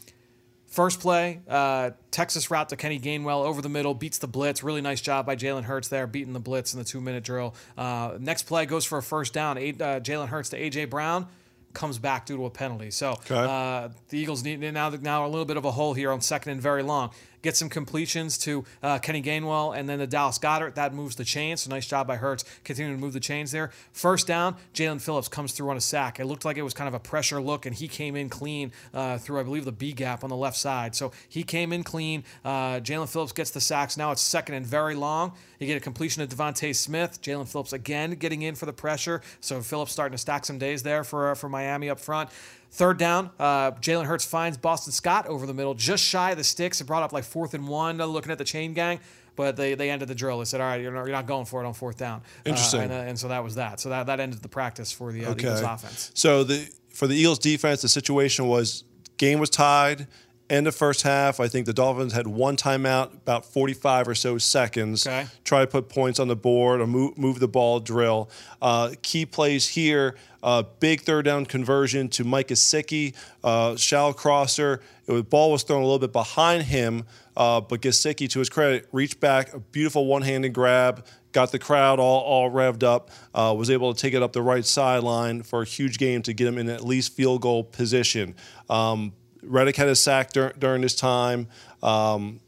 First 0.68 1.00
play, 1.00 1.42
uh, 1.48 1.92
Texas 2.12 2.52
route 2.52 2.70
to 2.70 2.76
Kenny 2.76 3.00
Gainwell 3.00 3.44
over 3.44 3.60
the 3.60 3.70
middle, 3.70 3.96
beats 3.96 4.20
the 4.20 4.28
blitz. 4.28 4.64
Really 4.64 4.82
nice 4.82 5.02
job 5.02 5.26
by 5.26 5.36
Jalen 5.36 5.64
Hurts 5.64 5.88
there, 5.88 6.06
beating 6.06 6.34
the 6.34 6.40
blitz 6.40 6.74
in 6.74 6.80
the 6.80 6.86
two 6.86 7.02
minute 7.02 7.24
drill. 7.24 7.56
Uh, 7.76 8.18
next 8.20 8.44
play 8.44 8.68
goes 8.68 8.86
for 8.86 9.00
a 9.00 9.04
first 9.04 9.34
down. 9.34 9.58
Uh, 9.58 9.62
Jalen 10.00 10.28
Hurts 10.28 10.50
to 10.50 10.60
AJ 10.60 10.92
Brown 10.92 11.28
comes 11.74 12.00
back 12.00 12.26
due 12.26 12.38
to 12.38 12.46
a 12.46 12.50
penalty. 12.50 12.92
So 12.92 13.20
uh, 13.48 13.90
the 14.10 14.18
Eagles 14.18 14.44
need 14.44 14.60
now 14.60 14.90
now 14.90 15.26
a 15.26 15.30
little 15.30 15.46
bit 15.46 15.58
of 15.58 15.66
a 15.66 15.72
hole 15.72 15.94
here 15.94 16.12
on 16.12 16.22
second 16.22 16.52
and 16.54 16.62
very 16.62 16.84
long. 16.84 17.12
Get 17.42 17.56
some 17.56 17.70
completions 17.70 18.38
to 18.40 18.66
uh, 18.84 19.00
Kenny 19.00 19.22
Gainwell 19.22 19.78
and 19.78 19.88
then 19.88 20.00
the 20.00 20.08
Dallas 20.08 20.38
Goedert. 20.38 20.76
That 20.76 20.94
moves 20.94 21.16
the 21.16 21.24
chains. 21.24 21.62
So 21.62 21.70
nice 21.70 21.86
job 21.86 22.08
by 22.08 22.18
Hurts 22.18 22.44
continuing 22.64 22.98
to 22.98 23.02
move 23.02 23.14
the 23.14 23.20
chains 23.20 23.52
there. 23.52 23.72
First 23.94 24.28
down, 24.28 24.56
Jaelan 24.74 25.02
Phillips 25.02 25.28
comes 25.28 25.54
through 25.54 25.70
on 25.70 25.78
a 25.78 25.82
sack. 25.82 26.20
It 26.20 26.26
looked 26.26 26.46
like 26.46 26.58
it 26.58 26.64
was 26.64 26.74
kind 26.74 26.88
of 26.88 26.94
a 26.94 27.00
pressure 27.00 27.42
look, 27.42 27.66
and 27.66 27.76
he 27.76 27.88
came 27.88 28.16
in 28.16 28.30
clean 28.30 28.72
uh, 28.94 29.18
through, 29.18 29.40
I 29.40 29.44
believe, 29.44 29.66
the 29.66 29.72
B 29.72 29.94
gap 29.94 30.24
on 30.24 30.30
the 30.30 30.36
left 30.36 30.58
side. 30.58 30.96
So 30.96 31.12
he 31.28 31.44
came 31.44 31.72
in 31.72 31.84
clean. 31.84 32.24
Uh, 32.44 32.80
Jaelan 32.80 33.10
Phillips 33.10 33.32
gets 33.32 33.52
the 33.52 33.62
sacks. 33.62 33.96
Now 33.96 34.12
it's 34.12 34.22
second 34.22 34.56
and 34.56 34.66
very 34.66 34.96
long. 34.96 35.34
You 35.60 35.68
get 35.68 35.78
a 35.78 35.82
completion 35.82 36.22
of 36.22 36.30
DeVonta 36.30 36.76
Smith. 36.76 37.22
Jaelan 37.22 37.48
Phillips 37.48 37.74
again 37.74 38.12
getting 38.12 38.42
in 38.42 38.56
for 38.56 38.66
the 38.66 38.74
pressure. 38.74 39.22
So 39.42 39.62
Phillips 39.62 39.92
starting 39.92 40.14
to 40.14 40.18
stack 40.18 40.46
some 40.46 40.58
days 40.58 40.84
there 40.84 41.04
for, 41.04 41.32
uh, 41.32 41.36
for 41.36 41.50
Miami 41.50 41.90
up 41.90 42.00
front. 42.00 42.30
Third 42.72 42.98
down, 42.98 43.32
uh, 43.40 43.72
Jalen 43.72 44.06
Hurts 44.06 44.26
finds 44.26 44.58
Boston 44.58 44.94
Scott 44.94 45.26
over 45.28 45.46
the 45.46 45.54
middle, 45.54 45.74
just 45.74 46.04
shy 46.04 46.32
of 46.32 46.38
the 46.38 46.44
sticks. 46.44 46.80
It 46.82 46.84
brought 46.86 47.04
up 47.04 47.12
like 47.12 47.24
fourth 47.24 47.54
and 47.54 47.68
one, 47.68 48.00
uh, 48.00 48.06
looking 48.06 48.32
at 48.32 48.38
the 48.38 48.44
chain 48.44 48.74
gang. 48.74 49.00
But 49.36 49.56
they, 49.56 49.74
they 49.74 49.90
ended 49.90 50.10
the 50.10 50.16
drill. 50.16 50.40
They 50.40 50.46
said, 50.46 50.60
all 50.60 50.68
right, 50.68 50.82
you're 50.82 50.92
not, 50.92 51.06
you're 51.06 51.14
not 51.14 51.26
going 51.26 51.46
for 51.46 51.64
it 51.64 51.66
on 51.66 51.74
fourth 51.74 51.98
down. 51.98 52.22
Interesting. 52.46 52.82
Uh, 52.82 52.84
and, 52.84 52.92
uh, 52.92 52.96
and, 52.96 53.20
so 53.20 53.30
that 53.30 53.42
was 53.42 53.56
that. 53.56 53.80
So 53.80 53.90
that, 53.90 54.08
that 54.08 54.20
ended 54.20 54.42
the 54.42 54.50
practice 54.50 54.92
for 54.92 55.14
the, 55.14 55.26
uh, 55.26 55.34
the 55.34 55.40
Eagles 55.40 55.62
offense. 55.62 56.12
So 56.14 56.44
the 56.44 56.70
for 56.94 57.08
the 57.08 57.16
Eagles 57.16 57.40
defense, 57.40 57.82
the 57.82 57.88
situation 57.88 58.48
was 58.48 58.84
game 59.18 59.40
was 59.40 59.50
tied. 59.50 60.08
End 60.50 60.68
of 60.68 60.76
first 60.76 61.04
half, 61.04 61.40
I 61.40 61.48
think 61.48 61.68
the 61.68 61.74
Dolphins 61.74 62.14
had 62.14 62.26
one 62.28 62.58
timeout, 62.58 63.14
about 63.14 63.46
45 63.46 64.08
or 64.08 64.16
so 64.16 64.38
seconds. 64.40 65.06
Okay. 65.06 65.28
Try 65.44 65.62
to 65.62 65.68
put 65.68 65.90
points 65.90 66.20
on 66.20 66.28
the 66.28 66.36
board 66.36 66.82
or 66.82 66.88
move, 66.88 67.18
move 67.18 67.40
the 67.40 67.48
ball 67.48 67.80
drill. 67.80 68.30
Uh, 68.62 68.94
key 69.04 69.26
plays 69.26 69.68
here 69.68 70.16
uh, 70.44 70.64
big 70.80 71.02
third 71.02 71.26
down 71.26 71.46
conversion 71.46 72.08
to 72.10 72.24
Mike 72.24 72.50
Gesicki, 72.50 73.16
uh, 73.44 73.76
shallow 73.76 74.14
crosser. 74.14 74.82
The 75.06 75.24
ball 75.24 75.52
was 75.52 75.64
thrown 75.64 75.82
a 75.82 75.86
little 75.86 76.00
bit 76.00 76.14
behind 76.14 76.64
him, 76.64 77.06
uh, 77.36 77.62
but 77.62 77.82
Gesicki, 77.82 78.30
to 78.30 78.40
his 78.40 78.50
credit, 78.50 78.88
reached 78.92 79.20
back, 79.20 79.54
a 79.54 79.60
beautiful 79.60 80.06
one 80.06 80.22
handed 80.22 80.54
grab, 80.54 81.06
got 81.32 81.52
the 81.52 81.60
crowd 81.60 82.00
all, 82.00 82.22
all 82.22 82.50
revved 82.50 82.84
up, 82.84 83.12
uh, 83.34 83.54
was 83.58 83.70
able 83.70 83.94
to 83.94 84.00
take 84.00 84.14
it 84.14 84.24
up 84.24 84.34
the 84.34 84.42
right 84.42 84.66
sideline 84.66 85.44
for 85.44 85.62
a 85.62 85.66
huge 85.66 85.98
game 85.98 86.22
to 86.22 86.34
get 86.34 86.48
him 86.48 86.58
in 86.58 86.70
at 86.70 86.86
least 86.86 87.14
field 87.14 87.42
goal 87.42 87.64
position. 87.64 88.36
Um, 88.70 89.14
Reddick 89.44 89.76
had 89.76 89.88
a 89.88 89.96
sack 89.96 90.34
dur- 90.34 90.54
during 90.58 90.82
this 90.82 90.96
time. 90.96 91.48
Um, 91.82 92.40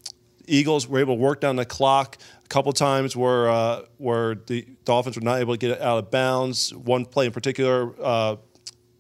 Eagles 0.48 0.88
were 0.88 1.00
able 1.00 1.16
to 1.16 1.22
work 1.22 1.40
down 1.42 1.56
the 1.56 1.66
clock 1.66 2.18
a 2.44 2.48
couple 2.48 2.74
times 2.74 3.16
where 3.16 3.50
uh, 3.50 3.84
where 3.98 4.36
the 4.36 4.66
Dolphins 4.86 5.16
were 5.16 5.24
not 5.24 5.40
able 5.40 5.54
to 5.54 5.58
get 5.58 5.72
it 5.72 5.82
out 5.82 5.98
of 5.98 6.12
bounds. 6.12 6.74
One 6.74 7.06
play 7.06 7.28
in 7.28 7.32
particular, 7.32 7.94
uh, 8.02 8.36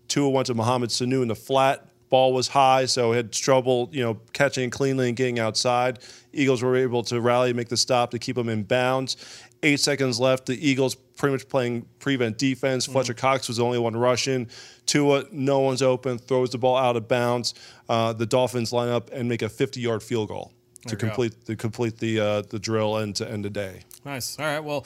Tua 0.08 0.30
went 0.30 0.47
to 0.47 0.54
Mohamed 0.54 0.89
Sanu 0.89 1.21
in 1.21 1.27
the 1.27 1.36
flat. 1.36 1.88
Ball 2.12 2.34
was 2.34 2.50
high, 2.50 2.86
so 2.86 3.13
had 3.13 3.32
trouble, 3.32 3.89
you 3.93 4.04
know, 4.04 4.19
catching 4.34 4.69
cleanly 4.69 5.08
and 5.08 5.15
getting 5.15 5.39
outside. 5.39 6.00
Eagles 6.34 6.62
were 6.62 6.76
able 6.76 7.04
to 7.04 7.21
rally, 7.21 7.54
make 7.54 7.69
the 7.69 7.78
stop 7.78 8.12
to 8.12 8.19
keep 8.19 8.36
them 8.36 8.50
in 8.50 8.63
bounds. 8.63 9.15
Eight 9.63 9.80
seconds 9.80 10.19
left. 10.19 10.45
The 10.45 10.69
Eagles 10.69 10.93
pretty 10.93 11.32
much 11.32 11.47
playing 11.47 11.86
prevent 12.00 12.38
defense. 12.38 12.84
Mm-hmm. 12.84 12.91
Fletcher 12.91 13.13
Cox 13.13 13.47
was 13.47 13.58
the 13.58 13.63
only 13.63 13.80
one 13.80 13.95
rushing. 13.95 14.50
Tua, 14.88 15.24
no 15.32 15.60
one's 15.60 15.82
open, 15.82 16.17
throws 16.17 16.50
the 16.50 16.58
ball 16.58 16.76
out 16.76 16.97
of 16.97 17.08
bounds. 17.08 17.54
Uh, 17.88 18.12
the 18.12 18.26
Dolphins 18.26 18.74
line 18.74 18.89
up 18.89 19.10
and 19.13 19.30
make 19.30 19.41
a 19.41 19.45
50-yard 19.45 20.04
field 20.04 20.28
goal 20.28 20.52
to 20.88 20.97
complete 20.97 21.45
to 21.45 21.56
complete 21.56 21.97
the 22.00 22.19
uh, 22.19 22.41
the 22.50 22.60
drill 22.60 22.97
and 22.97 23.15
to 23.15 23.30
end 23.30 23.45
the 23.45 23.50
day. 23.50 23.84
Nice. 24.04 24.38
All 24.38 24.45
right. 24.45 24.60
Well, 24.60 24.86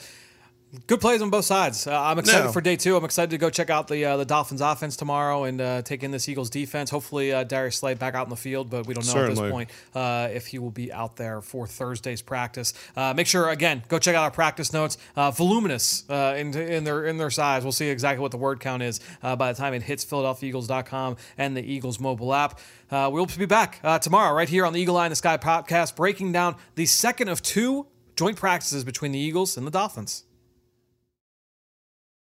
Good 0.86 1.00
plays 1.00 1.22
on 1.22 1.30
both 1.30 1.44
sides. 1.44 1.86
Uh, 1.86 2.00
I'm 2.00 2.18
excited 2.18 2.46
no. 2.46 2.52
for 2.52 2.60
day 2.60 2.76
two. 2.76 2.96
I'm 2.96 3.04
excited 3.04 3.30
to 3.30 3.38
go 3.38 3.50
check 3.50 3.70
out 3.70 3.88
the 3.88 4.04
uh, 4.04 4.16
the 4.16 4.24
Dolphins 4.24 4.60
offense 4.60 4.96
tomorrow 4.96 5.44
and 5.44 5.60
uh, 5.60 5.82
take 5.82 6.02
in 6.02 6.10
this 6.10 6.28
Eagles 6.28 6.50
defense. 6.50 6.90
Hopefully, 6.90 7.32
uh, 7.32 7.44
Darius 7.44 7.76
Slay 7.76 7.94
back 7.94 8.14
out 8.14 8.26
in 8.26 8.30
the 8.30 8.36
field, 8.36 8.70
but 8.70 8.86
we 8.86 8.94
don't 8.94 9.06
know 9.06 9.12
Certainly. 9.12 9.40
at 9.40 9.44
this 9.44 9.52
point 9.52 9.70
uh, 9.94 10.28
if 10.32 10.48
he 10.48 10.58
will 10.58 10.70
be 10.70 10.92
out 10.92 11.16
there 11.16 11.40
for 11.40 11.66
Thursday's 11.66 12.22
practice. 12.22 12.74
Uh, 12.96 13.14
make 13.14 13.26
sure 13.26 13.48
again 13.48 13.82
go 13.88 13.98
check 13.98 14.14
out 14.14 14.24
our 14.24 14.30
practice 14.30 14.72
notes. 14.72 14.98
voluminous 15.16 16.04
in, 16.08 16.54
in 16.54 16.84
their 16.84 17.06
in 17.06 17.16
their 17.16 17.30
size. 17.30 17.62
We'll 17.62 17.72
see 17.72 17.88
exactly 17.88 18.20
what 18.20 18.30
the 18.30 18.36
word 18.36 18.60
count 18.60 18.82
is 18.82 19.00
by 19.22 19.52
the 19.52 19.58
time 19.58 19.74
it 19.74 19.82
hits 19.82 20.04
PhiladelphiaEagles.com 20.04 21.16
and 21.38 21.56
the 21.56 21.62
Eagles 21.62 21.98
mobile 21.98 22.34
app. 22.34 22.60
we'll 22.90 23.26
be 23.26 23.46
back 23.46 23.80
tomorrow 24.00 24.34
right 24.34 24.48
here 24.48 24.66
on 24.66 24.72
the 24.72 24.80
Eagle 24.80 24.96
Eye 24.96 25.06
in 25.06 25.10
the 25.10 25.16
Sky 25.16 25.36
podcast, 25.36 25.96
breaking 25.96 26.32
down 26.32 26.56
the 26.74 26.86
second 26.86 27.28
of 27.28 27.42
two 27.42 27.86
joint 28.16 28.36
practices 28.36 28.84
between 28.84 29.12
the 29.12 29.18
Eagles 29.18 29.56
and 29.56 29.66
the 29.66 29.70
Dolphins. 29.70 30.25